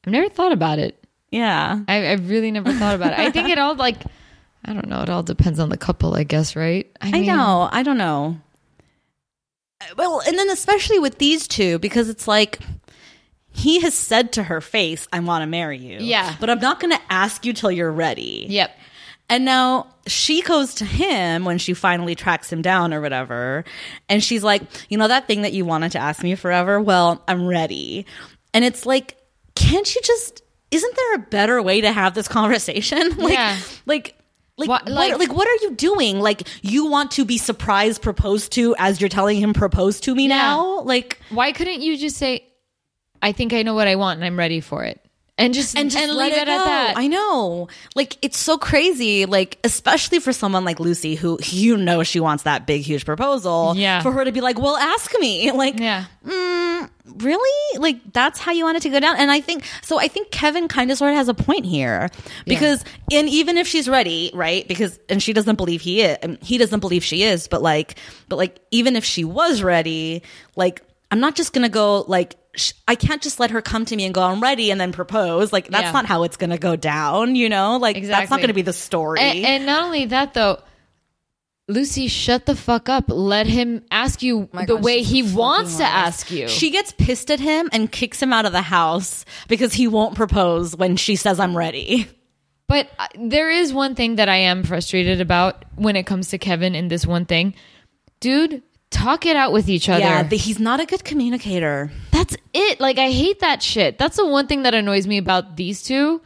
have 0.05 0.11
never 0.11 0.27
thought 0.29 0.51
about 0.53 0.79
it. 0.79 0.97
yeah 1.29 1.79
I, 1.87 2.07
I 2.07 2.13
really 2.13 2.49
never 2.49 2.73
thought 2.73 2.95
about 2.95 3.13
it. 3.13 3.19
I 3.19 3.29
think 3.29 3.49
it 3.49 3.59
all 3.59 3.75
like 3.75 3.97
I 4.65 4.73
don't 4.73 4.87
know. 4.87 5.01
It 5.03 5.09
all 5.09 5.21
depends 5.23 5.59
on 5.59 5.69
the 5.69 5.77
couple, 5.77 6.15
I 6.15 6.23
guess, 6.23 6.55
right? 6.55 6.89
i 6.99 7.11
mean, 7.11 7.27
know 7.27 7.69
i 7.71 7.83
don't 7.83 7.97
know 7.99 8.39
uh, 9.81 9.85
well 9.97 10.21
and 10.25 10.37
then 10.39 10.49
especially 10.49 10.97
with 10.97 11.19
these 11.19 11.47
two 11.47 11.77
because 11.79 12.09
it's 12.09 12.27
like 12.27 12.57
he 13.51 13.81
has 13.81 13.93
said 13.93 14.31
to 14.33 14.43
her 14.43 14.61
face 14.61 15.07
i 15.13 15.19
want 15.19 15.41
to 15.43 15.47
marry 15.47 15.77
you 15.77 15.97
Yeah. 15.99 16.35
but 16.39 16.49
i'm 16.49 16.59
not 16.59 16.79
gonna 16.79 16.99
ask 17.09 17.45
you 17.45 17.53
till 17.53 17.71
you're 17.71 17.91
ready 17.91 18.45
Yep. 18.49 18.71
And 19.29 19.45
now 19.45 19.87
she 20.05 20.41
goes 20.41 20.75
to 20.75 20.85
him 20.85 21.45
when 21.45 21.57
she 21.57 21.73
finally 21.73 22.13
tracks 22.13 22.51
him 22.51 22.61
down 22.61 22.93
or 22.93 23.01
whatever. 23.01 23.63
And 24.09 24.23
she's 24.23 24.43
like, 24.43 24.61
you 24.89 24.97
know, 24.97 25.07
that 25.07 25.27
thing 25.27 25.41
that 25.43 25.53
you 25.53 25.65
wanted 25.65 25.93
to 25.93 25.99
ask 25.99 26.21
me 26.21 26.35
forever? 26.35 26.79
Well, 26.81 27.23
I'm 27.27 27.47
ready. 27.47 28.05
And 28.53 28.63
it's 28.65 28.85
like, 28.85 29.17
can't 29.55 29.95
you 29.95 30.01
just, 30.03 30.43
isn't 30.71 30.95
there 30.95 31.15
a 31.15 31.19
better 31.19 31.61
way 31.61 31.81
to 31.81 31.91
have 31.91 32.13
this 32.13 32.27
conversation? 32.27 33.09
like, 33.17 33.33
Yeah. 33.33 33.57
like, 33.85 34.15
Like, 34.57 34.69
what, 34.69 34.87
like- 34.89 35.17
like, 35.17 35.33
what 35.33 35.47
are 35.47 35.63
you 35.67 35.71
doing? 35.75 36.19
Like, 36.19 36.47
you 36.61 36.85
want 36.87 37.11
to 37.11 37.25
be 37.25 37.37
surprised 37.39 38.01
proposed 38.03 38.51
to 38.53 38.75
as 38.77 38.99
you're 39.01 39.09
telling 39.09 39.39
him 39.39 39.53
propose 39.53 39.99
to 40.01 40.13
me 40.13 40.27
Yeah. 40.27 40.37
now? 40.37 40.81
Like, 40.81 41.19
Why 41.29 41.53
couldn't 41.53 41.81
you 41.81 41.97
just 41.97 42.17
say, 42.17 42.43
"I 43.21 43.31
think 43.31 43.53
I 43.53 43.63
know 43.63 43.73
what 43.73 43.87
I 43.87 43.95
want 43.95 44.17
and 44.17 44.25
I'm 44.25 44.37
ready 44.37 44.59
for 44.59 44.83
it," 44.83 45.02
and 45.43 45.53
just 45.53 45.77
and 45.77 45.91
just 45.91 46.07
let 46.07 46.31
leave 46.31 46.41
it, 46.41 46.45
go. 46.45 46.51
at 46.53 46.65
that? 46.65 46.93
I 46.97 47.07
know. 47.07 47.67
Like, 47.95 48.17
it's 48.21 48.37
so 48.37 48.57
crazy. 48.57 49.25
Like, 49.25 49.59
especially 49.63 50.19
for 50.19 50.33
someone 50.33 50.65
like 50.65 50.79
Lucy, 50.79 51.15
who 51.15 51.37
you 51.43 51.77
know 51.77 52.03
she 52.03 52.19
wants 52.19 52.43
that 52.43 52.65
big, 52.65 52.81
huge 52.81 53.05
proposal. 53.05 53.73
Yeah. 53.75 54.01
For 54.01 54.11
her 54.11 54.23
to 54.25 54.31
be 54.31 54.41
like, 54.41 54.59
well, 54.59 54.75
ask 54.75 55.11
me. 55.19 55.51
Like, 55.63 55.79
yeah. 55.79 56.05
mm, 56.25 56.89
really? 57.17 57.79
Like, 57.79 58.11
that's 58.11 58.39
how 58.39 58.51
you 58.51 58.65
want 58.65 58.77
it 58.77 58.83
to 58.83 58.89
go 58.89 58.99
down? 58.99 59.15
And 59.17 59.31
I 59.31 59.39
think, 59.39 59.63
so 59.81 59.99
I 59.99 60.07
think 60.07 60.31
Kevin 60.31 60.67
kind 60.67 60.91
of 60.91 60.97
sort 60.97 61.11
of 61.11 61.17
has 61.17 61.29
a 61.29 61.33
point 61.33 61.65
here. 61.65 62.09
Because, 62.45 62.83
and 63.11 63.29
even 63.29 63.55
if 63.57 63.67
she's 63.67 63.87
ready, 63.87 64.31
right? 64.33 64.67
Because, 64.67 64.99
and 65.09 65.21
she 65.21 65.31
doesn't 65.31 65.55
believe 65.55 65.81
he 65.81 66.01
is, 66.01 66.17
and 66.21 66.41
he 66.41 66.57
doesn't 66.57 66.79
believe 66.79 67.03
she 67.03 67.23
is, 67.23 67.47
but 67.47 67.61
like, 67.61 67.95
but 68.29 68.37
like, 68.37 68.59
even 68.71 68.95
if 68.95 69.05
she 69.05 69.23
was 69.23 69.61
ready, 69.61 70.23
like, 70.55 70.81
I'm 71.11 71.19
not 71.19 71.35
just 71.35 71.53
gonna 71.53 71.69
go, 71.69 72.01
like, 72.01 72.35
I 72.87 72.95
can't 72.95 73.21
just 73.21 73.39
let 73.39 73.51
her 73.51 73.61
come 73.61 73.85
to 73.85 73.95
me 73.95 74.05
and 74.05 74.13
go, 74.13 74.21
I'm 74.21 74.41
ready, 74.41 74.69
and 74.69 74.79
then 74.79 74.91
propose. 74.91 75.51
Like, 75.51 75.69
that's 75.69 75.85
Yeah. 75.85 75.91
not 75.91 76.05
how 76.05 76.23
it's 76.23 76.37
gonna 76.37 76.57
go 76.57 76.75
down, 76.75 77.35
you 77.35 77.49
know? 77.49 77.77
Like, 77.77 78.01
that's 78.03 78.29
not 78.29 78.41
gonna 78.41 78.53
be 78.53 78.61
the 78.61 78.73
story. 78.73 79.19
And, 79.21 79.45
and 79.45 79.65
not 79.65 79.83
only 79.83 80.05
that, 80.05 80.33
though, 80.35 80.59
Lucy, 81.67 82.07
shut 82.07 82.45
the 82.45 82.55
fuck 82.55 82.89
up. 82.89 83.05
Let 83.07 83.47
him 83.47 83.83
ask 83.89 84.21
you 84.21 84.49
Oh 84.53 84.65
the 84.65 84.75
gosh, 84.75 84.83
way 84.83 85.01
he 85.01 85.23
wants 85.23 85.77
to 85.77 85.83
ask 85.85 86.29
you. 86.29 86.47
She 86.47 86.71
gets 86.71 86.91
pissed 86.91 87.31
at 87.31 87.39
him 87.39 87.69
and 87.71 87.89
kicks 87.91 88.21
him 88.21 88.33
out 88.33 88.45
of 88.45 88.51
the 88.51 88.61
house 88.61 89.23
because 89.47 89.73
he 89.73 89.87
won't 89.87 90.15
propose 90.15 90.75
when 90.75 90.97
she 90.97 91.15
says 91.15 91.39
I'm 91.39 91.55
ready. 91.55 92.07
But 92.67 92.89
uh, 92.99 93.07
there 93.17 93.49
is 93.49 93.73
one 93.73 93.95
thing 93.95 94.15
that 94.17 94.29
I 94.29 94.37
am 94.37 94.63
frustrated 94.63 95.21
about 95.21 95.63
when 95.75 95.95
it 95.95 96.03
comes 96.05 96.29
to 96.29 96.37
Kevin 96.37 96.75
in 96.75 96.87
this 96.87 97.05
one 97.05 97.25
thing. 97.25 97.55
Dude, 98.19 98.61
talk 98.93 99.25
it 99.25 99.35
out 99.35 99.51
with 99.51 99.69
each 99.69 99.89
other. 99.89 99.99
Yeah, 99.99 100.23
the, 100.23 100.37
he's 100.37 100.59
not 100.59 100.79
a 100.79 100.85
good 100.85 101.03
communicator. 101.03 101.91
That's 102.11 102.37
it. 102.53 102.79
Like 102.79 102.97
I 102.97 103.11
hate 103.11 103.39
that 103.39 103.61
shit. 103.61 103.97
That's 103.97 104.17
the 104.17 104.27
one 104.27 104.47
thing 104.47 104.63
that 104.63 104.73
annoys 104.73 105.07
me 105.07 105.17
about 105.17 105.57
these 105.57 105.83
two. 105.83 106.21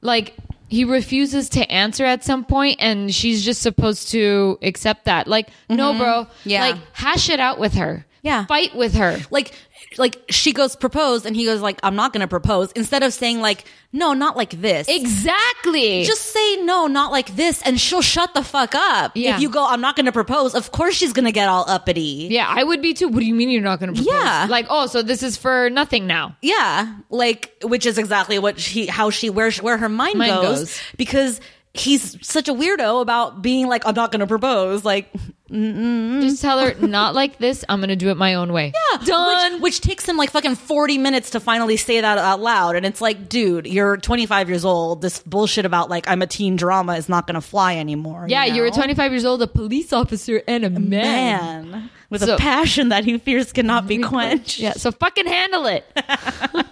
Like 0.00 0.34
he 0.68 0.84
refuses 0.84 1.48
to 1.50 1.70
answer 1.70 2.04
at 2.04 2.24
some 2.24 2.44
point 2.44 2.78
and 2.80 3.14
she's 3.14 3.44
just 3.44 3.62
supposed 3.62 4.08
to 4.10 4.58
accept 4.62 5.04
that. 5.04 5.28
Like, 5.28 5.50
no, 5.68 5.96
bro. 5.96 6.24
Mm-hmm. 6.24 6.48
Yeah. 6.48 6.60
Like 6.62 6.76
hash 6.92 7.28
it 7.28 7.38
out 7.38 7.58
with 7.58 7.74
her. 7.74 8.04
Yeah. 8.22 8.46
Fight 8.46 8.74
with 8.74 8.94
her. 8.94 9.18
Like, 9.30 9.52
like 9.98 10.22
she 10.30 10.52
goes 10.52 10.74
propose 10.76 11.24
and 11.24 11.36
he 11.36 11.44
goes 11.44 11.60
like 11.60 11.78
I'm 11.82 11.94
not 11.96 12.12
gonna 12.12 12.28
propose. 12.28 12.72
Instead 12.72 13.02
of 13.02 13.12
saying 13.12 13.40
like 13.40 13.64
no, 13.92 14.12
not 14.12 14.36
like 14.36 14.50
this. 14.60 14.88
Exactly. 14.88 16.04
just 16.04 16.22
say 16.22 16.56
no, 16.56 16.86
not 16.86 17.12
like 17.12 17.34
this, 17.36 17.62
and 17.62 17.80
she'll 17.80 18.02
shut 18.02 18.34
the 18.34 18.42
fuck 18.42 18.74
up. 18.74 19.12
Yeah. 19.14 19.36
If 19.36 19.40
you 19.40 19.48
go, 19.48 19.66
I'm 19.66 19.80
not 19.80 19.96
gonna 19.96 20.12
propose. 20.12 20.54
Of 20.54 20.72
course 20.72 20.94
she's 20.94 21.12
gonna 21.12 21.32
get 21.32 21.48
all 21.48 21.64
uppity. 21.68 22.28
yeah, 22.30 22.46
I 22.48 22.62
would 22.64 22.82
be 22.82 22.94
too. 22.94 23.08
What 23.08 23.20
do 23.20 23.26
you 23.26 23.34
mean 23.34 23.48
you're 23.50 23.62
not 23.62 23.80
going 23.80 23.94
to 23.94 24.02
propose? 24.02 24.22
Yeah. 24.22 24.46
Like, 24.50 24.66
oh, 24.68 24.86
so 24.86 25.02
this 25.02 25.22
is 25.22 25.36
for 25.36 25.70
nothing 25.70 26.06
now. 26.06 26.36
Yeah, 26.42 26.96
like 27.10 27.52
which 27.62 27.86
is 27.86 27.96
exactly 27.98 28.38
what 28.38 28.58
she 28.60 28.86
how 28.86 29.10
she 29.10 29.30
where 29.30 29.50
where 29.52 29.78
her 29.78 29.88
mind, 29.88 30.18
Mind 30.18 30.32
goes, 30.32 30.58
goes. 30.58 30.80
because 30.96 31.40
he's 31.78 32.16
such 32.26 32.48
a 32.48 32.54
weirdo 32.54 33.00
about 33.02 33.42
being 33.42 33.66
like 33.68 33.86
I'm 33.86 33.94
not 33.94 34.10
going 34.12 34.20
to 34.20 34.26
propose 34.26 34.84
like 34.84 35.12
Just 35.50 36.42
tell 36.42 36.58
her, 36.60 36.74
not 36.86 37.14
like 37.14 37.38
this. 37.38 37.64
I'm 37.68 37.78
going 37.78 37.88
to 37.90 37.96
do 37.96 38.08
it 38.10 38.16
my 38.16 38.34
own 38.34 38.52
way. 38.52 38.72
Yeah. 38.92 39.04
Done. 39.04 39.52
which, 39.54 39.62
which 39.62 39.80
takes 39.80 40.08
him 40.08 40.16
like 40.16 40.30
fucking 40.30 40.56
40 40.56 40.98
minutes 40.98 41.30
to 41.30 41.40
finally 41.40 41.76
say 41.76 42.00
that 42.00 42.18
out 42.18 42.40
loud 42.40 42.76
and 42.76 42.84
it's 42.84 43.00
like 43.00 43.28
dude 43.28 43.66
you're 43.66 43.96
25 43.96 44.48
years 44.48 44.64
old 44.64 45.02
this 45.02 45.20
bullshit 45.20 45.64
about 45.64 45.88
like 45.90 46.08
I'm 46.08 46.22
a 46.22 46.26
teen 46.26 46.56
drama 46.56 46.94
is 46.96 47.08
not 47.08 47.26
going 47.26 47.34
to 47.36 47.40
fly 47.40 47.76
anymore 47.76 48.26
yeah, 48.28 48.44
you 48.44 48.62
know? 48.64 48.70
25 48.70 49.12
years 49.12 49.24
old, 49.24 49.42
a 49.42 49.46
police 49.46 49.92
officer, 49.92 50.42
and 50.48 50.64
a 50.64 50.70
man. 50.70 51.70
man 51.70 51.90
with 52.10 52.22
So- 52.24 52.34
a 52.34 52.38
passion 52.38 52.88
that 52.88 53.04
he 53.04 53.18
fears 53.18 53.52
cannot 53.52 53.86
be 53.86 53.98
quenched 54.02 54.58
Yeah, 54.58 54.72
so 54.72 54.90
fucking 54.92 55.26
handle 55.26 55.66
it. 55.66 55.84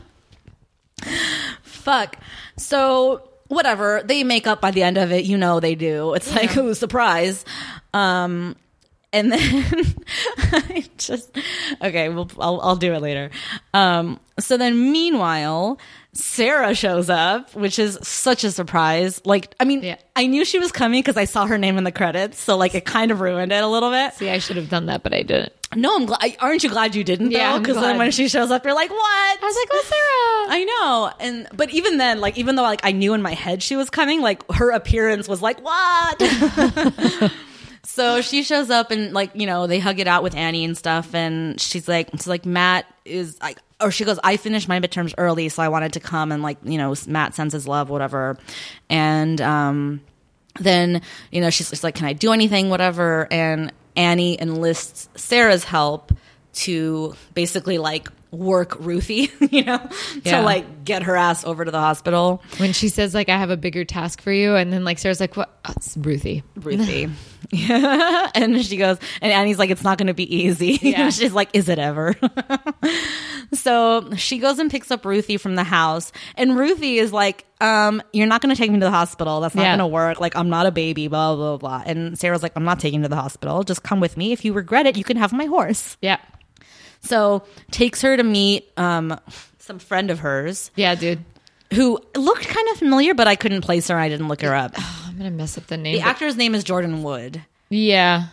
fuck. 1.62 2.16
So 2.56 3.28
whatever 3.48 4.02
they 4.04 4.24
make 4.24 4.46
up 4.46 4.60
by 4.60 4.70
the 4.70 4.82
end 4.82 4.98
of 4.98 5.12
it, 5.12 5.24
you 5.24 5.36
know 5.38 5.60
they 5.60 5.74
do. 5.74 6.14
It's 6.14 6.34
like 6.34 6.56
ooh 6.56 6.74
surprise. 6.74 7.44
Um, 7.92 8.56
and 9.12 9.30
then 9.32 9.94
I 10.38 10.84
just 10.98 11.36
okay. 11.82 12.08
Well, 12.08 12.30
I'll 12.38 12.60
I'll 12.60 12.76
do 12.76 12.92
it 12.94 13.00
later. 13.00 13.30
Um, 13.72 14.18
so 14.38 14.56
then 14.56 14.92
meanwhile. 14.92 15.78
Sarah 16.16 16.76
shows 16.76 17.10
up, 17.10 17.52
which 17.56 17.76
is 17.76 17.98
such 18.02 18.44
a 18.44 18.52
surprise. 18.52 19.20
Like, 19.24 19.52
I 19.58 19.64
mean, 19.64 19.82
Yeah. 19.82 19.96
I 20.14 20.28
knew 20.28 20.44
she 20.44 20.60
was 20.60 20.70
coming 20.70 21.00
because 21.00 21.16
I 21.16 21.24
saw 21.24 21.44
her 21.46 21.58
name 21.58 21.76
in 21.76 21.82
the 21.82 21.90
credits, 21.90 22.38
so 22.40 22.56
like 22.56 22.76
it 22.76 22.84
kind 22.84 23.10
of 23.10 23.18
ruined 23.20 23.50
it 23.50 23.60
a 23.64 23.66
little 23.66 23.90
bit. 23.90 24.14
See, 24.14 24.30
I 24.30 24.38
should 24.38 24.54
have 24.54 24.68
done 24.68 24.86
that, 24.86 25.02
but 25.02 25.12
I 25.12 25.24
didn't. 25.24 25.52
No, 25.74 25.96
I'm 25.96 26.06
glad. 26.06 26.36
Aren't 26.40 26.62
you 26.62 26.70
glad 26.70 26.94
you 26.94 27.04
didn't? 27.04 27.30
Yeah, 27.30 27.58
Because 27.58 27.80
then 27.80 27.98
when 27.98 28.10
she 28.10 28.28
shows 28.28 28.50
up, 28.50 28.64
you're 28.64 28.74
like, 28.74 28.90
what? 28.90 28.98
I 28.98 29.38
was 29.42 29.56
like, 29.56 29.68
oh, 29.72 29.84
Sarah. 29.86 30.54
I 30.56 30.64
know. 30.64 31.12
And 31.20 31.48
but 31.56 31.70
even 31.70 31.98
then, 31.98 32.20
like, 32.20 32.38
even 32.38 32.56
though 32.56 32.62
like 32.62 32.80
I 32.84 32.92
knew 32.92 33.14
in 33.14 33.22
my 33.22 33.34
head 33.34 33.62
she 33.62 33.76
was 33.76 33.90
coming, 33.90 34.20
like 34.20 34.50
her 34.52 34.70
appearance 34.70 35.28
was 35.28 35.42
like, 35.42 35.60
what? 35.62 36.22
so 37.82 38.20
she 38.20 38.42
shows 38.42 38.70
up 38.70 38.90
and 38.90 39.12
like 39.12 39.30
you 39.34 39.46
know 39.46 39.66
they 39.66 39.78
hug 39.78 39.98
it 40.00 40.06
out 40.08 40.22
with 40.22 40.34
Annie 40.34 40.64
and 40.64 40.76
stuff, 40.76 41.14
and 41.14 41.60
she's 41.60 41.88
like, 41.88 42.10
she's 42.12 42.26
like 42.26 42.46
Matt 42.46 42.86
is 43.04 43.40
like. 43.40 43.58
Or 43.80 43.90
she 43.90 44.04
goes, 44.04 44.20
I 44.22 44.36
finished 44.38 44.68
my 44.68 44.78
midterms 44.80 45.12
early, 45.18 45.48
so 45.48 45.60
I 45.62 45.68
wanted 45.68 45.94
to 45.94 46.00
come 46.00 46.30
and 46.32 46.42
like, 46.42 46.58
you 46.62 46.78
know, 46.78 46.94
Matt 47.08 47.34
sends 47.34 47.52
his 47.52 47.66
love, 47.68 47.90
whatever. 47.90 48.38
And 48.88 49.40
um 49.40 50.00
then 50.60 51.02
you 51.32 51.40
know 51.40 51.50
she's 51.50 51.70
just 51.70 51.82
like 51.82 51.96
can 51.96 52.06
i 52.06 52.12
do 52.12 52.30
anything 52.32 52.70
whatever 52.70 53.26
and 53.32 53.72
annie 53.96 54.40
enlists 54.40 55.08
sarah's 55.14 55.64
help 55.64 56.12
to 56.52 57.14
basically 57.34 57.78
like 57.78 58.08
work 58.34 58.76
ruthie 58.80 59.30
you 59.50 59.64
know 59.64 59.80
Yeah. 60.22 60.38
to 60.38 60.42
like 60.42 60.84
get 60.84 61.04
her 61.04 61.16
ass 61.16 61.44
over 61.44 61.64
to 61.64 61.70
the 61.70 61.80
hospital 61.80 62.42
When 62.58 62.72
she 62.74 62.88
says, 62.90 63.14
like, 63.14 63.28
I 63.30 63.38
have 63.38 63.48
a 63.50 63.56
bigger 63.56 63.84
task 63.86 64.20
for 64.20 64.30
you, 64.32 64.54
and 64.54 64.70
then, 64.70 64.84
like, 64.84 64.98
Sarah's 64.98 65.18
like, 65.20 65.34
what? 65.36 65.50
Oh, 65.64 65.72
it's 65.76 65.96
Ruthie. 65.96 66.42
ruthie 66.56 67.08
yeah. 67.50 68.30
and 68.34 68.62
she 68.64 68.76
goes 68.76 68.98
and 69.22 69.32
annie's 69.32 69.58
like 69.58 69.70
it's 69.70 69.84
not 69.84 69.96
going 69.98 70.06
to 70.08 70.14
be 70.14 70.34
easy 70.36 70.78
Yeah. 70.82 71.10
she's 71.10 71.32
like 71.32 71.50
is 71.52 71.68
it 71.68 71.78
ever 71.78 72.14
so 73.52 74.10
she 74.16 74.38
goes 74.38 74.58
and 74.58 74.70
picks 74.70 74.90
up 74.90 75.04
ruthie 75.04 75.36
from 75.36 75.54
the 75.54 75.64
house 75.64 76.10
and 76.36 76.56
ruthie 76.56 76.98
is 76.98 77.12
like 77.12 77.44
um 77.60 78.02
you're 78.12 78.26
not 78.26 78.40
going 78.40 78.54
to 78.54 78.58
take 78.58 78.70
me 78.70 78.78
to 78.80 78.84
the 78.84 78.90
hospital 78.90 79.40
that's 79.40 79.54
not 79.54 79.62
Yeah. 79.62 79.70
going 79.76 79.78
to 79.90 79.92
work 79.92 80.20
like 80.20 80.36
i'm 80.36 80.48
not 80.48 80.66
a 80.66 80.70
baby 80.70 81.08
blah 81.08 81.34
blah 81.36 81.56
blah 81.58 81.82
and 81.84 82.18
sarah's 82.18 82.42
like 82.42 82.52
i'm 82.56 82.64
not 82.64 82.80
taking 82.80 83.00
you 83.00 83.04
to 83.04 83.08
the 83.08 83.16
hospital 83.16 83.62
just 83.62 83.82
come 83.82 84.00
with 84.00 84.16
me 84.16 84.32
if 84.32 84.44
you 84.44 84.52
regret 84.52 84.86
it 84.86 84.96
you 84.96 85.04
can 85.04 85.16
have 85.16 85.32
my 85.32 85.44
horse 85.46 85.96
Yeah. 86.00 86.18
So 87.04 87.44
takes 87.70 88.02
her 88.02 88.16
to 88.16 88.22
meet 88.24 88.70
um 88.76 89.18
some 89.58 89.78
friend 89.78 90.10
of 90.10 90.18
hers 90.18 90.70
Yeah, 90.76 90.94
dude. 90.94 91.24
who 91.72 91.98
looked 92.16 92.46
kind 92.48 92.68
of 92.72 92.76
familiar 92.78 93.14
but 93.14 93.26
i 93.28 93.36
couldn't 93.36 93.62
place 93.62 93.88
her 93.88 93.96
i 93.96 94.08
didn't 94.08 94.28
look 94.28 94.40
her 94.42 94.54
up 94.54 94.72
Oh, 94.76 95.04
I'm 95.08 95.16
going 95.18 95.30
to 95.30 95.36
mess 95.36 95.56
up 95.56 95.66
the 95.68 95.76
name. 95.76 95.94
the 95.94 96.00
but- 96.00 96.08
actor's 96.08 96.36
name 96.36 96.54
is 96.54 96.64
jordan 96.64 97.02
wood 97.02 97.42
yeah. 97.70 98.26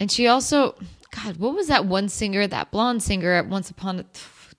And 0.00 0.10
she 0.10 0.26
also, 0.26 0.74
God, 1.10 1.36
what 1.36 1.54
was 1.54 1.68
that 1.68 1.84
one 1.86 2.08
singer, 2.08 2.46
that 2.46 2.70
blonde 2.70 3.02
singer 3.02 3.32
at 3.32 3.46
Once 3.48 3.70
Upon 3.70 4.00
a, 4.00 4.04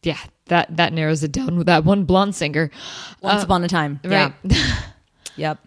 yeah, 0.04 0.18
that, 0.46 0.76
that 0.78 0.94
narrows 0.94 1.24
it 1.24 1.32
down 1.32 1.58
with 1.58 1.68
that 1.68 1.84
one 1.84 2.04
blonde 2.06 2.36
singer. 2.36 2.70
once 3.22 3.44
upon 3.44 3.64
a 3.64 3.68
time 3.68 4.00
Right. 4.04 4.34
yeah 4.44 4.82
yep 5.36 5.60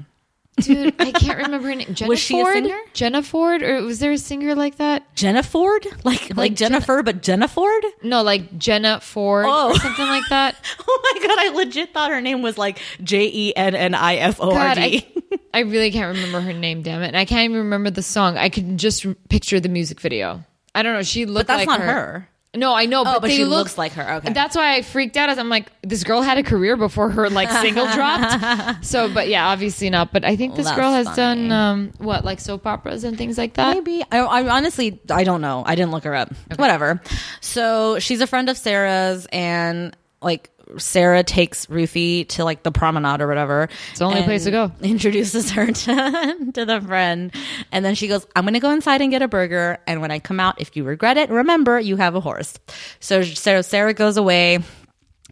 Dude, 0.60 0.94
I 0.98 1.12
can't 1.12 1.38
remember 1.38 1.68
her 1.68 1.74
name. 1.74 1.94
Jenna 1.94 2.08
Was 2.10 2.18
she 2.20 2.38
a 2.40 2.42
Ford? 2.44 2.54
singer? 2.54 2.78
Jenna 2.92 3.22
Ford? 3.22 3.62
Or 3.62 3.82
was 3.82 3.98
there 3.98 4.12
a 4.12 4.18
singer 4.18 4.54
like 4.54 4.76
that? 4.76 5.14
Jenna 5.14 5.42
Ford? 5.42 5.86
Like 6.04 6.36
like, 6.36 6.54
Jenna- 6.54 6.76
Jennifer, 6.76 7.02
but 7.02 7.22
Jenna 7.22 7.48
Ford? 7.48 7.84
No, 8.02 8.22
like 8.22 8.58
Jenna 8.58 9.00
Ford 9.00 9.46
Oh. 9.48 9.70
or 9.70 9.74
something 9.76 10.06
like 10.06 10.24
that. 10.30 10.56
Oh 10.90 11.00
my 11.20 11.26
god, 11.26 11.38
I 11.38 11.48
legit 11.54 11.92
thought 11.94 12.10
her 12.10 12.20
name 12.20 12.42
was 12.42 12.56
like 12.58 12.78
J 13.02 13.30
E 13.32 13.54
N 13.56 13.74
N 13.74 13.94
I 13.94 14.16
F 14.16 14.40
O 14.40 14.54
R 14.54 14.74
D. 14.74 15.06
I, 15.54 15.60
really 15.60 15.90
can't 15.90 16.16
remember 16.16 16.40
her 16.40 16.52
name, 16.52 16.82
damn 16.82 17.02
it. 17.02 17.08
And 17.08 17.16
I 17.16 17.24
can't 17.24 17.44
even 17.44 17.58
remember 17.58 17.90
the 17.90 18.02
song. 18.02 18.36
I 18.36 18.48
can 18.48 18.78
just 18.78 19.06
picture 19.28 19.60
the 19.60 19.68
music 19.68 20.00
video. 20.00 20.44
I 20.74 20.82
don't 20.82 20.94
know. 20.94 21.02
She 21.02 21.26
looked 21.26 21.48
But 21.48 21.56
that's 21.58 21.66
like 21.66 21.80
not 21.80 21.86
her. 21.88 22.28
No, 22.56 22.74
I 22.74 22.86
know, 22.86 23.04
but, 23.04 23.20
but 23.20 23.30
she 23.30 23.44
look- 23.44 23.58
looks 23.58 23.78
like 23.78 23.92
her. 23.92 24.14
Okay. 24.16 24.32
That's 24.32 24.56
why 24.56 24.76
I 24.76 24.82
freaked 24.82 25.16
out 25.18 25.28
as 25.28 25.38
I'm 25.38 25.50
like, 25.50 25.66
this 25.82 26.02
girl 26.02 26.22
had 26.22 26.38
a 26.38 26.42
career 26.42 26.76
before 26.78 27.10
her 27.10 27.28
like 27.28 27.50
single 27.50 27.86
dropped. 27.92 28.84
So, 28.86 29.12
but 29.12 29.28
yeah, 29.28 29.48
obviously 29.48 29.90
not. 29.90 30.12
But 30.12 30.24
I 30.24 30.34
think 30.34 30.56
this 30.56 30.64
That's 30.64 30.76
girl 30.76 30.90
has 30.92 31.06
funny. 31.06 31.48
done 31.48 31.52
um 31.52 31.92
what, 31.98 32.24
like 32.24 32.40
soap 32.40 32.66
operas 32.66 33.04
and 33.04 33.18
things 33.18 33.36
like 33.36 33.54
that. 33.54 33.74
Maybe 33.74 34.02
I, 34.10 34.18
I 34.20 34.48
honestly 34.56 34.98
I 35.10 35.24
don't 35.24 35.42
know. 35.42 35.62
I 35.66 35.74
didn't 35.74 35.90
look 35.90 36.04
her 36.04 36.14
up. 36.14 36.32
Whatever. 36.56 37.02
So 37.42 37.98
she's 37.98 38.22
a 38.22 38.26
friend 38.26 38.48
of 38.48 38.56
Sarah's, 38.56 39.26
and 39.30 39.94
like 40.22 40.50
Sarah 40.76 41.22
takes 41.22 41.68
Ruthie 41.70 42.24
to 42.26 42.44
like 42.44 42.62
the 42.62 42.70
promenade 42.72 43.20
or 43.20 43.26
whatever. 43.26 43.68
It's 43.90 43.98
the 44.00 44.04
only 44.04 44.22
place 44.22 44.44
to 44.44 44.50
go. 44.50 44.70
Introduces 44.82 45.50
her 45.52 45.66
to, 45.66 46.50
to 46.54 46.64
the 46.64 46.80
friend, 46.80 47.34
and 47.72 47.84
then 47.84 47.94
she 47.94 48.08
goes, 48.08 48.26
"I'm 48.36 48.44
gonna 48.44 48.60
go 48.60 48.70
inside 48.70 49.00
and 49.00 49.10
get 49.10 49.22
a 49.22 49.28
burger, 49.28 49.78
and 49.86 50.00
when 50.00 50.10
I 50.10 50.18
come 50.18 50.40
out, 50.40 50.60
if 50.60 50.76
you 50.76 50.84
regret 50.84 51.16
it, 51.16 51.30
remember 51.30 51.80
you 51.80 51.96
have 51.96 52.14
a 52.14 52.20
horse." 52.20 52.58
So 53.00 53.22
Sarah 53.22 53.62
Sarah 53.62 53.94
goes 53.94 54.16
away. 54.16 54.58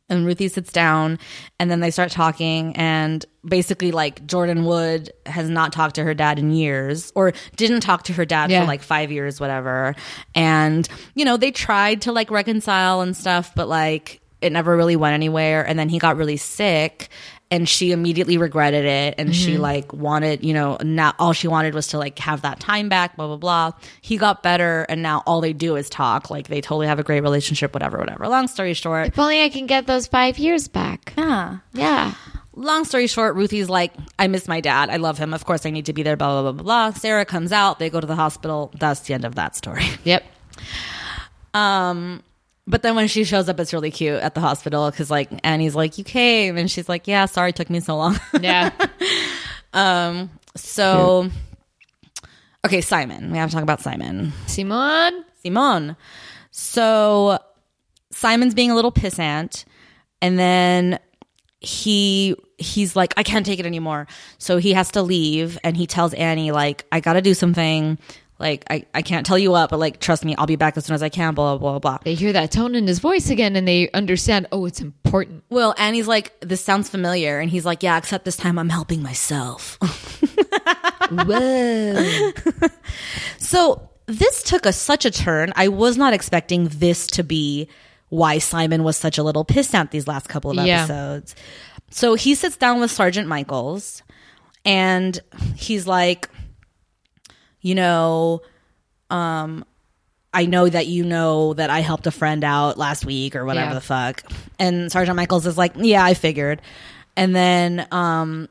and 0.08 0.24
Ruthie 0.24 0.46
sits 0.46 0.70
down 0.70 1.18
and 1.58 1.68
then 1.68 1.80
they 1.80 1.90
start 1.90 2.12
talking 2.12 2.76
and 2.76 3.26
basically 3.44 3.90
like 3.90 4.24
Jordan 4.24 4.64
Wood 4.64 5.10
has 5.26 5.48
not 5.50 5.72
talked 5.72 5.96
to 5.96 6.04
her 6.04 6.14
dad 6.14 6.38
in 6.38 6.52
years 6.52 7.10
or 7.16 7.32
didn't 7.56 7.80
talk 7.80 8.04
to 8.04 8.12
her 8.12 8.24
dad 8.24 8.48
Yeah. 8.52 8.60
for 8.60 8.68
like 8.68 8.82
5 8.84 9.10
years 9.10 9.40
whatever 9.40 9.96
and 10.32 10.88
you 11.16 11.24
know 11.24 11.36
they 11.36 11.50
tried 11.50 12.02
to 12.02 12.12
like 12.12 12.30
reconcile 12.30 13.00
and 13.00 13.16
stuff 13.16 13.50
but 13.56 13.66
like 13.66 14.20
it 14.40 14.52
never 14.52 14.76
really 14.76 14.96
went 14.96 15.14
anywhere 15.14 15.66
and 15.66 15.78
then 15.78 15.88
he 15.88 15.98
got 15.98 16.16
really 16.16 16.36
sick 16.36 17.08
and 17.50 17.68
she 17.68 17.92
immediately 17.92 18.38
regretted 18.38 18.84
it 18.84 19.14
and 19.18 19.34
she 19.34 19.56
like 19.56 19.92
wanted 19.92 20.44
you 20.44 20.52
know 20.52 20.76
now 20.82 21.14
all 21.18 21.32
she 21.32 21.46
wanted 21.48 21.74
was 21.74 21.86
to 21.86 21.96
like 21.98 22.18
have 22.18 22.42
that 22.42 22.58
time 22.60 22.88
back 22.88 23.16
blah 23.16 23.26
blah 23.28 23.36
blah 23.36 23.70
he 24.02 24.16
got 24.16 24.42
better 24.42 24.84
and 24.88 25.00
now 25.02 25.22
all 25.26 25.40
they 25.40 25.52
do 25.52 25.76
is 25.76 25.88
talk 25.88 26.28
like 26.28 26.48
they 26.48 26.60
totally 26.60 26.86
have 26.88 26.98
a 26.98 27.02
great 27.04 27.20
relationship 27.22 27.72
whatever 27.72 27.98
whatever 27.98 28.26
long 28.28 28.48
story 28.48 28.74
short 28.74 29.08
If 29.08 29.18
only 29.18 29.42
I 29.42 29.48
can 29.48 29.66
get 29.66 29.86
those 29.86 30.06
five 30.06 30.38
years 30.38 30.66
back. 30.68 31.12
yeah 31.16 31.58
Yeah. 31.72 32.14
long 32.54 32.84
story 32.84 33.06
short, 33.06 33.36
Ruthie's 33.36 33.68
like, 33.68 33.92
I 34.18 34.26
miss 34.28 34.48
my 34.48 34.60
dad. 34.62 34.88
I 34.88 34.96
love 34.96 35.18
him. 35.18 35.34
Of 35.34 35.44
course, 35.44 35.66
I 35.66 35.70
need 35.70 35.84
to 35.86 35.92
be 35.92 36.02
there, 36.02 36.16
blah, 36.16 36.40
blah, 36.40 36.42
blah, 36.50 36.62
blah, 36.62 36.90
blah. 36.90 36.98
Sarah 36.98 37.26
comes 37.26 37.52
out. 37.52 37.78
They 37.78 37.90
go 37.90 38.00
to 38.00 38.06
the 38.06 38.16
hospital. 38.16 38.72
That's 38.80 39.00
the 39.00 39.12
end 39.12 39.26
of 39.26 39.34
that 39.34 39.54
story. 39.54 39.84
Yep. 40.04 40.24
Um, 41.54 42.22
but 42.66 42.82
then 42.82 42.94
when 42.96 43.08
she 43.08 43.24
shows 43.24 43.48
up, 43.48 43.60
it's 43.60 43.72
really 43.72 43.90
cute 43.90 44.20
at 44.20 44.34
the 44.34 44.40
hospital 44.40 44.90
because, 44.90 45.10
like, 45.10 45.28
Annie's 45.44 45.74
like, 45.74 45.98
You 45.98 46.04
came. 46.04 46.56
And 46.56 46.70
she's 46.70 46.88
like, 46.88 47.06
Yeah, 47.06 47.26
sorry, 47.26 47.50
it 47.50 47.56
took 47.56 47.70
me 47.70 47.80
so 47.80 47.96
long. 47.96 48.18
Yeah. 48.40 48.70
Um. 49.72 50.30
So, 50.56 51.28
okay, 52.64 52.80
Simon. 52.80 53.30
We 53.30 53.36
have 53.36 53.50
to 53.50 53.54
talk 53.54 53.62
about 53.62 53.82
Simon. 53.82 54.32
Simon. 54.46 55.22
Simon. 55.42 55.96
So 56.50 57.38
Simon's 58.10 58.54
being 58.54 58.70
a 58.70 58.74
little 58.74 58.92
pissant, 58.92 59.66
and 60.22 60.38
then 60.38 60.98
he 61.60 62.34
he's 62.56 62.96
like, 62.96 63.12
I 63.18 63.22
can't 63.22 63.44
take 63.44 63.58
it 63.60 63.66
anymore. 63.66 64.06
So 64.38 64.56
he 64.56 64.72
has 64.72 64.90
to 64.92 65.02
leave, 65.02 65.58
and 65.62 65.76
he 65.76 65.86
tells 65.86 66.14
Annie 66.14 66.52
like, 66.52 66.86
I 66.90 67.00
got 67.00 67.14
to 67.14 67.20
do 67.20 67.34
something. 67.34 67.98
Like 68.38 68.64
I, 68.68 68.84
I 68.92 69.00
can't 69.02 69.24
tell 69.24 69.38
you 69.38 69.50
what, 69.50 69.70
but 69.70 69.78
like 69.78 69.98
trust 69.98 70.24
me, 70.24 70.34
I'll 70.36 70.46
be 70.46 70.56
back 70.56 70.76
as 70.76 70.84
soon 70.84 70.94
as 70.94 71.02
I 71.02 71.08
can. 71.08 71.34
Blah 71.34 71.56
blah 71.58 71.78
blah. 71.78 71.98
They 72.04 72.14
hear 72.14 72.32
that 72.34 72.50
tone 72.50 72.74
in 72.74 72.86
his 72.86 72.98
voice 72.98 73.30
again 73.30 73.56
and 73.56 73.66
they 73.66 73.90
understand, 73.92 74.46
oh, 74.52 74.66
it's 74.66 74.80
important. 74.80 75.44
Well, 75.48 75.74
Annie's 75.78 76.06
like, 76.06 76.38
this 76.40 76.60
sounds 76.62 76.88
familiar, 76.90 77.38
and 77.38 77.48
he's 77.50 77.64
like, 77.64 77.82
yeah, 77.82 77.96
except 77.96 78.24
this 78.26 78.36
time 78.36 78.58
I'm 78.58 78.68
helping 78.68 79.02
myself. 79.02 79.78
Whoa. 81.10 82.32
So 83.38 83.88
this 84.06 84.42
took 84.42 84.66
a 84.66 84.72
such 84.72 85.04
a 85.04 85.10
turn. 85.10 85.52
I 85.56 85.68
was 85.68 85.96
not 85.96 86.12
expecting 86.12 86.68
this 86.68 87.06
to 87.08 87.22
be 87.22 87.68
why 88.08 88.38
Simon 88.38 88.84
was 88.84 88.96
such 88.96 89.18
a 89.18 89.22
little 89.22 89.44
pissant 89.44 89.90
these 89.90 90.06
last 90.06 90.28
couple 90.28 90.50
of 90.58 90.64
Yeah. 90.66 90.80
episodes. 90.84 91.34
So 91.90 92.14
he 92.14 92.34
sits 92.34 92.56
down 92.56 92.80
with 92.80 92.90
Sergeant 92.90 93.28
Michaels 93.28 94.02
and 94.64 95.18
he's 95.56 95.86
like, 95.86 96.28
you 97.66 97.74
know, 97.74 98.42
um, 99.10 99.64
I 100.32 100.46
know 100.46 100.68
that 100.68 100.86
you 100.86 101.02
know 101.04 101.54
that 101.54 101.68
I 101.68 101.80
helped 101.80 102.06
a 102.06 102.10
friend 102.12 102.44
out 102.44 102.78
last 102.78 103.04
week 103.04 103.34
or 103.34 103.44
whatever 103.44 103.70
Yeah. 103.70 103.74
the 103.74 103.80
fuck. 103.80 104.22
And 104.60 104.92
Sergeant 104.92 105.16
Michaels 105.16 105.46
is 105.46 105.58
like, 105.58 105.72
yeah, 105.76 106.04
I 106.04 106.14
figured. 106.14 106.62
And 107.16 107.34
then 107.34 107.86
um, 107.90 108.48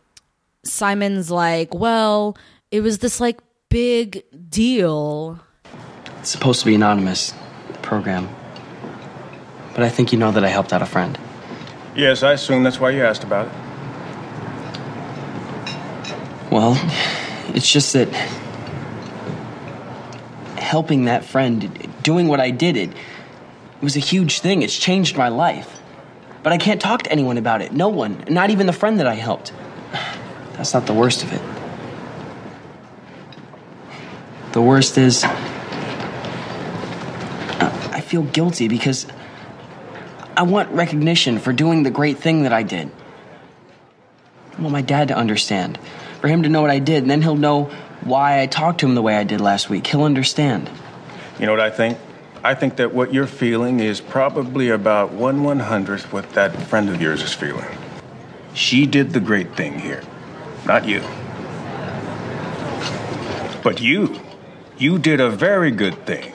Simon's 0.65 1.31
like, 1.31 1.73
well, 1.73 2.35
it 2.71 2.81
was 2.81 2.97
this 2.97 3.21
like 3.21 3.39
big 3.69 4.23
deal. 4.49 5.39
It's 6.19 6.31
supposed 6.31 6.59
to 6.61 6.65
be 6.65 6.75
anonymous, 6.75 7.33
the 7.71 7.77
program. 7.79 8.27
But 9.75 9.83
I 9.83 9.89
think 9.89 10.11
you 10.11 10.19
know 10.19 10.31
that 10.31 10.43
I 10.43 10.49
helped 10.49 10.73
out 10.73 10.81
a 10.81 10.85
friend. 10.85 11.17
Yes, 11.95 12.21
I 12.23 12.33
assume 12.33 12.63
that's 12.63 12.79
why 12.81 12.89
you 12.89 13.05
asked 13.05 13.23
about 13.23 13.47
it. 13.47 13.53
Well, 16.51 16.73
it's 17.55 17.71
just 17.71 17.93
that 17.93 18.09
helping 20.65 21.05
that 21.05 21.23
friend, 21.23 21.89
doing 22.03 22.27
what 22.27 22.39
I 22.39 22.49
did, 22.49 22.75
it, 22.75 22.89
it 22.89 23.81
was 23.81 23.95
a 23.95 23.99
huge 23.99 24.39
thing. 24.39 24.61
It's 24.61 24.77
changed 24.77 25.15
my 25.15 25.29
life. 25.29 25.79
But 26.43 26.51
I 26.53 26.57
can't 26.57 26.81
talk 26.81 27.03
to 27.03 27.11
anyone 27.11 27.37
about 27.37 27.61
it. 27.61 27.71
No 27.71 27.89
one, 27.89 28.25
not 28.29 28.49
even 28.49 28.67
the 28.67 28.73
friend 28.73 28.99
that 28.99 29.07
I 29.07 29.13
helped. 29.15 29.53
That's 30.53 30.73
not 30.73 30.85
the 30.85 30.93
worst 30.93 31.23
of 31.23 31.31
it. 31.31 31.41
The 34.53 34.61
worst 34.61 34.97
is 34.97 35.23
I 37.95 38.01
feel 38.01 38.23
guilty 38.23 38.67
because 38.67 39.05
I 40.37 40.43
want 40.43 40.71
recognition 40.71 41.39
for 41.39 41.53
doing 41.53 41.83
the 41.83 41.91
great 41.91 42.19
thing 42.19 42.43
that 42.43 42.53
I 42.53 42.63
did. 42.63 42.91
I 44.57 44.61
want 44.61 44.71
my 44.71 44.81
dad 44.81 45.09
to 45.09 45.15
understand. 45.15 45.77
For 46.21 46.27
him 46.27 46.43
to 46.43 46.49
know 46.49 46.61
what 46.61 46.71
I 46.71 46.79
did, 46.79 47.03
and 47.03 47.11
then 47.11 47.21
he'll 47.21 47.35
know 47.35 47.71
why 48.05 48.41
I 48.41 48.45
talked 48.45 48.79
to 48.79 48.85
him 48.87 48.95
the 48.95 49.01
way 49.01 49.17
I 49.17 49.23
did 49.23 49.41
last 49.41 49.69
week. 49.69 49.87
He'll 49.87 50.03
understand. 50.03 50.69
You 51.39 51.45
know 51.45 51.51
what 51.51 51.59
I 51.59 51.69
think? 51.69 51.97
I 52.43 52.53
think 52.53 52.75
that 52.77 52.93
what 52.93 53.11
you're 53.13 53.27
feeling 53.27 53.79
is 53.79 53.99
probably 53.99 54.69
about 54.69 55.11
one 55.11 55.43
one 55.43 55.59
hundredth 55.59 56.13
what 56.13 56.29
that 56.31 56.55
friend 56.67 56.89
of 56.89 57.01
yours 57.01 57.23
is 57.23 57.33
feeling. 57.33 57.65
She 58.53 58.85
did 58.85 59.11
the 59.13 59.19
great 59.19 59.55
thing 59.55 59.79
here, 59.79 60.03
not 60.65 60.85
you. 60.87 61.01
But 63.63 63.81
you, 63.81 64.21
you 64.77 64.99
did 64.99 65.19
a 65.19 65.29
very 65.29 65.71
good 65.71 66.05
thing. 66.05 66.33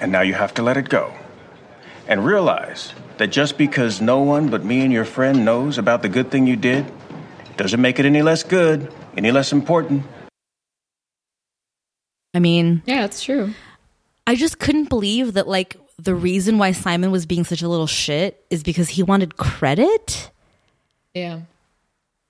And 0.00 0.10
now 0.10 0.22
you 0.22 0.34
have 0.34 0.52
to 0.54 0.62
let 0.62 0.76
it 0.76 0.88
go. 0.88 1.14
And 2.08 2.26
realize 2.26 2.92
that 3.18 3.28
just 3.28 3.56
because 3.56 4.00
no 4.00 4.20
one 4.20 4.50
but 4.50 4.64
me 4.64 4.80
and 4.80 4.92
your 4.92 5.04
friend 5.04 5.44
knows 5.44 5.78
about 5.78 6.02
the 6.02 6.08
good 6.08 6.32
thing 6.32 6.48
you 6.48 6.56
did, 6.56 6.90
doesn't 7.56 7.80
make 7.80 8.00
it 8.00 8.04
any 8.04 8.20
less 8.20 8.42
good, 8.42 8.92
any 9.16 9.30
less 9.30 9.52
important. 9.52 10.02
I 12.34 12.40
mean, 12.40 12.82
Yeah, 12.86 13.02
that's 13.02 13.22
true. 13.22 13.54
I 14.26 14.34
just 14.34 14.58
couldn't 14.58 14.88
believe 14.88 15.34
that 15.34 15.46
like 15.46 15.76
the 15.98 16.14
reason 16.14 16.58
why 16.58 16.72
Simon 16.72 17.10
was 17.10 17.26
being 17.26 17.44
such 17.44 17.62
a 17.62 17.68
little 17.68 17.86
shit 17.86 18.44
is 18.50 18.62
because 18.62 18.88
he 18.88 19.02
wanted 19.02 19.36
credit. 19.36 20.30
Yeah. 21.14 21.42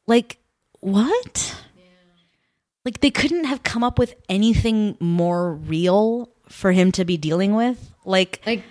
Like 0.06 0.38
what? 0.80 1.56
Like 2.84 3.00
they 3.00 3.10
couldn't 3.10 3.44
have 3.44 3.62
come 3.62 3.82
up 3.82 3.98
with 3.98 4.14
anything 4.28 4.96
more 5.00 5.54
real 5.54 6.28
for 6.48 6.72
him 6.72 6.92
to 6.92 7.04
be 7.04 7.16
dealing 7.16 7.54
with. 7.54 7.92
Like 8.04 8.42
Like, 8.44 8.62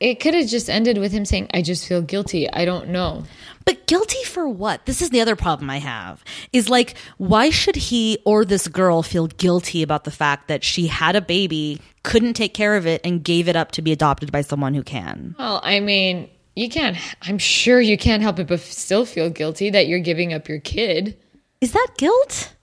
it 0.00 0.20
could 0.20 0.32
have 0.32 0.46
just 0.46 0.70
ended 0.70 0.96
with 0.96 1.12
him 1.12 1.24
saying, 1.24 1.48
I 1.52 1.60
just 1.60 1.86
feel 1.86 2.00
guilty. 2.00 2.50
I 2.50 2.64
don't 2.64 2.88
know. 2.88 3.24
But 3.68 3.86
guilty 3.86 4.24
for 4.24 4.48
what? 4.48 4.86
This 4.86 5.02
is 5.02 5.10
the 5.10 5.20
other 5.20 5.36
problem 5.36 5.68
I 5.68 5.76
have. 5.76 6.24
Is 6.54 6.70
like, 6.70 6.96
why 7.18 7.50
should 7.50 7.76
he 7.76 8.16
or 8.24 8.46
this 8.46 8.66
girl 8.66 9.02
feel 9.02 9.26
guilty 9.26 9.82
about 9.82 10.04
the 10.04 10.10
fact 10.10 10.48
that 10.48 10.64
she 10.64 10.86
had 10.86 11.16
a 11.16 11.20
baby, 11.20 11.78
couldn't 12.02 12.32
take 12.32 12.54
care 12.54 12.76
of 12.76 12.86
it, 12.86 13.02
and 13.04 13.22
gave 13.22 13.46
it 13.46 13.56
up 13.56 13.72
to 13.72 13.82
be 13.82 13.92
adopted 13.92 14.32
by 14.32 14.40
someone 14.40 14.72
who 14.72 14.82
can? 14.82 15.34
Well, 15.38 15.60
I 15.62 15.80
mean, 15.80 16.30
you 16.56 16.70
can't, 16.70 16.96
I'm 17.20 17.36
sure 17.36 17.78
you 17.78 17.98
can't 17.98 18.22
help 18.22 18.38
it 18.38 18.46
but 18.46 18.60
still 18.60 19.04
feel 19.04 19.28
guilty 19.28 19.68
that 19.68 19.86
you're 19.86 19.98
giving 19.98 20.32
up 20.32 20.48
your 20.48 20.60
kid. 20.60 21.18
Is 21.60 21.72
that 21.72 21.88
guilt? 21.98 22.54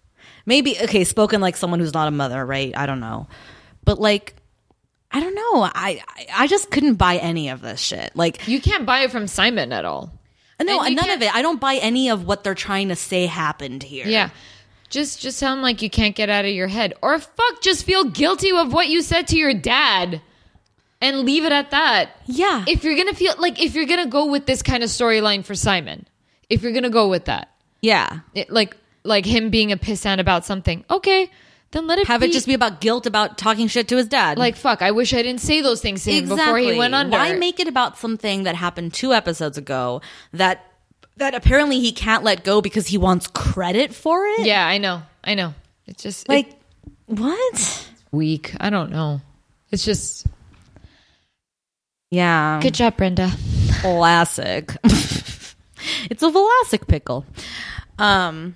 Maybe, 0.47 0.75
okay, 0.85 1.03
spoken 1.03 1.39
like 1.39 1.55
someone 1.55 1.79
who's 1.79 1.93
not 1.93 2.07
a 2.07 2.11
mother, 2.11 2.43
right? 2.43 2.75
I 2.75 2.87
don't 2.87 2.99
know. 2.99 3.27
But 3.83 3.99
like, 3.99 4.33
I 5.11 5.19
don't 5.19 5.35
know. 5.35 5.61
I, 5.65 6.01
I, 6.17 6.25
I 6.35 6.47
just 6.47 6.71
couldn't 6.71 6.95
buy 6.95 7.17
any 7.17 7.49
of 7.49 7.61
this 7.61 7.79
shit. 7.79 8.15
Like, 8.15 8.47
You 8.47 8.59
can't 8.59 8.87
buy 8.87 9.01
it 9.01 9.11
from 9.11 9.27
Simon 9.27 9.71
at 9.71 9.85
all. 9.85 10.11
No, 10.63 10.81
And 10.81 10.95
none 10.95 11.09
of 11.09 11.21
it. 11.21 11.33
I 11.35 11.41
don't 11.41 11.59
buy 11.59 11.75
any 11.75 12.09
of 12.09 12.25
what 12.25 12.43
they're 12.43 12.55
trying 12.55 12.89
to 12.89 12.95
say 12.95 13.25
happened 13.25 13.83
here. 13.83 14.07
Yeah. 14.07 14.29
Just 14.89 15.19
just 15.19 15.37
sound 15.37 15.61
like 15.61 15.81
you 15.81 15.89
can't 15.89 16.15
get 16.15 16.29
out 16.29 16.45
of 16.45 16.51
your 16.51 16.67
head. 16.67 16.93
Or 17.01 17.17
fuck, 17.19 17.61
just 17.61 17.85
feel 17.85 18.05
guilty 18.05 18.51
of 18.51 18.71
what 18.71 18.87
you 18.87 19.01
said 19.01 19.27
to 19.29 19.37
your 19.37 19.53
dad. 19.53 20.21
And 21.01 21.19
leave 21.21 21.43
it 21.43 21.51
at 21.51 21.71
that. 21.71 22.11
Yeah. 22.25 22.63
If 22.67 22.83
you're 22.83 22.95
gonna 22.95 23.13
feel 23.13 23.33
like 23.37 23.61
if 23.61 23.75
you're 23.75 23.85
gonna 23.85 24.07
go 24.07 24.25
with 24.27 24.45
this 24.45 24.61
kind 24.61 24.83
of 24.83 24.89
storyline 24.89 25.43
for 25.43 25.53
Simon, 25.55 26.07
if 26.49 26.61
you're 26.63 26.71
gonna 26.71 26.89
go 26.89 27.09
with 27.09 27.25
that. 27.25 27.49
yeah. 27.81 28.19
It, 28.33 28.49
like 28.49 28.77
like 29.03 29.25
him 29.25 29.49
being 29.49 29.71
a 29.71 29.77
pissant 29.77 30.19
about 30.19 30.45
something, 30.45 30.83
okay, 30.89 31.29
then 31.75 31.85
let 31.87 31.99
it 31.99 32.07
Have 32.07 32.21
be. 32.21 32.27
it 32.27 32.31
just 32.33 32.47
be 32.47 32.53
about 32.55 32.81
guilt 32.81 33.05
about 33.05 33.37
talking 33.37 33.67
shit 33.67 33.87
to 33.89 33.97
his 33.97 34.07
dad. 34.07 34.37
like 34.37 34.55
fuck, 34.55 34.81
I 34.81 34.91
wish 34.91 35.13
I 35.13 35.21
didn't 35.21 35.41
say 35.41 35.61
those 35.61 35.81
things 35.81 36.03
to 36.05 36.11
him 36.11 36.27
before 36.29 36.57
he 36.57 36.77
went 36.77 36.95
under. 36.95 37.17
Why 37.17 37.35
make 37.35 37.59
it 37.59 37.67
about 37.67 37.97
something 37.97 38.43
that 38.43 38.55
happened 38.55 38.93
two 38.93 39.13
episodes 39.13 39.57
ago 39.57 40.01
that 40.33 40.65
that 41.17 41.33
apparently 41.35 41.79
he 41.79 41.91
can't 41.91 42.23
let 42.23 42.43
go 42.43 42.61
because 42.61 42.87
he 42.87 42.97
wants 42.97 43.27
credit 43.27 43.93
for 43.93 44.25
it? 44.25 44.45
Yeah, 44.45 44.65
I 44.67 44.77
know. 44.79 45.03
I 45.23 45.35
know. 45.35 45.53
It's 45.85 46.01
just 46.03 46.27
Like 46.27 46.47
it's 47.07 47.19
what? 47.19 47.89
weak. 48.11 48.55
I 48.59 48.69
don't 48.69 48.91
know. 48.91 49.21
It's 49.71 49.85
just 49.85 50.25
Yeah. 52.11 52.59
good 52.61 52.73
job, 52.73 52.97
Brenda. 52.97 53.31
Classic. 53.81 54.71
it's 54.83 56.23
a 56.23 56.29
Velasic 56.31 56.87
pickle. 56.87 57.25
Um 57.99 58.55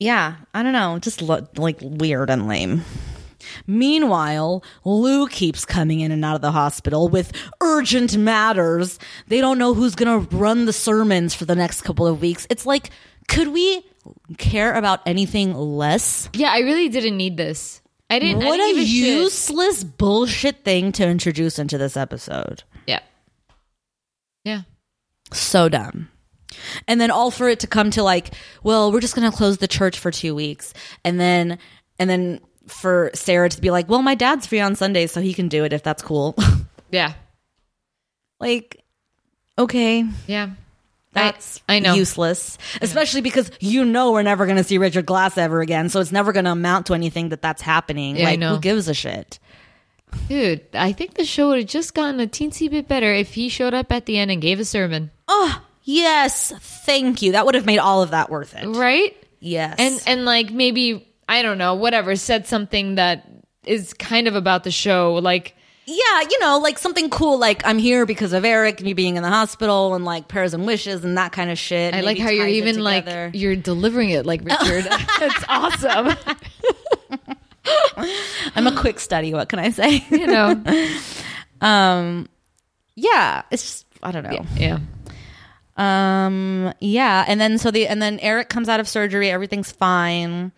yeah, 0.00 0.36
I 0.52 0.62
don't 0.64 0.72
know, 0.72 0.98
just 0.98 1.22
lo- 1.22 1.46
like 1.56 1.78
weird 1.80 2.28
and 2.30 2.48
lame. 2.48 2.82
Meanwhile, 3.66 4.62
Lou 4.84 5.26
keeps 5.28 5.64
coming 5.64 6.00
in 6.00 6.12
and 6.12 6.24
out 6.24 6.34
of 6.34 6.40
the 6.42 6.52
hospital 6.52 7.08
with 7.08 7.32
urgent 7.60 8.16
matters. 8.16 8.98
They 9.28 9.40
don't 9.40 9.58
know 9.58 9.74
who's 9.74 9.94
going 9.94 10.26
to 10.26 10.36
run 10.36 10.66
the 10.66 10.72
sermons 10.72 11.34
for 11.34 11.44
the 11.44 11.54
next 11.54 11.82
couple 11.82 12.06
of 12.06 12.20
weeks. 12.20 12.46
It's 12.50 12.66
like, 12.66 12.90
could 13.28 13.48
we 13.48 13.84
care 14.38 14.74
about 14.74 15.00
anything 15.06 15.54
less? 15.54 16.28
Yeah, 16.34 16.50
I 16.52 16.58
really 16.60 16.88
didn't 16.88 17.16
need 17.16 17.36
this. 17.36 17.80
I 18.10 18.18
didn't. 18.18 18.42
I 18.42 18.46
What 18.46 18.56
didn't 18.56 18.76
a 18.76 18.80
give 18.80 18.88
shit. 18.88 19.18
useless 19.18 19.84
bullshit 19.84 20.64
thing 20.64 20.92
to 20.92 21.06
introduce 21.06 21.58
into 21.58 21.78
this 21.78 21.96
episode. 21.96 22.62
Yeah. 22.86 23.00
Yeah. 24.44 24.62
So 25.32 25.68
dumb. 25.68 26.08
And 26.88 27.00
then 27.00 27.10
all 27.10 27.30
for 27.30 27.48
it 27.48 27.60
to 27.60 27.66
come 27.66 27.90
to 27.92 28.02
like, 28.02 28.34
well, 28.62 28.90
we're 28.92 29.00
just 29.00 29.14
going 29.14 29.30
to 29.30 29.36
close 29.36 29.58
the 29.58 29.68
church 29.68 29.98
for 29.98 30.10
2 30.10 30.34
weeks. 30.34 30.74
And 31.04 31.18
then 31.20 31.58
and 31.98 32.08
then 32.10 32.40
for 32.66 33.10
Sarah 33.14 33.48
to 33.48 33.60
be 33.60 33.70
like, 33.70 33.88
"Well, 33.88 34.00
my 34.02 34.14
dad's 34.14 34.46
free 34.46 34.60
on 34.60 34.74
Sundays, 34.76 35.10
so 35.12 35.20
he 35.20 35.34
can 35.34 35.48
do 35.48 35.64
it 35.64 35.72
if 35.72 35.82
that's 35.82 36.02
cool." 36.02 36.34
Yeah. 36.92 37.12
like 38.40 38.82
okay, 39.58 40.04
Yeah. 40.26 40.50
that's 41.12 41.62
I, 41.68 41.76
I 41.76 41.78
know. 41.78 41.94
useless, 41.94 42.58
especially 42.80 43.20
because 43.20 43.50
you 43.60 43.84
know 43.84 44.10
we're 44.12 44.22
never 44.22 44.44
going 44.46 44.56
to 44.56 44.64
see 44.64 44.78
Richard 44.78 45.06
Glass 45.06 45.38
ever 45.38 45.60
again, 45.60 45.88
so 45.88 46.00
it's 46.00 46.10
never 46.10 46.32
going 46.32 46.46
to 46.46 46.50
amount 46.52 46.86
to 46.86 46.94
anything 46.94 47.28
that 47.28 47.42
that's 47.42 47.62
happening. 47.62 48.16
Yeah, 48.16 48.24
like 48.24 48.42
who 48.42 48.58
gives 48.58 48.88
a 48.88 48.94
shit? 48.94 49.38
Dude, 50.28 50.62
I 50.74 50.90
think 50.92 51.14
the 51.14 51.24
show 51.24 51.50
would 51.50 51.58
have 51.58 51.68
just 51.68 51.94
gotten 51.94 52.18
a 52.18 52.26
teensy 52.26 52.68
bit 52.68 52.88
better 52.88 53.12
if 53.14 53.34
he 53.34 53.48
showed 53.48 53.74
up 53.74 53.92
at 53.92 54.06
the 54.06 54.18
end 54.18 54.32
and 54.32 54.42
gave 54.42 54.58
a 54.58 54.64
sermon. 54.64 55.12
Oh, 55.28 55.62
yes, 55.82 56.52
thank 56.58 57.22
you. 57.22 57.32
That 57.32 57.46
would 57.46 57.54
have 57.54 57.66
made 57.66 57.78
all 57.78 58.02
of 58.02 58.10
that 58.10 58.30
worth 58.30 58.54
it. 58.54 58.66
Right? 58.66 59.16
Yes. 59.40 59.76
And 59.78 60.02
and 60.06 60.24
like 60.24 60.50
maybe 60.50 61.08
I 61.28 61.42
don't 61.42 61.58
know, 61.58 61.74
whatever, 61.74 62.16
said 62.16 62.46
something 62.46 62.96
that 62.96 63.28
is 63.64 63.92
kind 63.94 64.28
of 64.28 64.34
about 64.36 64.64
the 64.64 64.70
show. 64.70 65.14
Like 65.14 65.56
yeah, 65.86 66.20
you 66.30 66.38
know, 66.40 66.58
like 66.58 66.78
something 66.78 67.10
cool 67.10 67.38
like 67.38 67.66
I'm 67.66 67.78
here 67.78 68.06
because 68.06 68.32
of 68.32 68.44
Eric, 68.44 68.80
me 68.82 68.92
being 68.92 69.16
in 69.16 69.22
the 69.22 69.28
hospital 69.28 69.94
and 69.94 70.04
like 70.04 70.28
prayers 70.28 70.54
and 70.54 70.66
wishes 70.66 71.04
and 71.04 71.18
that 71.18 71.32
kind 71.32 71.50
of 71.50 71.58
shit. 71.58 71.94
I 71.94 72.00
like 72.00 72.18
how 72.18 72.30
you're 72.30 72.46
even 72.46 72.80
like 72.80 73.06
you're 73.34 73.56
delivering 73.56 74.10
it 74.10 74.26
like 74.26 74.42
Richard. 74.44 74.84
That's 75.18 75.44
awesome. 75.48 76.16
I'm 78.54 78.66
a 78.66 78.76
quick 78.76 79.00
study, 79.00 79.32
what 79.32 79.48
can 79.48 79.58
I 79.58 79.70
say? 79.70 80.04
You 80.10 80.26
know. 80.26 80.62
um 81.60 82.28
yeah, 82.94 83.42
it's 83.50 83.62
just 83.62 83.86
I 84.02 84.12
don't 84.12 84.24
know. 84.24 84.44
Yeah. 84.56 84.78
Um 85.80 86.74
yeah, 86.80 87.24
and 87.26 87.40
then 87.40 87.56
so 87.56 87.70
the 87.70 87.86
and 87.86 88.02
then 88.02 88.18
Eric 88.20 88.50
comes 88.50 88.68
out 88.68 88.80
of 88.80 88.88
surgery, 88.88 89.30
everything's 89.30 89.72
fine. 89.72 90.52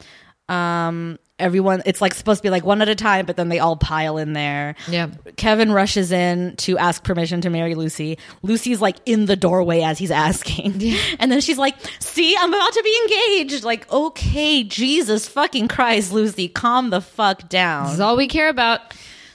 Um 0.48 1.18
everyone 1.38 1.82
it's 1.86 2.00
like 2.00 2.14
supposed 2.14 2.38
to 2.38 2.42
be 2.42 2.50
like 2.50 2.64
one 2.64 2.82
at 2.82 2.88
a 2.88 2.94
time, 2.96 3.24
but 3.24 3.36
then 3.36 3.48
they 3.48 3.60
all 3.60 3.76
pile 3.76 4.16
in 4.18 4.32
there. 4.32 4.74
Yeah. 4.88 5.10
Kevin 5.36 5.70
rushes 5.70 6.10
in 6.10 6.56
to 6.56 6.76
ask 6.76 7.04
permission 7.04 7.40
to 7.42 7.50
marry 7.50 7.76
Lucy. 7.76 8.18
Lucy's 8.42 8.80
like 8.80 8.96
in 9.06 9.26
the 9.26 9.36
doorway 9.36 9.82
as 9.82 9.96
he's 9.98 10.10
asking. 10.10 10.80
And 11.20 11.30
then 11.30 11.40
she's 11.40 11.58
like, 11.58 11.76
"See, 12.00 12.34
I'm 12.36 12.52
about 12.52 12.72
to 12.72 12.82
be 12.82 12.98
engaged." 13.04 13.62
Like, 13.64 13.90
"Okay, 13.92 14.64
Jesus 14.64 15.28
fucking 15.28 15.68
Christ, 15.68 16.12
Lucy, 16.12 16.48
calm 16.48 16.90
the 16.90 17.00
fuck 17.00 17.48
down." 17.48 17.84
This 17.84 17.94
is 17.94 18.00
all 18.00 18.16
we 18.16 18.26
care 18.26 18.48
about. 18.48 18.80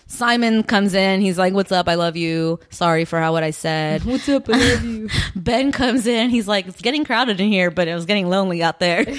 Simon 0.08 0.64
comes 0.64 0.94
in. 0.94 1.22
He's 1.22 1.38
like, 1.38 1.54
"What's 1.54 1.72
up? 1.72 1.88
I 1.88 1.96
love 1.96 2.16
you. 2.16 2.60
Sorry 2.70 3.06
for 3.06 3.20
how 3.20 3.34
what 3.34 3.44
I 3.44 3.52
said." 3.52 4.04
What's 4.06 4.28
up? 4.30 4.50
I 4.50 4.54
love 4.58 4.84
you. 4.84 5.10
Ben 5.36 5.72
comes 5.72 6.08
in. 6.08 6.30
He's 6.30 6.48
like, 6.48 6.68
"It's 6.68 6.82
getting 6.82 7.06
crowded 7.06 7.40
in 7.40 7.50
here, 7.50 7.70
but 7.72 7.88
it 7.88 7.94
was 7.94 8.06
getting 8.06 8.30
lonely 8.30 8.64
out 8.64 8.80
there." 8.80 9.06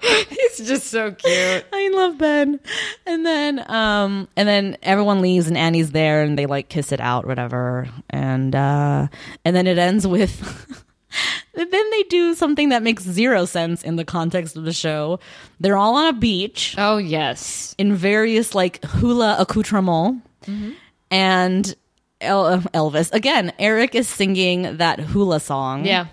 He's 0.00 0.68
just 0.68 0.86
so 0.88 1.10
cute. 1.12 1.66
I 1.72 1.90
love 1.92 2.18
Ben. 2.18 2.60
And 3.06 3.26
then 3.26 3.70
um 3.70 4.28
and 4.36 4.48
then 4.48 4.76
everyone 4.82 5.20
leaves 5.20 5.48
and 5.48 5.56
Annie's 5.58 5.90
there 5.90 6.22
and 6.22 6.38
they 6.38 6.46
like 6.46 6.68
kiss 6.68 6.92
it 6.92 7.00
out 7.00 7.26
whatever. 7.26 7.88
And 8.10 8.54
uh 8.54 9.08
and 9.44 9.56
then 9.56 9.66
it 9.66 9.76
ends 9.78 10.06
with 10.06 10.84
then 11.54 11.90
they 11.90 12.02
do 12.04 12.34
something 12.34 12.68
that 12.70 12.82
makes 12.82 13.02
zero 13.02 13.44
sense 13.44 13.82
in 13.82 13.96
the 13.96 14.04
context 14.04 14.56
of 14.56 14.64
the 14.64 14.72
show. 14.72 15.20
They're 15.60 15.76
all 15.76 15.96
on 15.96 16.06
a 16.06 16.12
beach 16.12 16.74
Oh 16.78 16.98
yes. 16.98 17.74
in 17.78 17.94
various 17.94 18.54
like 18.54 18.84
hula 18.84 19.36
accoutrements. 19.38 20.26
Mm-hmm. 20.46 20.70
And 21.10 21.74
El- 22.20 22.46
uh, 22.46 22.60
Elvis 22.74 23.12
again, 23.12 23.52
Eric 23.58 23.94
is 23.94 24.08
singing 24.08 24.76
that 24.78 25.00
hula 25.00 25.40
song 25.40 25.84
Yeah. 25.84 26.06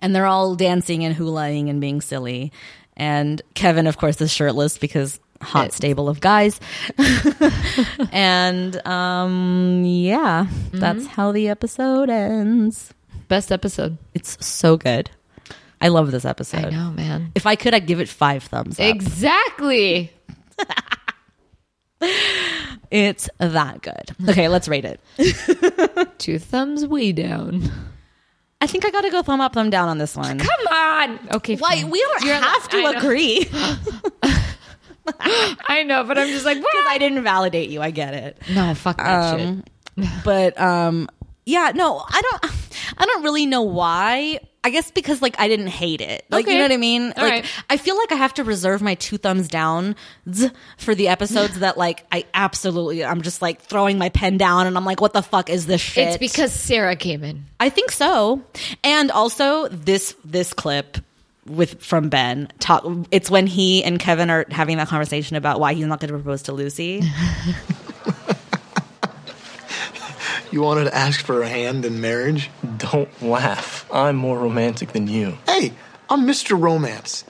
and 0.00 0.14
they're 0.14 0.26
all 0.26 0.54
dancing 0.56 1.04
and 1.04 1.14
hulaing 1.14 1.68
and 1.70 1.80
being 1.80 2.00
silly. 2.00 2.52
And 2.96 3.42
Kevin, 3.54 3.86
of 3.86 3.98
course, 3.98 4.20
is 4.20 4.32
shirtless 4.32 4.78
because 4.78 5.20
hot 5.42 5.72
stable 5.72 6.08
of 6.08 6.20
guys. 6.20 6.58
and 8.12 8.86
um, 8.86 9.82
yeah, 9.84 10.46
that's 10.72 11.00
mm-hmm. 11.00 11.08
how 11.08 11.32
the 11.32 11.48
episode 11.48 12.08
ends. 12.10 12.94
Best 13.28 13.50
episode. 13.52 13.98
It's 14.14 14.44
so 14.44 14.76
good. 14.76 15.10
I 15.80 15.88
love 15.88 16.10
this 16.10 16.24
episode. 16.24 16.64
I 16.66 16.70
know, 16.70 16.90
man. 16.90 17.32
If 17.34 17.46
I 17.46 17.54
could, 17.56 17.74
I'd 17.74 17.86
give 17.86 18.00
it 18.00 18.08
five 18.08 18.42
thumbs 18.44 18.78
up. 18.80 18.86
Exactly. 18.86 20.12
It's 22.90 23.28
that 23.38 23.82
good. 23.82 24.28
Okay, 24.30 24.48
let's 24.48 24.68
rate 24.68 24.84
it. 24.84 25.00
Two 26.18 26.38
thumbs 26.38 26.86
way 26.86 27.10
down. 27.10 27.68
I 28.60 28.66
think 28.66 28.84
I 28.86 28.90
got 28.90 29.00
to 29.00 29.10
go 29.10 29.22
thumb 29.22 29.40
up, 29.40 29.54
thumb 29.54 29.70
down 29.70 29.88
on 29.88 29.98
this 29.98 30.14
one. 30.16 30.38
Come 30.38 30.66
on. 30.70 31.18
Okay. 31.36 31.56
Why 31.56 31.80
fine. 31.80 31.90
we 31.90 32.00
don't 32.00 32.24
You're 32.24 32.34
have 32.36 32.68
to 32.68 32.76
I 32.78 32.92
know. 32.92 32.98
agree 32.98 33.48
I 35.68 35.82
know, 35.84 36.04
but 36.04 36.18
I'm 36.18 36.28
just 36.28 36.44
like, 36.44 36.58
because 36.58 36.70
what? 36.74 36.92
I 36.92 36.98
didn't 36.98 37.22
validate 37.24 37.70
you. 37.70 37.80
I 37.80 37.90
get 37.90 38.14
it. 38.14 38.38
No, 38.54 38.74
fuck 38.74 38.98
that 38.98 39.34
Um, 39.40 39.64
shit. 39.98 40.08
but 40.24 40.60
um 40.60 41.08
yeah 41.46 41.72
no 41.74 42.04
i 42.06 42.20
don't 42.20 42.52
i 42.98 43.06
don't 43.06 43.22
really 43.22 43.46
know 43.46 43.62
why. 43.62 44.40
I 44.64 44.70
guess 44.70 44.90
because 44.90 45.22
like 45.22 45.38
i 45.38 45.46
didn't 45.46 45.68
hate 45.68 46.00
it. 46.00 46.24
Like 46.28 46.48
you 46.48 46.54
know 46.54 46.62
what 46.62 46.72
i 46.72 46.76
mean? 46.76 47.12
All 47.16 47.22
like 47.22 47.32
right. 47.32 47.46
i 47.70 47.76
feel 47.76 47.96
like 47.96 48.10
i 48.10 48.16
have 48.16 48.34
to 48.34 48.42
reserve 48.42 48.82
my 48.82 48.96
two 48.96 49.16
thumbs 49.16 49.46
down 49.46 49.94
for 50.76 50.92
the 50.92 51.06
episodes 51.06 51.60
that 51.60 51.78
like 51.78 52.04
i 52.10 52.24
absolutely 52.34 53.04
i'm 53.04 53.22
just 53.22 53.40
like 53.40 53.60
throwing 53.62 53.96
my 53.96 54.08
pen 54.08 54.38
down 54.38 54.66
and 54.66 54.76
i'm 54.76 54.84
like 54.84 55.00
what 55.00 55.12
the 55.12 55.22
fuck 55.22 55.50
is 55.50 55.66
this 55.66 55.80
shit? 55.80 56.08
It's 56.08 56.18
because 56.18 56.52
Sarah 56.52 56.96
came 56.96 57.22
in. 57.22 57.44
i 57.60 57.70
think 57.70 57.92
so. 57.92 58.42
And 58.82 59.12
also 59.12 59.68
this 59.68 60.16
this 60.24 60.52
clip 60.52 60.98
with 61.46 61.80
from 61.80 62.08
Ben 62.08 62.48
talk 62.58 62.84
it's 63.12 63.30
when 63.30 63.46
he 63.46 63.84
and 63.84 64.00
Kevin 64.00 64.30
are 64.30 64.46
having 64.50 64.78
that 64.78 64.88
conversation 64.88 65.36
about 65.36 65.60
why 65.60 65.74
he's 65.74 65.86
not 65.86 66.00
going 66.00 66.08
to 66.08 66.14
propose 66.14 66.42
to 66.42 66.52
Lucy 66.52 67.02
You 70.56 70.62
wanted 70.62 70.84
to 70.84 70.94
ask 70.94 71.22
for 71.22 71.42
a 71.42 71.48
hand 71.50 71.84
in 71.84 72.00
marriage? 72.00 72.48
Don't 72.78 73.10
laugh. 73.22 73.86
I'm 73.92 74.16
more 74.16 74.38
romantic 74.38 74.92
than 74.92 75.06
you. 75.06 75.36
Hey, 75.44 75.74
I'm 76.08 76.22
Mr. 76.26 76.58
Romance. 76.58 77.26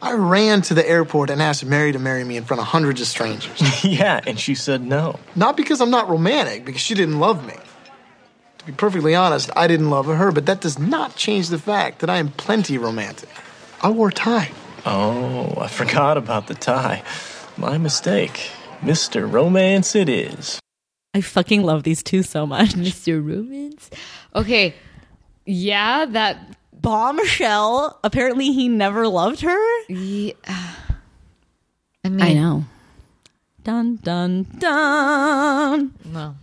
I 0.00 0.14
ran 0.14 0.62
to 0.62 0.72
the 0.72 0.88
airport 0.88 1.28
and 1.28 1.42
asked 1.42 1.62
Mary 1.62 1.92
to 1.92 1.98
marry 1.98 2.24
me 2.24 2.38
in 2.38 2.44
front 2.44 2.62
of 2.62 2.68
hundreds 2.68 3.02
of 3.02 3.06
strangers. 3.06 3.84
yeah, 3.84 4.22
and 4.26 4.40
she 4.40 4.54
said 4.54 4.80
no. 4.80 5.20
not 5.36 5.58
because 5.58 5.82
I'm 5.82 5.90
not 5.90 6.08
romantic, 6.08 6.64
because 6.64 6.80
she 6.80 6.94
didn't 6.94 7.20
love 7.20 7.46
me. 7.46 7.52
To 8.60 8.64
be 8.64 8.72
perfectly 8.72 9.14
honest, 9.14 9.50
I 9.54 9.66
didn't 9.66 9.90
love 9.90 10.06
her, 10.06 10.32
but 10.32 10.46
that 10.46 10.62
does 10.62 10.78
not 10.78 11.16
change 11.16 11.50
the 11.50 11.58
fact 11.58 11.98
that 11.98 12.08
I 12.08 12.16
am 12.16 12.30
plenty 12.30 12.78
romantic. 12.78 13.28
I 13.82 13.90
wore 13.90 14.08
a 14.08 14.12
tie. 14.12 14.52
Oh, 14.86 15.52
I 15.60 15.68
forgot 15.68 16.16
about 16.16 16.46
the 16.46 16.54
tie. 16.54 17.02
My 17.58 17.76
mistake. 17.76 18.52
Mr. 18.80 19.30
Romance 19.30 19.94
it 19.94 20.08
is. 20.08 20.58
I 21.14 21.20
fucking 21.20 21.62
love 21.62 21.82
these 21.82 22.02
two 22.02 22.22
so 22.22 22.46
much 22.46 22.70
Mr. 22.70 23.24
Romance. 23.24 23.90
Okay. 24.34 24.74
Yeah, 25.44 26.04
that 26.06 26.38
bombshell. 26.72 27.98
Apparently, 28.04 28.52
he 28.52 28.68
never 28.68 29.08
loved 29.08 29.40
her. 29.40 29.82
yeah. 29.88 30.32
Uh, 30.46 30.74
I 32.04 32.08
mean 32.08 32.22
I 32.22 32.32
know. 32.34 32.64
Dun 33.64 33.96
dun 33.96 34.46
dun. 34.58 35.92
Well. 36.12 36.36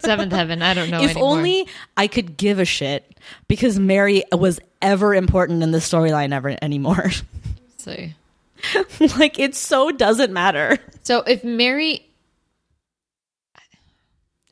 Seventh 0.00 0.32
heaven. 0.32 0.60
I 0.62 0.74
don't 0.74 0.90
know. 0.90 1.02
if 1.02 1.12
anymore. 1.12 1.30
only 1.30 1.66
I 1.96 2.06
could 2.06 2.36
give 2.36 2.58
a 2.58 2.64
shit 2.64 3.18
because 3.48 3.78
Mary 3.78 4.22
was 4.30 4.60
ever 4.82 5.14
important 5.14 5.62
in 5.62 5.70
the 5.72 5.78
storyline 5.78 6.32
ever 6.32 6.56
anymore. 6.62 7.10
See. 7.78 8.14
like 9.18 9.38
it 9.38 9.54
so 9.54 9.90
doesn't 9.90 10.32
matter. 10.32 10.78
So 11.02 11.20
if 11.22 11.42
Mary 11.42 12.05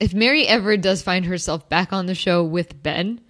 if 0.01 0.15
Mary 0.15 0.47
ever 0.47 0.77
does 0.77 1.03
find 1.03 1.25
herself 1.25 1.69
back 1.69 1.93
on 1.93 2.07
the 2.07 2.15
show 2.15 2.45
with 2.45 2.83
Ben, 2.83 3.21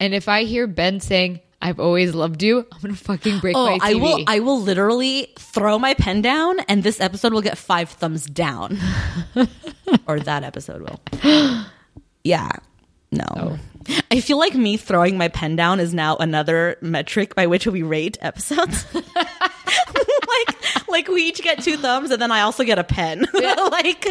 and 0.00 0.14
if 0.14 0.28
I 0.28 0.44
hear 0.44 0.66
Ben 0.66 1.00
saying, 1.00 1.40
I've 1.60 1.80
always 1.80 2.14
loved 2.14 2.42
you, 2.42 2.66
I'm 2.72 2.80
gonna 2.80 2.94
fucking 2.94 3.40
break 3.40 3.56
oh, 3.56 3.66
my 3.66 3.72
Oh, 3.74 3.78
TV. 3.78 3.80
I 3.82 3.94
will. 3.94 4.24
I 4.28 4.38
will 4.40 4.60
literally 4.60 5.32
throw 5.38 5.78
my 5.78 5.94
pen 5.94 6.22
down, 6.22 6.60
and 6.60 6.82
this 6.82 7.00
episode 7.00 7.32
will 7.32 7.42
get 7.42 7.58
five 7.58 7.88
thumbs 7.90 8.26
down, 8.26 8.78
or 10.06 10.20
that 10.20 10.44
episode 10.44 10.82
will. 10.82 11.64
Yeah, 12.24 12.50
no. 13.10 13.24
Oh. 13.36 13.58
I 14.10 14.20
feel 14.20 14.38
like 14.38 14.54
me 14.54 14.76
throwing 14.76 15.16
my 15.16 15.28
pen 15.28 15.56
down 15.56 15.80
is 15.80 15.94
now 15.94 16.16
another 16.16 16.76
metric 16.82 17.34
by 17.34 17.46
which 17.46 17.66
we 17.66 17.82
rate 17.82 18.18
episodes. 18.20 18.84
like, 18.94 20.88
like 20.88 21.08
we 21.08 21.22
each 21.22 21.40
get 21.42 21.58
get 21.58 21.64
two 21.64 21.76
thumbs 21.76 22.10
and 22.10 22.20
then 22.20 22.30
I 22.30 22.42
also 22.42 22.64
get 22.64 22.78
a 22.78 22.84
pen. 22.84 23.24
like 23.32 24.04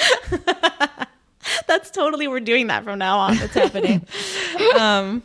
That's 1.66 1.90
totally 1.90 2.28
we're 2.28 2.40
doing 2.40 2.66
that 2.68 2.84
from 2.84 2.98
now 2.98 3.18
on. 3.18 3.36
It's 3.38 3.54
happening. 3.54 4.06
um 4.78 5.22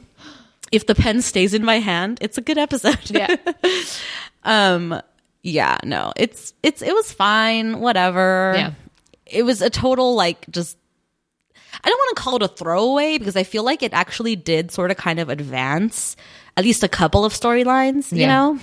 if 0.71 0.87
the 0.87 0.95
pen 0.95 1.21
stays 1.21 1.53
in 1.53 1.63
my 1.63 1.79
hand, 1.79 2.17
it's 2.21 2.37
a 2.37 2.41
good 2.41 2.57
episode. 2.57 3.09
Yeah. 3.09 3.35
um 4.43 5.01
yeah, 5.43 5.77
no. 5.83 6.11
It's 6.15 6.53
it's 6.63 6.81
it 6.81 6.93
was 6.93 7.11
fine, 7.11 7.79
whatever. 7.79 8.53
Yeah. 8.55 8.71
It 9.25 9.43
was 9.43 9.61
a 9.61 9.69
total 9.69 10.15
like 10.15 10.49
just 10.49 10.77
I 11.83 11.89
don't 11.89 11.97
want 11.97 12.17
to 12.17 12.23
call 12.23 12.35
it 12.37 12.41
a 12.43 12.47
throwaway 12.47 13.17
because 13.17 13.35
I 13.35 13.43
feel 13.43 13.63
like 13.63 13.83
it 13.83 13.93
actually 13.93 14.35
did 14.35 14.71
sort 14.71 14.91
of 14.91 14.97
kind 14.97 15.19
of 15.19 15.29
advance 15.29 16.15
at 16.57 16.63
least 16.63 16.83
a 16.83 16.87
couple 16.87 17.25
of 17.25 17.33
storylines, 17.33 18.11
you 18.11 18.21
Yeah. 18.21 18.27
know? 18.27 18.59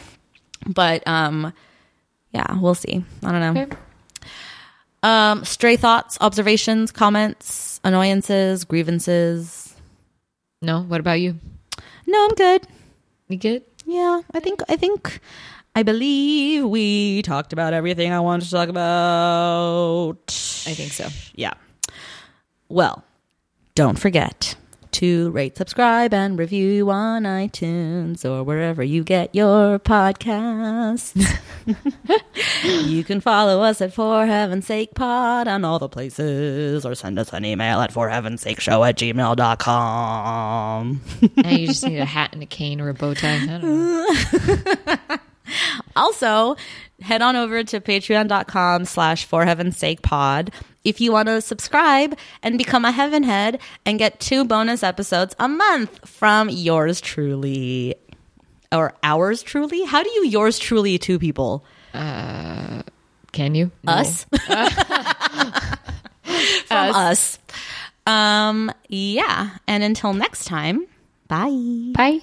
But 0.66 1.06
um 1.06 1.52
yeah, 2.32 2.58
we'll 2.58 2.74
see. 2.74 3.04
I 3.22 3.30
don't 3.32 3.54
know. 3.54 3.62
Okay. 3.62 3.76
Um 5.02 5.44
stray 5.44 5.76
thoughts, 5.76 6.18
observations, 6.20 6.92
comments, 6.92 7.80
annoyances, 7.84 8.64
grievances. 8.64 9.74
No. 10.60 10.82
What 10.82 11.00
about 11.00 11.20
you? 11.20 11.38
No, 12.06 12.24
I'm 12.24 12.34
good. 12.34 12.66
You 13.28 13.36
good? 13.38 13.62
Yeah, 13.86 14.22
I 14.32 14.40
think 14.40 14.60
I 14.68 14.76
think 14.76 15.20
I 15.74 15.82
believe 15.82 16.64
we 16.66 17.22
talked 17.22 17.52
about 17.52 17.72
everything 17.72 18.12
I 18.12 18.20
wanted 18.20 18.44
to 18.44 18.50
talk 18.50 18.68
about. 18.68 20.18
I 20.66 20.74
think 20.74 20.92
so. 20.92 21.08
Yeah. 21.34 21.54
Well, 22.68 23.04
don't 23.74 23.98
forget 23.98 24.54
to 24.92 25.30
rate, 25.30 25.56
subscribe, 25.56 26.14
and 26.14 26.38
review 26.38 26.90
on 26.90 27.24
iTunes 27.24 28.24
or 28.24 28.42
wherever 28.42 28.82
you 28.82 29.02
get 29.02 29.34
your 29.34 29.78
podcasts. 29.78 31.12
you 32.88 33.04
can 33.04 33.20
follow 33.20 33.62
us 33.62 33.80
at 33.80 33.92
For 33.92 34.26
Heaven's 34.26 34.66
Sake 34.66 34.94
Pod 34.94 35.48
on 35.48 35.64
all 35.64 35.78
the 35.78 35.88
places 35.88 36.86
or 36.86 36.94
send 36.94 37.18
us 37.18 37.32
an 37.32 37.44
email 37.44 37.80
at 37.80 37.92
For 37.92 38.08
Heaven's 38.08 38.42
Sake 38.42 38.60
Show 38.60 38.84
at 38.84 38.96
gmail.com. 38.96 41.00
Now 41.36 41.50
you 41.50 41.66
just 41.66 41.84
need 41.84 41.98
a 41.98 42.04
hat 42.04 42.32
and 42.32 42.42
a 42.42 42.46
cane 42.46 42.80
or 42.80 42.88
a 42.88 42.94
bow 42.94 43.14
tie. 43.14 43.36
I 43.36 43.46
don't 43.46 43.62
know. 43.62 45.18
Also, 45.96 46.56
head 47.00 47.20
on 47.20 47.36
over 47.36 47.64
to 47.64 47.80
patreon.com 47.80 48.84
slash 48.84 49.24
for 49.24 49.44
heaven's 49.44 49.76
sake 49.76 50.02
pod 50.02 50.52
if 50.84 51.00
you 51.00 51.12
want 51.12 51.28
to 51.28 51.40
subscribe 51.40 52.18
and 52.42 52.58
become 52.58 52.84
a 52.84 52.92
heaven 52.92 53.22
head 53.22 53.60
and 53.86 53.98
get 53.98 54.20
two 54.20 54.44
bonus 54.44 54.82
episodes 54.82 55.34
a 55.38 55.48
month 55.48 56.08
from 56.08 56.48
yours 56.48 57.00
truly. 57.00 57.94
Or 58.72 58.94
ours 59.02 59.42
truly? 59.42 59.84
How 59.84 60.02
do 60.02 60.10
you 60.10 60.26
yours 60.26 60.58
truly 60.58 60.98
two 60.98 61.18
people? 61.18 61.64
Can 63.32 63.54
you? 63.54 63.70
No. 63.84 63.92
Us? 63.92 64.26
from 66.66 66.94
us. 66.94 67.38
Um, 68.06 68.72
yeah. 68.88 69.50
And 69.66 69.82
until 69.82 70.12
next 70.14 70.46
time, 70.46 70.86
bye. 71.28 71.92
Bye. 71.94 72.20